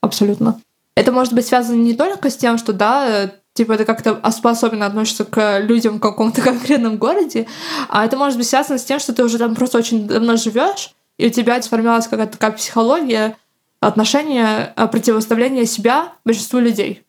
абсолютно. 0.00 0.60
Это 1.00 1.12
может 1.12 1.32
быть 1.32 1.46
связано 1.46 1.76
не 1.76 1.94
только 1.94 2.28
с 2.28 2.36
тем, 2.36 2.58
что, 2.58 2.74
да, 2.74 3.30
типа 3.54 3.78
ты 3.78 3.86
как-то 3.86 4.20
способен 4.32 4.82
относишься 4.82 5.24
к 5.24 5.60
людям 5.60 5.96
в 5.96 6.00
каком-то 6.00 6.42
конкретном 6.42 6.98
городе, 6.98 7.46
а 7.88 8.04
это 8.04 8.18
может 8.18 8.36
быть 8.36 8.46
связано 8.46 8.78
с 8.78 8.84
тем, 8.84 9.00
что 9.00 9.14
ты 9.14 9.24
уже 9.24 9.38
там 9.38 9.54
просто 9.54 9.78
очень 9.78 10.06
давно 10.06 10.36
живешь, 10.36 10.94
и 11.16 11.28
у 11.28 11.30
тебя 11.30 11.62
сформировалась 11.62 12.06
какая-то 12.06 12.32
такая 12.32 12.50
психология, 12.50 13.38
отношения, 13.80 14.74
а, 14.76 14.88
противоставления 14.88 15.64
себя 15.64 16.12
большинству 16.26 16.58
людей. 16.58 17.02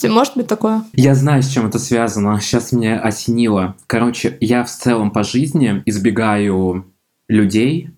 Может 0.00 0.36
быть 0.36 0.46
такое? 0.46 0.84
Я 0.92 1.16
знаю, 1.16 1.42
с 1.42 1.48
чем 1.48 1.66
это 1.66 1.80
связано. 1.80 2.40
Сейчас 2.40 2.70
меня 2.70 3.00
осенило. 3.00 3.74
Короче, 3.88 4.38
я 4.40 4.62
в 4.62 4.70
целом 4.70 5.10
по 5.10 5.24
жизни 5.24 5.82
избегаю 5.86 6.86
людей, 7.26 7.90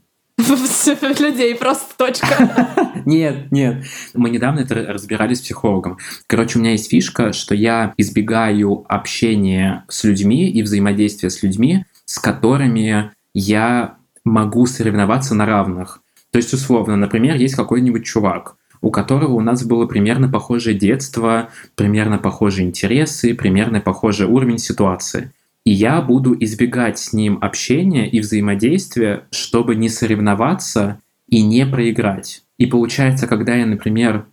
людей, 1.20 1.54
просто 1.54 1.96
точка. 1.96 2.92
Нет, 3.04 3.52
нет. 3.52 3.84
Мы 4.14 4.30
недавно 4.30 4.60
это 4.60 4.74
разбирались 4.74 5.38
с 5.38 5.42
психологом. 5.42 5.98
Короче, 6.26 6.58
у 6.58 6.62
меня 6.62 6.72
есть 6.72 6.90
фишка, 6.90 7.32
что 7.32 7.54
я 7.54 7.94
избегаю 7.96 8.84
общения 8.88 9.84
с 9.88 10.02
людьми 10.02 10.50
и 10.50 10.62
взаимодействия 10.62 11.30
с 11.30 11.42
людьми, 11.42 11.84
с 12.04 12.18
которыми 12.18 13.12
я 13.32 13.96
могу 14.24 14.66
соревноваться 14.66 15.36
на 15.36 15.46
равных. 15.46 16.00
То 16.32 16.38
есть, 16.38 16.52
условно, 16.52 16.96
например, 16.96 17.36
есть 17.36 17.54
какой-нибудь 17.54 18.04
чувак, 18.04 18.56
у 18.80 18.90
которого 18.90 19.34
у 19.34 19.40
нас 19.40 19.64
было 19.64 19.86
примерно 19.86 20.28
похожее 20.28 20.76
детство, 20.76 21.50
примерно 21.76 22.18
похожие 22.18 22.66
интересы, 22.66 23.34
примерно 23.34 23.80
похожий 23.80 24.26
уровень 24.26 24.58
ситуации. 24.58 25.32
И 25.66 25.72
я 25.72 26.00
буду 26.00 26.36
избегать 26.38 26.96
с 26.96 27.12
ним 27.12 27.38
общения 27.42 28.08
и 28.08 28.20
взаимодействия, 28.20 29.24
чтобы 29.32 29.74
не 29.74 29.88
соревноваться 29.88 31.00
и 31.26 31.42
не 31.42 31.66
проиграть. 31.66 32.44
И 32.56 32.66
получается, 32.66 33.26
когда 33.26 33.56
я, 33.56 33.66
например, 33.66 34.26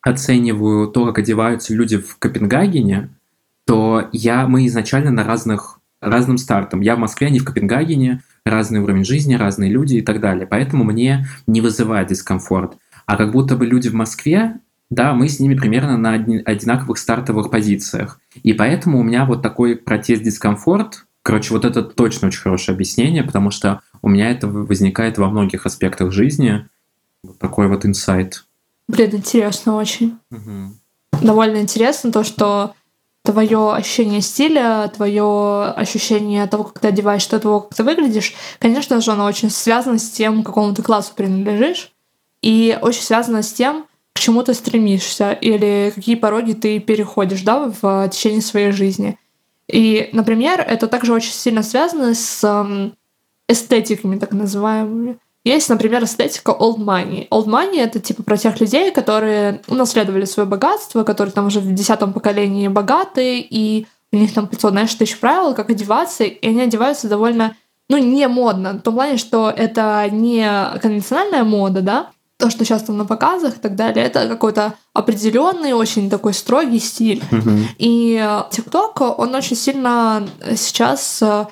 оцениваю 0.00 0.88
то, 0.88 1.04
как 1.04 1.18
одеваются 1.18 1.74
люди 1.74 1.98
в 1.98 2.16
Копенгагене, 2.16 3.10
то 3.66 4.08
я, 4.12 4.46
мы 4.46 4.66
изначально 4.68 5.10
на 5.10 5.22
разных, 5.22 5.80
разным 6.00 6.38
стартом. 6.38 6.80
Я 6.80 6.96
в 6.96 6.98
Москве, 6.98 7.26
а 7.26 7.30
не 7.30 7.40
в 7.40 7.44
Копенгагене, 7.44 8.22
разный 8.46 8.80
уровень 8.80 9.04
жизни, 9.04 9.34
разные 9.34 9.70
люди 9.70 9.96
и 9.96 10.00
так 10.00 10.18
далее. 10.18 10.46
Поэтому 10.46 10.84
мне 10.84 11.26
не 11.46 11.60
вызывает 11.60 12.08
дискомфорт. 12.08 12.78
А 13.04 13.18
как 13.18 13.32
будто 13.32 13.54
бы 13.54 13.66
люди 13.66 13.90
в 13.90 13.94
Москве 13.94 14.60
да, 14.90 15.14
мы 15.14 15.28
с 15.28 15.38
ними 15.38 15.54
примерно 15.54 15.96
на 15.96 16.12
одинаковых 16.12 16.98
стартовых 16.98 17.50
позициях. 17.50 18.20
И 18.42 18.52
поэтому 18.52 18.98
у 18.98 19.02
меня 19.02 19.24
вот 19.24 19.40
такой 19.40 19.76
протест-дискомфорт, 19.76 21.06
короче, 21.22 21.54
вот 21.54 21.64
это 21.64 21.82
точно 21.82 22.28
очень 22.28 22.40
хорошее 22.40 22.74
объяснение, 22.74 23.22
потому 23.22 23.50
что 23.50 23.82
у 24.02 24.08
меня 24.08 24.30
это 24.30 24.48
возникает 24.48 25.16
во 25.16 25.30
многих 25.30 25.64
аспектах 25.64 26.10
жизни. 26.12 26.66
Вот 27.22 27.38
такой 27.38 27.68
вот 27.68 27.86
инсайт. 27.86 28.44
Блин, 28.88 29.10
интересно 29.12 29.76
очень. 29.76 30.18
Угу. 30.30 31.22
Довольно 31.22 31.58
интересно 31.58 32.10
то, 32.10 32.24
что 32.24 32.74
твое 33.22 33.74
ощущение 33.74 34.22
стиля, 34.22 34.90
твое 34.94 35.66
ощущение 35.66 36.46
того, 36.46 36.64
как 36.64 36.80
ты 36.80 36.88
одеваешься, 36.88 37.38
того, 37.38 37.60
как 37.60 37.76
ты 37.76 37.84
выглядишь, 37.84 38.34
конечно 38.58 39.00
же, 39.00 39.12
оно 39.12 39.26
очень 39.26 39.50
связано 39.50 39.98
с 39.98 40.10
тем, 40.10 40.42
к 40.42 40.46
какому 40.46 40.74
ты 40.74 40.82
классу 40.82 41.12
принадлежишь, 41.14 41.92
и 42.42 42.78
очень 42.80 43.02
связано 43.02 43.42
с 43.42 43.52
тем, 43.52 43.84
к 44.14 44.20
чему 44.20 44.42
ты 44.42 44.54
стремишься 44.54 45.32
или 45.32 45.92
какие 45.94 46.14
пороги 46.14 46.52
ты 46.52 46.78
переходишь 46.80 47.42
да, 47.42 47.72
в 47.80 48.08
течение 48.08 48.42
своей 48.42 48.72
жизни. 48.72 49.18
И, 49.68 50.10
например, 50.12 50.60
это 50.60 50.88
также 50.88 51.12
очень 51.12 51.32
сильно 51.32 51.62
связано 51.62 52.14
с 52.14 52.44
эстетиками, 53.48 54.18
так 54.18 54.32
называемыми. 54.32 55.18
Есть, 55.42 55.70
например, 55.70 56.04
эстетика 56.04 56.50
old 56.50 56.76
money. 56.76 57.26
Old 57.30 57.46
money— 57.46 57.78
это 57.78 57.98
типа 57.98 58.22
про 58.22 58.36
тех 58.36 58.60
людей, 58.60 58.90
которые 58.92 59.62
унаследовали 59.68 60.26
свое 60.26 60.46
богатство, 60.46 61.02
которые 61.02 61.32
там 61.32 61.46
уже 61.46 61.60
в 61.60 61.72
десятом 61.72 62.12
поколении 62.12 62.68
богаты, 62.68 63.38
и 63.38 63.86
у 64.12 64.16
них 64.16 64.34
там 64.34 64.48
500, 64.48 64.72
знаешь, 64.72 64.94
тысяч 64.94 65.18
правил, 65.18 65.54
как 65.54 65.70
одеваться, 65.70 66.24
и 66.24 66.46
они 66.46 66.60
одеваются 66.60 67.08
довольно, 67.08 67.56
ну, 67.88 67.96
не 67.96 68.28
модно, 68.28 68.74
в 68.74 68.82
том 68.82 68.94
плане, 68.94 69.16
что 69.16 69.50
это 69.50 70.06
не 70.10 70.46
конвенциональная 70.80 71.44
мода, 71.44 71.80
да, 71.80 72.10
то, 72.40 72.50
что 72.50 72.64
сейчас 72.64 72.82
там 72.82 72.96
на 72.96 73.04
показах 73.04 73.56
и 73.56 73.60
так 73.60 73.76
далее, 73.76 74.04
это 74.04 74.26
какой-то 74.26 74.74
определенный, 74.92 75.72
очень 75.72 76.10
такой 76.10 76.34
строгий 76.34 76.80
стиль. 76.80 77.22
Mm-hmm. 77.30 77.64
И 77.78 78.16
TikTok, 78.50 79.14
он 79.16 79.34
очень 79.34 79.56
сильно 79.56 80.26
сейчас 80.56 81.22
э, 81.22 81.46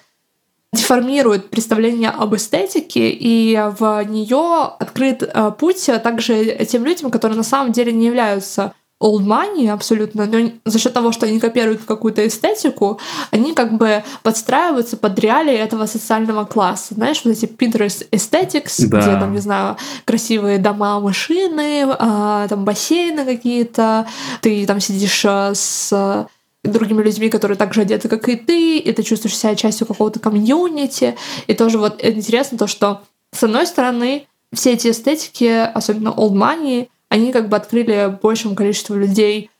деформирует 0.72 1.50
представление 1.50 2.10
об 2.10 2.34
эстетике, 2.34 3.10
и 3.10 3.56
в 3.78 4.02
нее 4.04 4.72
открыт 4.78 5.22
э, 5.22 5.52
путь 5.58 5.88
также 6.02 6.66
тем 6.66 6.84
людям, 6.84 7.10
которые 7.10 7.36
на 7.36 7.44
самом 7.44 7.72
деле 7.72 7.92
не 7.92 8.06
являются 8.06 8.72
old 9.00 9.24
money 9.24 9.68
абсолютно, 9.68 10.26
но 10.26 10.50
за 10.64 10.78
счет 10.78 10.92
того, 10.92 11.12
что 11.12 11.26
они 11.26 11.38
копируют 11.38 11.82
какую-то 11.84 12.26
эстетику, 12.26 12.98
они 13.30 13.54
как 13.54 13.76
бы 13.76 14.02
подстраиваются 14.22 14.96
под 14.96 15.18
реалии 15.18 15.54
этого 15.54 15.86
социального 15.86 16.44
класса. 16.44 16.94
Знаешь, 16.94 17.20
вот 17.24 17.32
эти 17.32 17.44
Pinterest 17.44 18.08
Aesthetics, 18.10 18.86
да. 18.88 19.00
где 19.00 19.10
там, 19.12 19.32
не 19.32 19.38
знаю, 19.38 19.76
красивые 20.04 20.58
дома, 20.58 20.98
машины, 20.98 21.86
а, 21.88 22.48
там 22.48 22.64
бассейны 22.64 23.24
какие-то, 23.24 24.06
ты 24.40 24.66
там 24.66 24.80
сидишь 24.80 25.24
а, 25.24 25.52
с 25.54 26.26
другими 26.64 27.02
людьми, 27.02 27.28
которые 27.28 27.56
также 27.56 27.82
одеты, 27.82 28.08
как 28.08 28.28
и 28.28 28.34
ты, 28.34 28.78
и 28.78 28.92
ты 28.92 29.02
чувствуешь 29.04 29.36
себя 29.36 29.54
частью 29.54 29.86
какого-то 29.86 30.18
комьюнити. 30.18 31.16
И 31.46 31.54
тоже 31.54 31.78
вот 31.78 32.04
интересно 32.04 32.58
то, 32.58 32.66
что 32.66 33.02
с 33.32 33.42
одной 33.44 33.66
стороны, 33.66 34.26
все 34.52 34.72
эти 34.72 34.90
эстетики, 34.90 35.70
особенно 35.72 36.08
old 36.08 36.32
money, 36.32 36.88
они 37.08 37.32
как 37.32 37.48
бы 37.48 37.56
открыли 37.56 38.18
большему 38.20 38.54
количеству 38.54 38.94
людей 38.96 39.50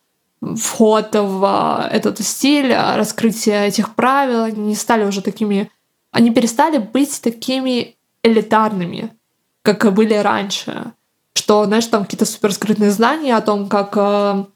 вход 0.40 1.09
в 1.14 1.44
а, 1.44 1.88
этот 1.90 2.20
стиль, 2.20 2.72
а, 2.72 2.96
раскрытие 2.96 3.66
этих 3.66 3.94
правил, 3.94 4.44
они 4.44 4.68
не 4.68 4.74
стали 4.74 5.05
уже 5.05 5.22
такими... 5.22 5.70
Они 6.11 6.30
перестали 6.30 6.78
быть 6.78 7.20
такими 7.20 7.96
элитарными, 8.22 9.12
как 9.62 9.92
были 9.92 10.14
раньше. 10.14 10.92
Что, 11.34 11.64
знаешь, 11.64 11.86
там 11.86 12.05
какие-то 12.05 12.24
суперскрытные 12.24 12.90
знания 12.90 13.36
о 13.36 13.40
том, 13.40 13.68
как 13.68 13.96
а, 13.96 14.46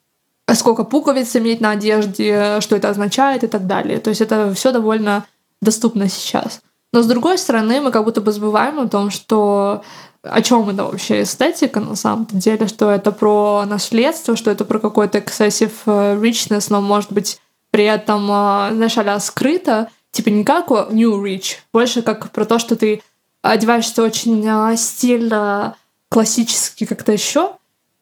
сколько 0.55 0.85
пуговиц 0.85 1.35
иметь 1.37 1.61
на 1.61 1.71
одежде, 1.71 2.61
что 2.61 2.77
это 2.77 2.89
означает 2.89 3.45
и 3.45 3.49
так 3.49 3.67
далее. 3.67 3.99
То 3.99 4.11
есть 4.11 4.21
это 4.21 4.53
все 4.55 4.73
довольно 4.73 5.27
доступно 5.61 6.09
сейчас. 6.09 6.61
Но 6.93 7.03
с 7.03 7.07
другой 7.07 7.39
стороны, 7.39 7.81
мы 7.81 7.91
как 7.91 8.05
будто 8.05 8.21
бы 8.21 8.33
забываем 8.33 8.79
о 8.79 8.89
том, 8.89 9.11
что 9.11 9.83
о 10.23 10.41
чем 10.43 10.69
это 10.69 10.85
вообще 10.85 11.23
эстетика 11.23 11.81
на 11.81 11.97
самом 11.97 12.27
деле, 12.31 12.69
что 12.69 12.91
это 12.91 13.11
про 13.13 13.65
наследство, 13.67 14.37
что 14.37 14.51
это 14.51 14.65
про 14.65 14.79
какой-то 14.79 15.19
excessive 15.19 15.73
э, 15.87 16.17
richness, 16.17 16.67
но 16.71 16.81
может 16.81 17.13
быть 17.13 17.41
при 17.71 17.85
этом, 17.85 18.25
э, 18.31 18.75
знаешь, 18.75 18.97
а 18.99 19.21
скрыто, 19.21 19.89
типа 20.13 20.29
не 20.29 20.45
как 20.45 20.71
new 20.91 21.23
rich, 21.23 21.57
больше 21.73 22.03
как 22.03 22.31
про 22.31 22.45
то, 22.45 22.59
что 22.59 22.77
ты 22.77 23.03
одеваешься 23.43 24.03
очень 24.03 24.47
э, 24.47 24.77
стильно, 24.77 25.77
классически 26.09 26.85
как-то 26.85 27.13
еще, 27.13 27.55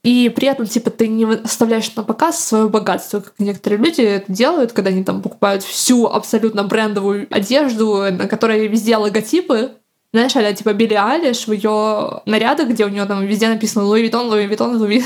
и 0.02 0.32
при 0.34 0.48
этом, 0.48 0.66
типа, 0.66 0.90
ты 0.90 1.08
не 1.08 1.26
оставляешь 1.26 1.94
на 1.94 2.02
показ 2.02 2.42
свое 2.42 2.68
богатство, 2.68 3.20
как 3.20 3.34
некоторые 3.38 3.78
люди 3.78 4.00
это 4.00 4.32
делают, 4.32 4.72
когда 4.72 4.90
они 4.90 5.04
там 5.04 5.20
покупают 5.20 5.62
всю 5.62 6.06
абсолютно 6.06 6.64
брендовую 6.64 7.26
одежду, 7.30 8.10
на 8.10 8.26
которой 8.26 8.66
везде 8.66 8.96
логотипы, 8.96 9.72
знаешь, 10.12 10.34
а 10.34 10.52
типа 10.52 10.72
Билли 10.72 10.94
Айлиш 10.94 11.46
в 11.46 11.52
ее 11.52 12.22
нарядах, 12.26 12.68
где 12.68 12.84
у 12.84 12.88
нее 12.88 13.04
там 13.04 13.24
везде 13.24 13.48
написано 13.48 13.84
Louis 13.84 14.02
Vuitton, 14.02 14.28
Louis 14.28 14.46
Vuitton, 14.46 14.76
Louis 14.80 15.02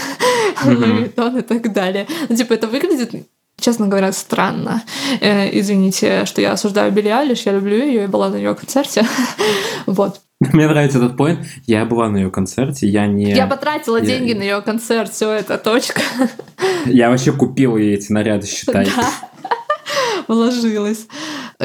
Виттон 0.65 1.39
и 1.39 1.43
так 1.43 1.73
далее. 1.73 2.07
Ну, 2.29 2.37
типа, 2.37 2.55
это 2.55 2.67
выглядит 2.67 3.13
честно 3.61 3.87
говоря, 3.87 4.13
странно. 4.13 4.83
Э, 5.21 5.49
извините, 5.59 6.27
что 6.27 6.41
я 6.41 6.53
осуждаю 6.53 6.93
Билли 6.93 7.09
Айлиш, 7.09 7.43
я 7.47 7.53
люблю 7.53 7.77
ее, 7.77 8.03
я 8.03 8.09
была 8.09 8.29
на 8.29 8.37
ее 8.37 8.55
концерте. 8.55 9.07
вот. 9.87 10.21
Мне 10.41 10.69
нравится 10.69 10.99
этот 10.99 11.17
point. 11.17 11.47
Я 11.67 11.87
была 11.87 12.09
на 12.09 12.19
ее 12.19 12.31
концерте, 12.31 12.87
я 12.87 13.07
не... 13.07 13.33
Я 13.33 13.47
потратила 13.47 13.97
я... 13.97 14.05
деньги 14.05 14.33
на 14.35 14.43
ее 14.43 14.61
концерт, 14.61 15.13
все 15.13 15.31
это 15.31 15.57
точка. 15.57 16.03
я 16.85 17.09
вообще 17.09 17.33
купила 17.33 17.79
ей 17.79 17.95
эти 17.95 18.13
наряды, 18.13 18.47
считай. 18.47 18.87
Да. 18.97 19.11
Вложилась. 20.29 21.07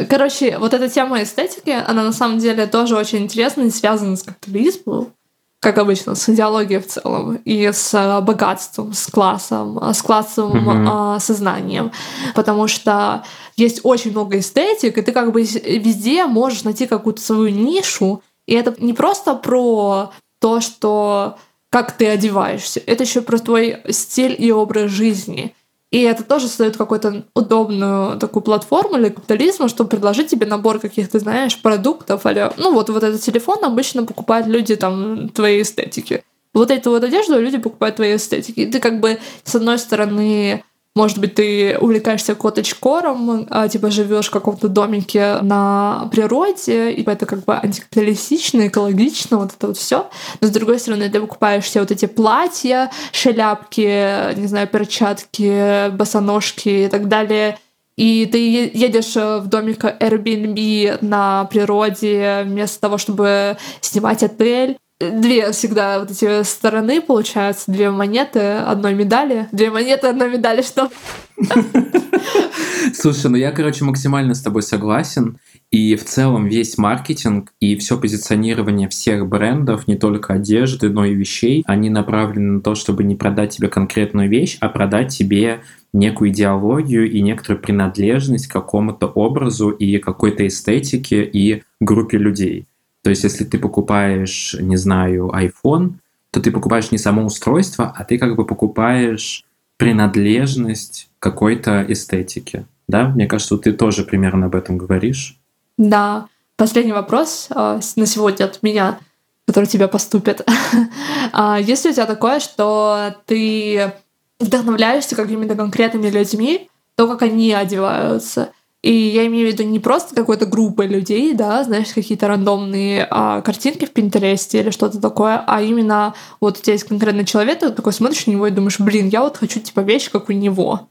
Короче, 0.09 0.57
вот 0.57 0.73
эта 0.73 0.89
тема 0.89 1.23
эстетики, 1.23 1.69
она 1.69 2.03
на 2.03 2.11
самом 2.11 2.39
деле 2.39 2.67
тоже 2.67 2.95
очень 2.95 3.19
интересна 3.19 3.63
и 3.63 3.69
связана 3.69 4.15
с 4.15 4.23
капитализмом. 4.23 5.13
как 5.61 5.77
обычно, 5.77 6.15
с 6.15 6.29
идеологией 6.29 6.79
в 6.79 6.87
целом, 6.87 7.35
и 7.43 7.69
с 7.73 7.93
э, 7.93 8.21
богатством, 8.21 8.93
с 8.93 9.07
классом, 9.07 9.77
э, 9.79 9.93
с 9.93 10.01
классовым 10.01 10.69
mm-hmm. 10.69 11.19
сознанием. 11.19 11.91
Потому 12.33 12.67
что 12.69 13.25
есть 13.57 13.81
очень 13.83 14.11
много 14.11 14.39
эстетик, 14.39 14.97
и 14.97 15.01
ты 15.01 15.11
как 15.11 15.33
бы 15.33 15.41
везде 15.41 16.25
можешь 16.27 16.63
найти 16.63 16.87
какую-то 16.87 17.21
свою 17.21 17.49
нишу. 17.49 18.21
И 18.45 18.53
это 18.53 18.73
не 18.81 18.93
просто 18.93 19.35
про 19.35 20.13
то, 20.39 20.61
что 20.61 21.37
как 21.69 21.91
ты 21.91 22.07
одеваешься, 22.07 22.81
это 22.85 23.03
еще 23.03 23.21
про 23.21 23.37
твой 23.37 23.81
стиль 23.89 24.35
и 24.37 24.51
образ 24.51 24.91
жизни. 24.91 25.53
И 25.91 26.01
это 26.01 26.23
тоже 26.23 26.47
создает 26.47 26.77
какую-то 26.77 27.25
удобную 27.33 28.19
такую 28.19 28.43
платформу 28.43 28.97
для 28.97 29.09
капитализма, 29.09 29.67
чтобы 29.69 29.89
предложить 29.89 30.29
тебе 30.29 30.45
набор 30.45 30.79
каких-то, 30.79 31.17
знаешь, 31.19 31.59
продуктов. 31.59 32.25
Или, 32.27 32.51
ну 32.57 32.73
вот, 32.73 32.89
вот 32.89 33.03
этот 33.03 33.21
телефон 33.21 33.63
обычно 33.63 34.05
покупают 34.05 34.45
люди 34.45 34.75
там 34.75 35.29
твоей 35.29 35.63
эстетики. 35.63 36.23
Вот 36.53 36.69
эту 36.69 36.91
вот 36.91 37.03
одежду 37.03 37.39
люди 37.39 37.57
покупают 37.57 37.95
твои 37.95 38.15
эстетики. 38.15 38.61
И 38.61 38.65
ты 38.67 38.79
как 38.79 38.99
бы, 38.99 39.19
с 39.43 39.55
одной 39.55 39.79
стороны, 39.79 40.63
может 40.99 41.17
быть, 41.17 41.35
ты 41.35 41.77
увлекаешься 41.79 42.35
коттедж-кором, 42.35 43.47
а, 43.49 43.69
типа 43.69 43.89
живешь 43.89 44.27
в 44.27 44.31
каком-то 44.31 44.67
домике 44.67 45.37
на 45.41 46.09
природе, 46.11 46.91
и 46.91 47.09
это 47.09 47.25
как 47.25 47.45
бы 47.45 47.53
антикапиталистично, 47.55 48.67
экологично, 48.67 49.37
вот 49.37 49.53
это 49.57 49.67
вот 49.67 49.77
все. 49.77 50.09
Но 50.41 50.47
с 50.49 50.51
другой 50.51 50.77
стороны, 50.77 51.09
ты 51.09 51.21
покупаешь 51.21 51.63
все 51.63 51.79
вот 51.79 51.91
эти 51.91 52.05
платья, 52.05 52.91
шляпки, 53.13 54.35
не 54.37 54.47
знаю, 54.47 54.67
перчатки, 54.67 55.89
босоножки 55.91 56.67
и 56.67 56.87
так 56.89 57.07
далее. 57.07 57.57
И 57.95 58.25
ты 58.25 58.69
едешь 58.73 59.15
в 59.15 59.47
домик 59.47 59.85
Airbnb 59.85 60.97
на 60.99 61.45
природе 61.45 62.41
вместо 62.43 62.81
того, 62.81 62.97
чтобы 62.97 63.57
снимать 63.79 64.21
отель 64.21 64.77
две 64.99 65.51
всегда 65.51 65.99
вот 65.99 66.11
эти 66.11 66.43
стороны 66.43 67.01
получаются, 67.01 67.71
две 67.71 67.89
монеты 67.89 68.39
одной 68.39 68.93
медали. 68.93 69.47
Две 69.51 69.71
монеты 69.71 70.07
одной 70.07 70.31
медали, 70.31 70.61
что? 70.61 70.89
Слушай, 72.93 73.31
ну 73.31 73.37
я, 73.37 73.51
короче, 73.51 73.85
максимально 73.85 74.33
с 74.33 74.41
тобой 74.41 74.61
согласен. 74.61 75.37
И 75.71 75.95
в 75.95 76.03
целом 76.03 76.47
весь 76.47 76.77
маркетинг 76.77 77.53
и 77.59 77.75
все 77.77 77.99
позиционирование 77.99 78.89
всех 78.89 79.27
брендов, 79.27 79.87
не 79.87 79.95
только 79.95 80.33
одежды, 80.33 80.89
но 80.89 81.05
и 81.05 81.13
вещей, 81.13 81.63
они 81.67 81.89
направлены 81.89 82.53
на 82.53 82.61
то, 82.61 82.75
чтобы 82.75 83.03
не 83.03 83.15
продать 83.15 83.55
тебе 83.55 83.67
конкретную 83.67 84.29
вещь, 84.29 84.57
а 84.61 84.69
продать 84.69 85.15
тебе 85.15 85.61
некую 85.93 86.31
идеологию 86.31 87.09
и 87.09 87.21
некоторую 87.21 87.61
принадлежность 87.61 88.47
к 88.47 88.53
какому-то 88.53 89.07
образу 89.07 89.69
и 89.69 89.97
какой-то 89.99 90.47
эстетике 90.47 91.23
и 91.23 91.63
группе 91.79 92.17
людей. 92.17 92.68
То 93.09 93.11
есть, 93.11 93.23
если 93.23 93.43
ты 93.43 93.57
покупаешь, 93.57 94.55
не 94.59 94.77
знаю, 94.77 95.31
iPhone, 95.33 95.93
то 96.29 96.39
ты 96.39 96.51
покупаешь 96.51 96.91
не 96.91 96.99
само 96.99 97.25
устройство, 97.25 97.91
а 97.97 98.03
ты 98.03 98.19
как 98.19 98.35
бы 98.35 98.45
покупаешь 98.45 99.45
принадлежность 99.77 101.09
какой-то 101.17 101.83
эстетики. 101.89 102.67
Да? 102.87 103.07
Мне 103.07 103.25
кажется, 103.25 103.57
ты 103.57 103.73
тоже 103.73 104.03
примерно 104.03 104.45
об 104.45 104.53
этом 104.53 104.77
говоришь. 104.77 105.39
Да. 105.75 106.27
Последний 106.55 106.91
вопрос 106.91 107.47
э, 107.49 107.79
на 107.95 108.05
сегодня 108.05 108.45
от 108.45 108.61
меня, 108.61 108.99
который 109.47 109.65
тебя 109.65 109.87
поступит. 109.87 110.47
а 111.33 111.59
есть 111.59 111.85
ли 111.85 111.89
у 111.89 111.93
тебя 111.95 112.05
такое, 112.05 112.39
что 112.39 113.15
ты 113.25 113.91
вдохновляешься 114.39 115.15
какими-то 115.15 115.55
конкретными 115.55 116.11
людьми, 116.11 116.69
то, 116.93 117.07
как 117.07 117.23
они 117.23 117.53
одеваются? 117.53 118.51
И 118.81 118.93
я 118.93 119.27
имею 119.27 119.49
в 119.49 119.51
виду 119.51 119.63
не 119.63 119.79
просто 119.79 120.15
какой-то 120.15 120.45
группой 120.45 120.87
людей, 120.87 121.33
да, 121.33 121.63
знаешь, 121.65 121.91
какие-то 121.93 122.29
рандомные 122.29 123.05
а, 123.09 123.41
картинки 123.41 123.85
в 123.85 123.91
Пинтересте 123.91 124.61
или 124.61 124.69
что-то 124.69 125.01
такое, 125.01 125.43
а 125.45 125.61
именно 125.61 126.13
вот 126.39 126.57
у 126.57 126.61
тебя 126.61 126.73
есть 126.73 126.87
конкретный 126.87 127.25
человек, 127.25 127.59
ты 127.59 127.71
такой 127.71 127.91
смотришь 127.91 128.25
на 128.25 128.31
него 128.31 128.47
и 128.47 128.51
думаешь, 128.51 128.79
блин, 128.79 129.09
я 129.09 129.21
вот 129.21 129.35
хочу 129.35 129.59
типа 129.59 129.81
вещь, 129.81 130.09
как 130.09 130.29
у 130.29 130.33
него. 130.33 130.87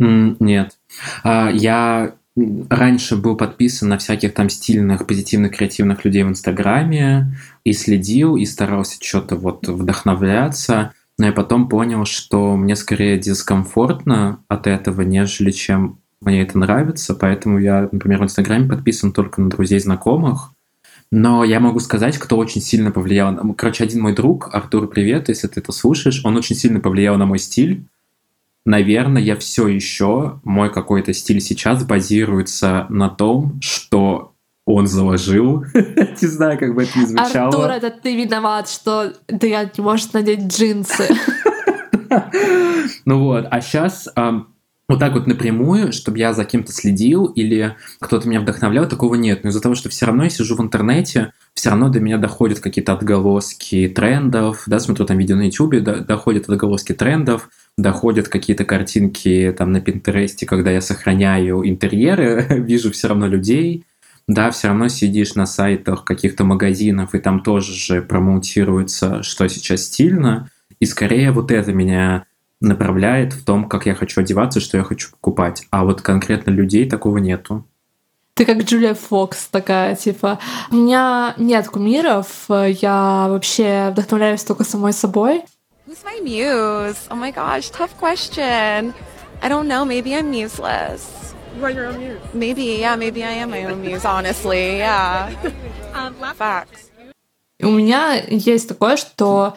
Mm, 0.00 0.36
нет. 0.38 0.78
А, 1.24 1.50
я 1.50 2.14
раньше 2.36 3.16
был 3.16 3.36
подписан 3.36 3.88
на 3.88 3.98
всяких 3.98 4.34
там 4.34 4.48
стильных, 4.48 5.06
позитивных, 5.06 5.56
креативных 5.56 6.04
людей 6.04 6.22
в 6.22 6.28
Инстаграме 6.28 7.36
и 7.64 7.72
следил, 7.72 8.36
и 8.36 8.44
старался 8.44 8.96
что-то 9.00 9.36
вот 9.36 9.66
вдохновляться. 9.66 10.92
Но 11.16 11.26
я 11.26 11.32
потом 11.32 11.68
понял, 11.68 12.04
что 12.04 12.56
мне 12.56 12.74
скорее 12.74 13.18
дискомфортно 13.18 14.40
от 14.48 14.66
этого, 14.66 15.02
нежели 15.02 15.52
чем 15.52 16.00
мне 16.20 16.42
это 16.42 16.58
нравится, 16.58 17.14
поэтому 17.14 17.58
я, 17.58 17.88
например, 17.90 18.20
в 18.20 18.24
Инстаграме 18.24 18.68
подписан 18.68 19.12
только 19.12 19.40
на 19.40 19.50
друзей 19.50 19.78
знакомых. 19.80 20.50
Но 21.10 21.44
я 21.44 21.60
могу 21.60 21.80
сказать, 21.80 22.18
кто 22.18 22.36
очень 22.36 22.60
сильно 22.60 22.90
повлиял. 22.90 23.36
Короче, 23.54 23.84
один 23.84 24.02
мой 24.02 24.14
друг, 24.14 24.48
Артур, 24.52 24.88
привет, 24.88 25.28
если 25.28 25.46
ты 25.46 25.60
это 25.60 25.70
слушаешь, 25.70 26.24
он 26.24 26.36
очень 26.36 26.56
сильно 26.56 26.80
повлиял 26.80 27.16
на 27.16 27.26
мой 27.26 27.38
стиль. 27.38 27.84
Наверное, 28.66 29.22
я 29.22 29.36
все 29.36 29.68
еще, 29.68 30.40
мой 30.42 30.72
какой-то 30.72 31.12
стиль 31.12 31.40
сейчас 31.40 31.84
базируется 31.84 32.86
на 32.88 33.10
том, 33.10 33.60
что 33.60 34.32
он 34.64 34.86
заложил. 34.86 35.64
Не 35.74 36.26
знаю, 36.26 36.58
как 36.58 36.74
бы 36.74 36.84
это 36.84 36.98
ни 36.98 37.04
звучало. 37.04 37.48
Артур, 37.48 37.70
это 37.70 37.90
ты 37.90 38.16
виноват, 38.16 38.68
что 38.68 39.12
ты 39.26 39.50
не 39.50 39.82
можешь 39.82 40.12
надеть 40.12 40.46
джинсы. 40.46 41.08
Ну 43.06 43.24
вот, 43.24 43.46
а 43.50 43.60
сейчас 43.60 44.08
вот 44.88 44.98
так 44.98 45.14
вот 45.14 45.26
напрямую, 45.26 45.92
чтобы 45.92 46.18
я 46.18 46.34
за 46.34 46.44
кем-то 46.44 46.72
следил 46.72 47.26
или 47.26 47.76
кто-то 48.00 48.28
меня 48.28 48.40
вдохновлял, 48.40 48.86
такого 48.86 49.14
нет. 49.14 49.42
Но 49.42 49.50
из-за 49.50 49.62
того, 49.62 49.74
что 49.74 49.88
все 49.88 50.06
равно 50.06 50.24
я 50.24 50.30
сижу 50.30 50.56
в 50.56 50.60
интернете, 50.60 51.32
все 51.54 51.70
равно 51.70 51.88
до 51.88 52.00
меня 52.00 52.18
доходят 52.18 52.60
какие-то 52.60 52.92
отголоски 52.92 53.88
трендов, 53.88 54.64
да, 54.66 54.78
смотрю 54.78 55.06
там 55.06 55.16
видео 55.16 55.36
на 55.36 55.46
YouTube, 55.46 55.82
до, 55.82 56.00
доходят 56.00 56.50
отголоски 56.50 56.92
трендов, 56.92 57.48
доходят 57.78 58.28
какие-то 58.28 58.64
картинки 58.66 59.54
там 59.56 59.72
на 59.72 59.80
Пинтересте, 59.80 60.44
когда 60.44 60.70
я 60.70 60.82
сохраняю 60.82 61.66
интерьеры, 61.66 62.46
вижу 62.50 62.92
все 62.92 63.08
равно 63.08 63.26
людей, 63.26 63.86
да, 64.28 64.50
все 64.50 64.68
равно 64.68 64.88
сидишь 64.88 65.34
на 65.34 65.46
сайтах 65.46 66.04
каких-то 66.04 66.44
магазинов, 66.44 67.14
и 67.14 67.18
там 67.18 67.40
тоже 67.40 67.72
же 67.72 68.02
промоутируется, 68.02 69.22
что 69.22 69.48
сейчас 69.48 69.84
стильно, 69.84 70.50
и 70.78 70.84
скорее 70.84 71.30
вот 71.30 71.50
это 71.50 71.72
меня 71.72 72.26
направляет 72.64 73.32
в 73.32 73.44
том, 73.44 73.68
как 73.68 73.86
я 73.86 73.94
хочу 73.94 74.20
одеваться, 74.20 74.60
что 74.60 74.76
я 74.76 74.84
хочу 74.84 75.10
покупать. 75.10 75.66
А 75.70 75.84
вот 75.84 76.02
конкретно 76.02 76.50
людей 76.50 76.88
такого 76.88 77.18
нету. 77.18 77.64
Ты 78.34 78.44
как 78.44 78.64
Джулия 78.64 78.94
Фокс 78.94 79.46
такая, 79.46 79.94
типа, 79.94 80.40
у 80.72 80.74
меня 80.74 81.34
нет 81.38 81.68
кумиров, 81.68 82.46
я 82.48 83.26
вообще 83.28 83.90
вдохновляюсь 83.92 84.42
только 84.42 84.64
самой 84.64 84.92
собой. 84.92 85.44
Who's 85.86 86.02
my 86.02 86.20
muse? 86.20 86.96
Oh 87.10 87.16
my 87.16 87.32
gosh, 87.32 87.70
tough 87.70 87.96
question. 88.00 88.92
I 89.40 89.48
don't 89.48 89.68
know, 89.68 89.84
maybe 89.84 90.16
I'm 90.16 90.30
museless. 90.30 91.34
You 91.56 91.64
are 91.64 91.70
your 91.70 91.86
own 91.86 91.98
muse. 91.98 92.18
Maybe, 92.32 92.80
yeah, 92.80 92.96
maybe 92.96 93.22
I 93.22 93.34
am 93.42 93.50
my 93.50 93.64
own 93.66 93.80
muse, 93.80 94.04
honestly, 94.04 94.78
yeah. 94.78 95.30
um, 95.94 96.14
Facts. 96.36 96.90
У 97.62 97.70
меня 97.70 98.14
есть 98.28 98.68
такое, 98.68 98.96
что 98.96 99.56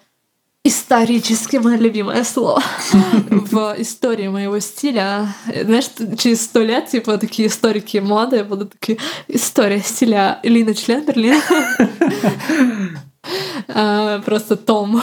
исторически 0.63 1.57
мое 1.57 1.77
любимое 1.77 2.23
слово 2.23 2.61
в 3.29 3.75
истории 3.77 4.27
моего 4.27 4.59
стиля. 4.59 5.33
Знаешь, 5.45 5.89
через 6.17 6.43
сто 6.43 6.61
лет, 6.61 6.87
типа, 6.89 7.17
такие 7.17 7.47
историки 7.47 7.97
моды 7.97 8.43
будут 8.43 8.73
такие 8.73 8.97
история 9.27 9.79
стиля 9.79 10.39
Лина 10.43 10.73
Членберлин. 10.73 11.41
А, 13.67 14.19
просто 14.19 14.55
том. 14.55 15.01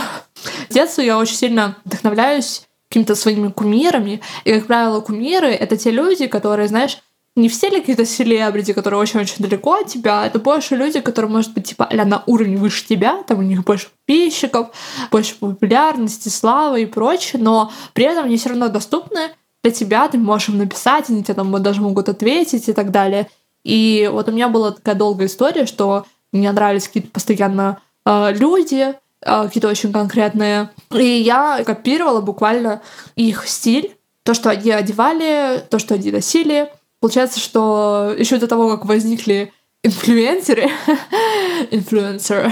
С 0.71 0.73
детства 0.73 1.03
я 1.03 1.19
очень 1.19 1.37
сильно 1.37 1.77
вдохновляюсь 1.85 2.63
какими-то 2.89 3.17
своими 3.17 3.49
кумирами. 3.49 4.23
И, 4.45 4.53
как 4.53 4.67
правило, 4.67 5.01
кумиры— 5.01 5.49
это 5.49 5.77
те 5.77 5.91
люди, 5.91 6.27
которые, 6.27 6.69
знаешь, 6.69 6.99
не 7.37 7.49
все 7.49 7.69
ли 7.69 7.81
какие-то 7.81 8.05
селебрити, 8.05 8.73
которые 8.73 9.01
очень-очень 9.01 9.43
далеко 9.43 9.75
от 9.75 9.89
тебя, 9.89 10.25
это 10.25 10.39
больше 10.39 10.77
люди, 10.77 11.01
которые, 11.01 11.31
может 11.31 11.53
быть, 11.53 11.69
типа, 11.69 11.89
а 11.91 12.05
на 12.05 12.23
уровень 12.27 12.59
выше 12.59 12.87
тебя, 12.87 13.25
там 13.25 13.41
у 13.41 13.43
них 13.43 13.65
больше 13.65 13.89
подписчиков, 13.89 14.69
больше 15.11 15.35
популярности, 15.37 16.29
славы 16.29 16.83
и 16.83 16.87
прочее, 16.87 17.43
но 17.43 17.73
при 17.93 18.05
этом 18.05 18.27
они 18.27 18.37
все 18.37 18.51
равно 18.51 18.69
доступны 18.69 19.33
для 19.65 19.73
тебя, 19.73 20.07
ты 20.09 20.19
можешь 20.19 20.51
им 20.51 20.59
написать, 20.59 21.11
они 21.11 21.25
тебе 21.25 21.35
там 21.35 21.63
даже 21.63 21.81
могут 21.81 22.09
ответить 22.09 22.69
и 22.69 22.73
так 22.73 22.91
далее. 22.91 23.29
И 23.65 24.09
вот 24.13 24.29
у 24.29 24.33
меня 24.33 24.49
была 24.49 24.73
такая 24.73 24.95
долгая 24.95 25.27
история, 25.27 25.67
что 25.67 26.05
мне 26.33 26.53
нравились 26.53 26.87
какие-то 26.87 27.11
постоянно 27.11 27.81
э, 28.05 28.33
люди, 28.35 28.93
э, 28.93 28.95
какие-то 29.23 29.69
очень 29.69 29.93
конкретные. 29.93 30.69
И 30.93 31.05
я 31.05 31.65
копировала 31.65 32.21
буквально 32.21 32.83
их 33.17 33.49
стиль, 33.49 33.97
то, 34.23 34.35
что 34.35 34.51
они 34.51 34.71
одевали, 34.71 35.65
то, 35.71 35.79
что 35.79 35.95
они 35.95 36.13
носили, 36.13 36.71
Получается, 37.05 37.39
что 37.39 38.15
еще 38.17 38.39
до 38.39 38.47
того, 38.47 38.71
как 38.71 38.87
возникли 38.87 39.53
инфлюенсеры, 39.83 40.71
инфлюенсеры, 41.71 42.51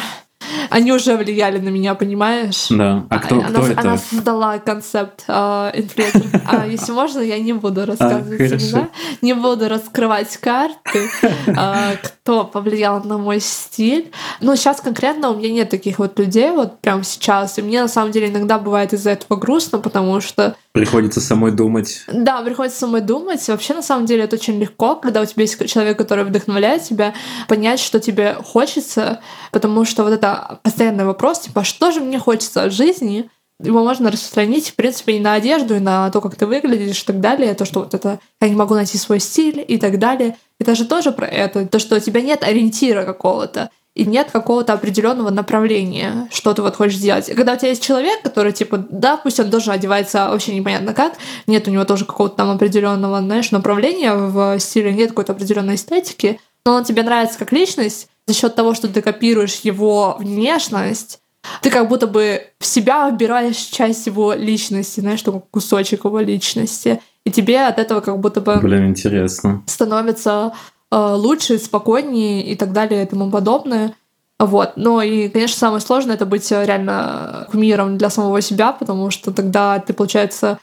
они 0.69 0.93
уже 0.93 1.17
влияли 1.17 1.57
на 1.57 1.71
меня, 1.71 1.95
понимаешь? 1.95 2.67
Да. 2.69 3.07
А 3.09 3.19
кто, 3.19 3.37
она, 3.37 3.49
кто 3.49 3.67
это? 3.67 3.81
она 3.81 3.97
создала 3.97 4.59
концепт 4.59 5.25
э, 5.27 5.71
инфлюенсер. 5.73 6.43
А 6.47 6.67
если 6.67 6.93
можно, 6.93 7.21
я 7.21 7.39
не 7.39 7.55
буду 7.55 7.87
рассказывать 7.87 8.39
А, 8.39 8.45
хорошо. 8.47 8.67
имена, 8.67 8.89
не 9.23 9.33
буду 9.33 9.71
раскрывать 9.71 10.37
карты, 10.37 11.09
э, 11.47 11.97
кто 12.03 12.45
повлиял 12.45 13.03
на 13.05 13.17
мой 13.17 13.41
стиль. 13.41 14.13
Но 14.43 14.55
сейчас 14.55 14.83
конкретно 14.83 15.31
у 15.31 15.39
меня 15.39 15.51
нет 15.51 15.71
таких 15.71 15.99
вот 15.99 16.19
людей, 16.19 16.51
вот 16.51 16.79
прям 16.83 17.05
сейчас. 17.05 17.59
И 17.59 17.63
мне 17.63 17.81
на 17.81 17.89
самом 17.89 18.13
деле 18.13 18.29
иногда 18.29 18.59
бывает 18.59 18.93
из-за 18.93 19.13
этого 19.13 19.39
грустно, 19.39 19.79
потому 19.79 20.21
что 20.21 20.57
Приходится 20.73 21.21
самой 21.21 21.53
думать. 21.53 22.03
да, 22.09 22.43
приходится 22.43 22.81
самой 22.81 23.03
думать. 23.03 23.47
Вообще, 23.47 23.75
на 23.75 23.83
самом 23.83 24.07
деле, 24.07 24.25
это 24.25 24.37
очень 24.37 24.59
легко, 24.59 24.97
когда 24.97 25.21
у 25.21 25.27
тебя 25.27 25.43
есть 25.43 25.67
человек, 25.69 25.99
который 25.99 26.25
вдохновляет 26.25 26.83
тебя, 26.83 27.13
понять, 27.47 27.79
что 27.79 28.01
тебе 28.01 28.35
хочется, 28.43 29.21
потому 29.51 29.85
что 29.85 30.03
вот 30.03 30.15
это 30.15 30.61
постоянный 30.63 31.05
вопрос, 31.05 31.41
типа, 31.41 31.61
«А 31.61 31.65
что 31.65 31.91
же 31.91 32.01
мне 32.01 32.19
хочется 32.19 32.63
от 32.63 32.73
жизни, 32.73 33.29
его 33.61 33.85
можно 33.85 34.11
распространить, 34.11 34.71
в 34.71 34.75
принципе, 34.75 35.19
и 35.19 35.21
на 35.21 35.35
одежду, 35.35 35.77
и 35.77 35.79
на 35.79 36.11
то, 36.11 36.21
как 36.21 36.37
ты 36.37 36.47
выглядишь 36.47 37.03
и 37.03 37.07
так 37.07 37.21
далее, 37.21 37.55
то, 37.55 37.65
что 37.65 37.81
вот 37.81 37.93
это 37.93 38.19
«я 38.41 38.49
не 38.49 38.57
могу 38.57 38.75
найти 38.75 38.97
свой 38.97 39.21
стиль» 39.21 39.63
и 39.67 39.79
так 39.79 39.99
далее. 39.99 40.37
Это 40.59 40.75
же 40.75 40.87
тоже 40.87 41.13
про 41.13 41.27
это, 41.27 41.67
то, 41.67 41.79
что 41.79 41.97
у 41.97 42.01
тебя 42.01 42.23
нет 42.23 42.43
ориентира 42.43 43.05
какого-то, 43.05 43.71
и 43.95 44.07
нет 44.07 44.31
какого-то 44.31 44.73
определенного 44.73 45.31
направления, 45.31 46.29
что 46.31 46.55
ты 46.55 46.63
вот 46.63 46.77
хочешь 46.77 46.99
делать. 46.99 47.29
И 47.29 47.35
когда 47.35 47.53
у 47.53 47.57
тебя 47.57 47.69
есть 47.69 47.83
человек, 47.83 48.23
который, 48.23 48.53
типа, 48.53 48.87
да, 48.91 49.17
пусть 49.17 49.39
он 49.39 49.51
тоже 49.51 49.71
одевается 49.71 50.31
вообще 50.31 50.55
непонятно 50.55 50.95
как, 50.95 51.15
нет 51.47 51.69
у 51.69 51.71
него 51.71 51.85
тоже 51.85 52.05
какого-то 52.07 52.37
там 52.37 52.51
определенного, 52.51 53.21
знаешь, 53.21 53.51
направления 53.51 54.15
в 54.15 54.59
стиле, 54.59 54.93
нет 54.93 55.11
какой-то 55.11 55.33
определенной 55.33 55.75
эстетики, 55.75 56.41
но 56.65 56.75
он 56.75 56.85
тебе 56.85 57.03
нравится 57.03 57.39
как 57.39 57.53
личность, 57.53 58.09
за 58.27 58.35
счет 58.35 58.55
того, 58.55 58.75
что 58.75 58.89
ты 58.89 59.03
копируешь 59.03 59.61
его 59.63 60.17
внешность, 60.19 61.21
ты 61.61 61.71
как 61.71 61.89
будто 61.89 62.07
бы 62.07 62.47
в 62.61 62.67
себя 62.67 63.11
вбираешь 63.11 63.57
часть 63.57 64.07
его 64.07 64.33
личности, 64.33 65.01
знаешь, 65.01 65.23
такой 65.23 65.43
кусочек 65.51 66.05
его 66.05 66.21
личности. 66.21 67.01
И 67.25 67.31
тебе 67.31 67.67
от 67.67 67.79
этого 67.79 68.01
как 68.01 68.19
будто 68.19 68.41
бы 68.41 68.57
Блин, 68.57 68.89
интересно. 68.89 69.63
становится 69.67 70.53
лучше, 70.97 71.59
спокойнее 71.59 72.45
и 72.45 72.55
так 72.55 72.73
далее 72.73 73.03
и 73.03 73.07
тому 73.07 73.31
подобное. 73.31 73.95
Вот. 74.39 74.73
Но 74.77 75.01
и, 75.03 75.29
конечно, 75.29 75.57
самое 75.57 75.81
сложное 75.81 76.17
это 76.17 76.27
быть 76.27 76.51
э, 76.51 76.67
реально 76.67 77.47
кумиром 77.53 77.97
для 77.97 78.11
самого 78.11 78.41
себя, 78.41 78.73
потому 78.73 79.11
что 79.11 79.33
тогда 79.33 79.79
ты, 79.79 79.93
получается, 79.93 80.59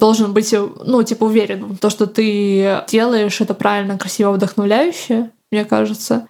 должен 0.00 0.32
быть, 0.32 0.52
э, 0.54 0.66
ну, 0.84 1.02
типа, 1.02 1.24
уверен 1.24 1.64
в 1.74 1.78
том, 1.78 1.90
что 1.90 2.06
ты 2.06 2.82
делаешь 2.88 3.40
это 3.42 3.52
правильно, 3.52 3.98
красиво, 3.98 4.32
вдохновляюще, 4.32 5.30
мне 5.50 5.66
кажется. 5.66 6.26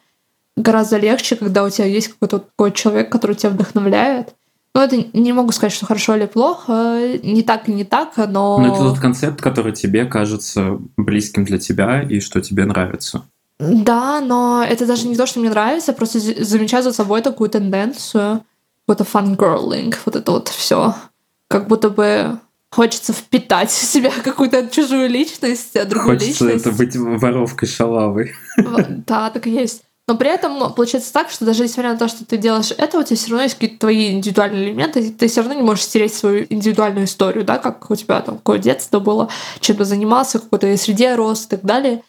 Гораздо 0.57 0.99
легче, 0.99 1.37
когда 1.37 1.63
у 1.63 1.71
тебя 1.71 1.87
есть 1.87 2.09
какой-то 2.09 2.41
такой 2.41 2.73
человек, 2.73 3.13
который 3.13 3.37
тебя 3.37 3.51
вдохновляет. 3.51 4.35
Ну, 4.75 4.81
это 4.81 5.05
не 5.13 5.33
могу 5.33 5.53
сказать, 5.53 5.73
что 5.73 5.85
хорошо 5.85 6.17
или 6.17 6.25
плохо, 6.27 7.19
не 7.23 7.43
так 7.43 7.69
и 7.69 7.75
не 7.75 7.85
так, 7.85 8.17
но... 8.17 8.59
Но 8.59 8.69
это 8.69 8.79
тот 8.79 8.99
концепт, 8.99 9.41
который 9.43 9.73
тебе 9.73 10.07
кажется 10.07 10.79
близким 10.97 11.45
для 11.45 11.59
тебя 11.59 12.03
и 12.03 12.21
что 12.21 12.41
тебе 12.41 12.65
нравится. 12.65 13.25
Да, 13.59 14.21
но 14.21 14.65
это 14.67 14.87
даже 14.87 15.07
не 15.07 15.17
то, 15.17 15.27
что 15.27 15.41
мне 15.41 15.51
нравится, 15.51 15.93
просто 15.93 16.19
замечаю 16.45 16.83
за 16.83 16.93
собой 16.93 17.21
такую 17.21 17.51
тенденцию, 17.51 18.45
какой-то 18.87 19.05
fangirling, 19.05 19.95
вот 20.07 20.17
это 20.17 20.33
вот 20.33 20.49
все. 20.49 20.95
Как 21.49 21.69
будто 21.69 21.91
бы 21.91 22.39
хочется 22.71 23.13
впитать 23.13 23.71
в 23.71 23.83
себя 23.83 24.11
какую-то 24.25 24.69
чужую 24.69 25.09
личность, 25.11 25.77
а 25.77 25.85
другую 25.85 26.19
Хочется 26.19 26.47
личность. 26.47 26.67
это 26.67 26.75
быть 26.75 26.97
воровкой 26.97 27.69
шалавой. 27.69 28.33
Да, 29.07 29.29
так 29.31 29.47
и 29.47 29.51
есть. 29.51 29.83
Но 30.09 30.17
при 30.17 30.31
этом 30.31 30.59
ну, 30.59 30.71
получается 30.71 31.13
так, 31.13 31.31
что 31.31 31.45
даже 31.45 31.63
несмотря 31.63 31.93
на 31.93 31.99
то, 31.99 32.09
что 32.09 32.25
ты 32.25 32.37
делаешь 32.37 32.73
это, 32.77 32.99
у 32.99 33.03
тебя 33.05 33.17
все 33.17 33.31
равно 33.31 33.45
есть 33.45 33.55
какие-то 33.55 33.79
твои 33.79 34.11
индивидуальные 34.11 34.65
элементы, 34.65 35.01
и 35.01 35.11
ты 35.11 35.29
все 35.29 35.41
равно 35.43 35.55
не 35.55 35.63
можешь 35.63 35.85
стереть 35.85 36.13
свою 36.13 36.45
индивидуальную 36.51 37.05
историю, 37.05 37.45
да, 37.45 37.59
как 37.59 37.89
у 37.89 37.95
тебя 37.95 38.21
там 38.21 38.39
какое 38.39 38.59
детство 38.59 38.99
было, 38.99 39.29
чем 39.61 39.77
ты 39.77 39.85
занимался, 39.85 40.41
какой-то 40.41 40.77
среде 40.77 41.15
рос 41.15 41.45
и 41.45 41.49
так 41.49 41.63
далее, 41.63 42.03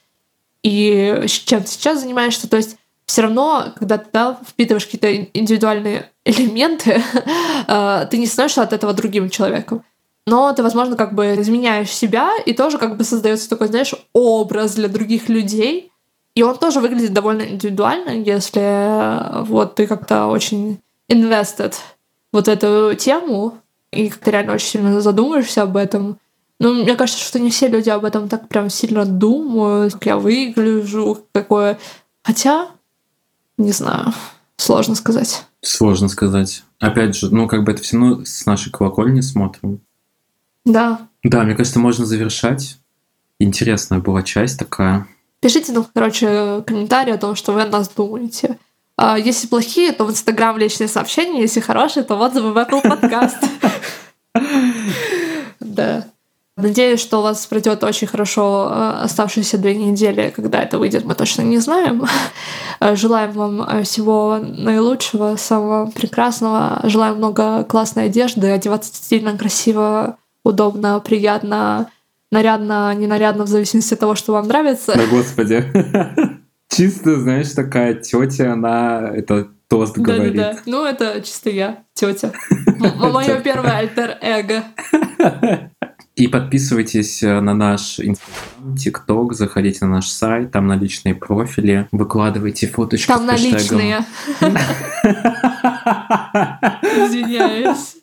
и 0.64 1.24
чем 1.28 1.62
ты 1.62 1.70
сейчас 1.70 2.02
занимаешься. 2.02 2.50
То 2.50 2.58
есть 2.58 2.78
все 3.06 3.22
равно, 3.22 3.74
когда 3.78 4.00
ты 4.00 4.10
да, 4.12 4.40
впитываешь 4.48 4.86
какие-то 4.86 5.16
ин- 5.16 5.30
индивидуальные 5.34 6.10
элементы, 6.26 7.04
э, 7.68 8.08
ты 8.10 8.18
не 8.18 8.26
становишься 8.26 8.64
от 8.64 8.74
этого 8.74 8.94
другим 8.94 9.30
человеком. 9.30 9.84
Но 10.26 10.52
ты, 10.54 10.64
возможно, 10.64 10.96
как 10.96 11.14
бы 11.14 11.36
изменяешь 11.36 11.92
себя, 11.92 12.32
и 12.46 12.54
тоже 12.54 12.78
как 12.78 12.98
бы 12.98 13.04
создается 13.04 13.50
такой, 13.50 13.68
знаешь, 13.68 13.94
образ 14.14 14.76
для 14.76 14.88
других 14.88 15.30
людей, 15.30 15.92
и 16.36 16.42
он 16.42 16.58
тоже 16.58 16.80
выглядит 16.80 17.14
довольно 17.14 17.44
индивидуально, 17.44 18.10
если 18.10 18.62
э, 18.62 19.44
вот 19.44 19.76
ты 19.76 19.88
как-то 19.88 20.28
очень 20.28 20.80
invested 21.10 21.76
вот 22.32 22.48
эту 22.48 22.96
тему, 22.96 23.60
и 23.92 24.10
как-то 24.10 24.32
реально 24.32 24.54
очень 24.54 24.68
сильно 24.68 25.02
задумаешься 25.02 25.62
об 25.62 25.78
этом. 25.78 26.18
Ну, 26.60 26.74
мне 26.74 26.96
кажется, 26.96 27.24
что 27.24 27.40
не 27.40 27.52
все 27.52 27.68
люди 27.68 27.90
об 27.90 28.06
этом 28.06 28.30
так 28.30 28.48
прям 28.48 28.70
сильно 28.70 29.06
думают, 29.06 29.94
как 29.94 30.06
я 30.06 30.18
выгляжу, 30.18 31.26
какое... 31.32 31.78
Хотя, 32.24 32.70
не 33.58 33.72
знаю, 33.72 34.14
сложно 34.58 34.96
сказать. 34.96 35.46
Сложно 35.62 36.08
сказать. 36.08 36.64
Опять 36.80 37.16
же, 37.16 37.34
ну, 37.34 37.48
как 37.48 37.64
бы 37.64 37.74
это 37.74 37.84
все 37.84 37.98
равно 37.98 38.26
с 38.26 38.46
нашей 38.46 38.72
колокольни 38.72 39.22
смотрим. 39.22 39.82
Да. 40.66 41.08
Да, 41.24 41.44
мне 41.44 41.56
кажется, 41.56 41.80
можно 41.80 42.06
завершать. 42.06 42.78
Интересная 43.40 44.00
была 44.00 44.24
часть 44.24 44.58
такая. 44.58 45.08
Пишите 45.44 45.74
нам, 45.74 45.86
короче, 45.94 46.64
комментарии 46.66 47.12
о 47.12 47.18
том, 47.18 47.36
что 47.36 47.52
вы 47.52 47.64
о 47.64 47.68
нас 47.68 47.90
думаете. 47.90 48.58
А 48.98 49.20
если 49.20 49.48
плохие, 49.48 49.92
то 49.92 50.06
в 50.06 50.10
Инстаграм 50.10 50.58
личные 50.58 50.88
сообщения, 50.88 51.42
если 51.42 51.60
хорошие, 51.60 52.04
то 52.04 52.18
отзывы 52.18 52.54
в 52.54 52.58
Apple 52.58 52.82
Podcast. 52.82 53.46
Да. 55.60 56.06
Надеюсь, 56.56 57.00
что 57.00 57.20
у 57.20 57.22
вас 57.24 57.48
пройдет 57.48 57.84
очень 57.84 58.06
хорошо 58.06 58.70
э, 58.70 59.04
оставшиеся 59.04 59.58
две 59.58 59.76
недели, 59.76 60.32
когда 60.36 60.62
это 60.62 60.78
выйдет, 60.78 61.04
мы 61.04 61.16
точно 61.16 61.42
не 61.42 61.58
знаем. 61.58 62.06
Желаем 62.94 63.32
вам 63.32 63.62
э, 63.64 63.84
всего 63.84 64.38
наилучшего, 64.40 65.36
самого 65.36 65.90
прекрасного. 65.90 66.80
Желаем 66.84 67.18
много 67.18 67.64
классной 67.64 68.06
одежды, 68.06 68.52
одеваться 68.52 68.94
стильно, 68.94 69.36
красиво, 69.36 70.18
удобно, 70.44 71.00
приятно, 71.00 71.90
нарядно, 72.34 72.94
ненарядно, 72.94 73.46
в 73.46 73.48
зависимости 73.48 73.94
от 73.94 74.00
того, 74.00 74.16
что 74.16 74.34
вам 74.34 74.48
нравится. 74.48 74.94
Да, 74.96 75.06
господи. 75.08 75.64
Чисто, 76.70 77.20
знаешь, 77.20 77.52
такая 77.52 77.94
тетя, 77.94 78.54
она 78.54 79.12
это 79.14 79.48
тост 79.68 79.98
говорит. 79.98 80.36
Да-да-да. 80.36 80.60
Ну, 80.66 80.86
это 80.86 81.22
чисто 81.22 81.50
я, 81.50 81.84
тетя. 81.94 82.32
Мое 82.80 83.40
первое 83.42 83.78
альтер-эго. 83.78 84.64
И 86.16 86.28
подписывайтесь 86.28 87.24
э, 87.24 87.40
на 87.40 87.56
наш 87.56 88.00
Инстаграм, 88.00 88.78
ТикТок, 88.78 89.34
заходите 89.34 89.86
на 89.86 89.94
наш 89.94 90.08
сайт, 90.10 90.52
там 90.52 90.68
на 90.68 90.76
личные 90.76 91.16
профили, 91.16 91.88
выкладывайте 91.92 92.68
фоточки 92.68 93.08
Там 93.08 93.26
наличные. 93.26 94.06
Извиняюсь. 96.84 97.96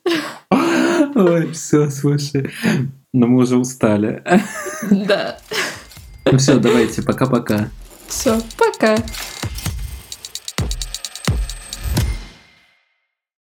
Ой, 1.15 1.53
все, 1.53 1.89
слушай. 1.89 2.51
Но 3.13 3.27
мы 3.27 3.43
уже 3.43 3.57
устали. 3.57 4.23
Да. 4.91 5.39
Ну 6.25 6.39
все, 6.39 6.59
давайте, 6.59 7.03
пока-пока. 7.03 7.69
Все, 8.07 8.41
пока. 8.57 8.97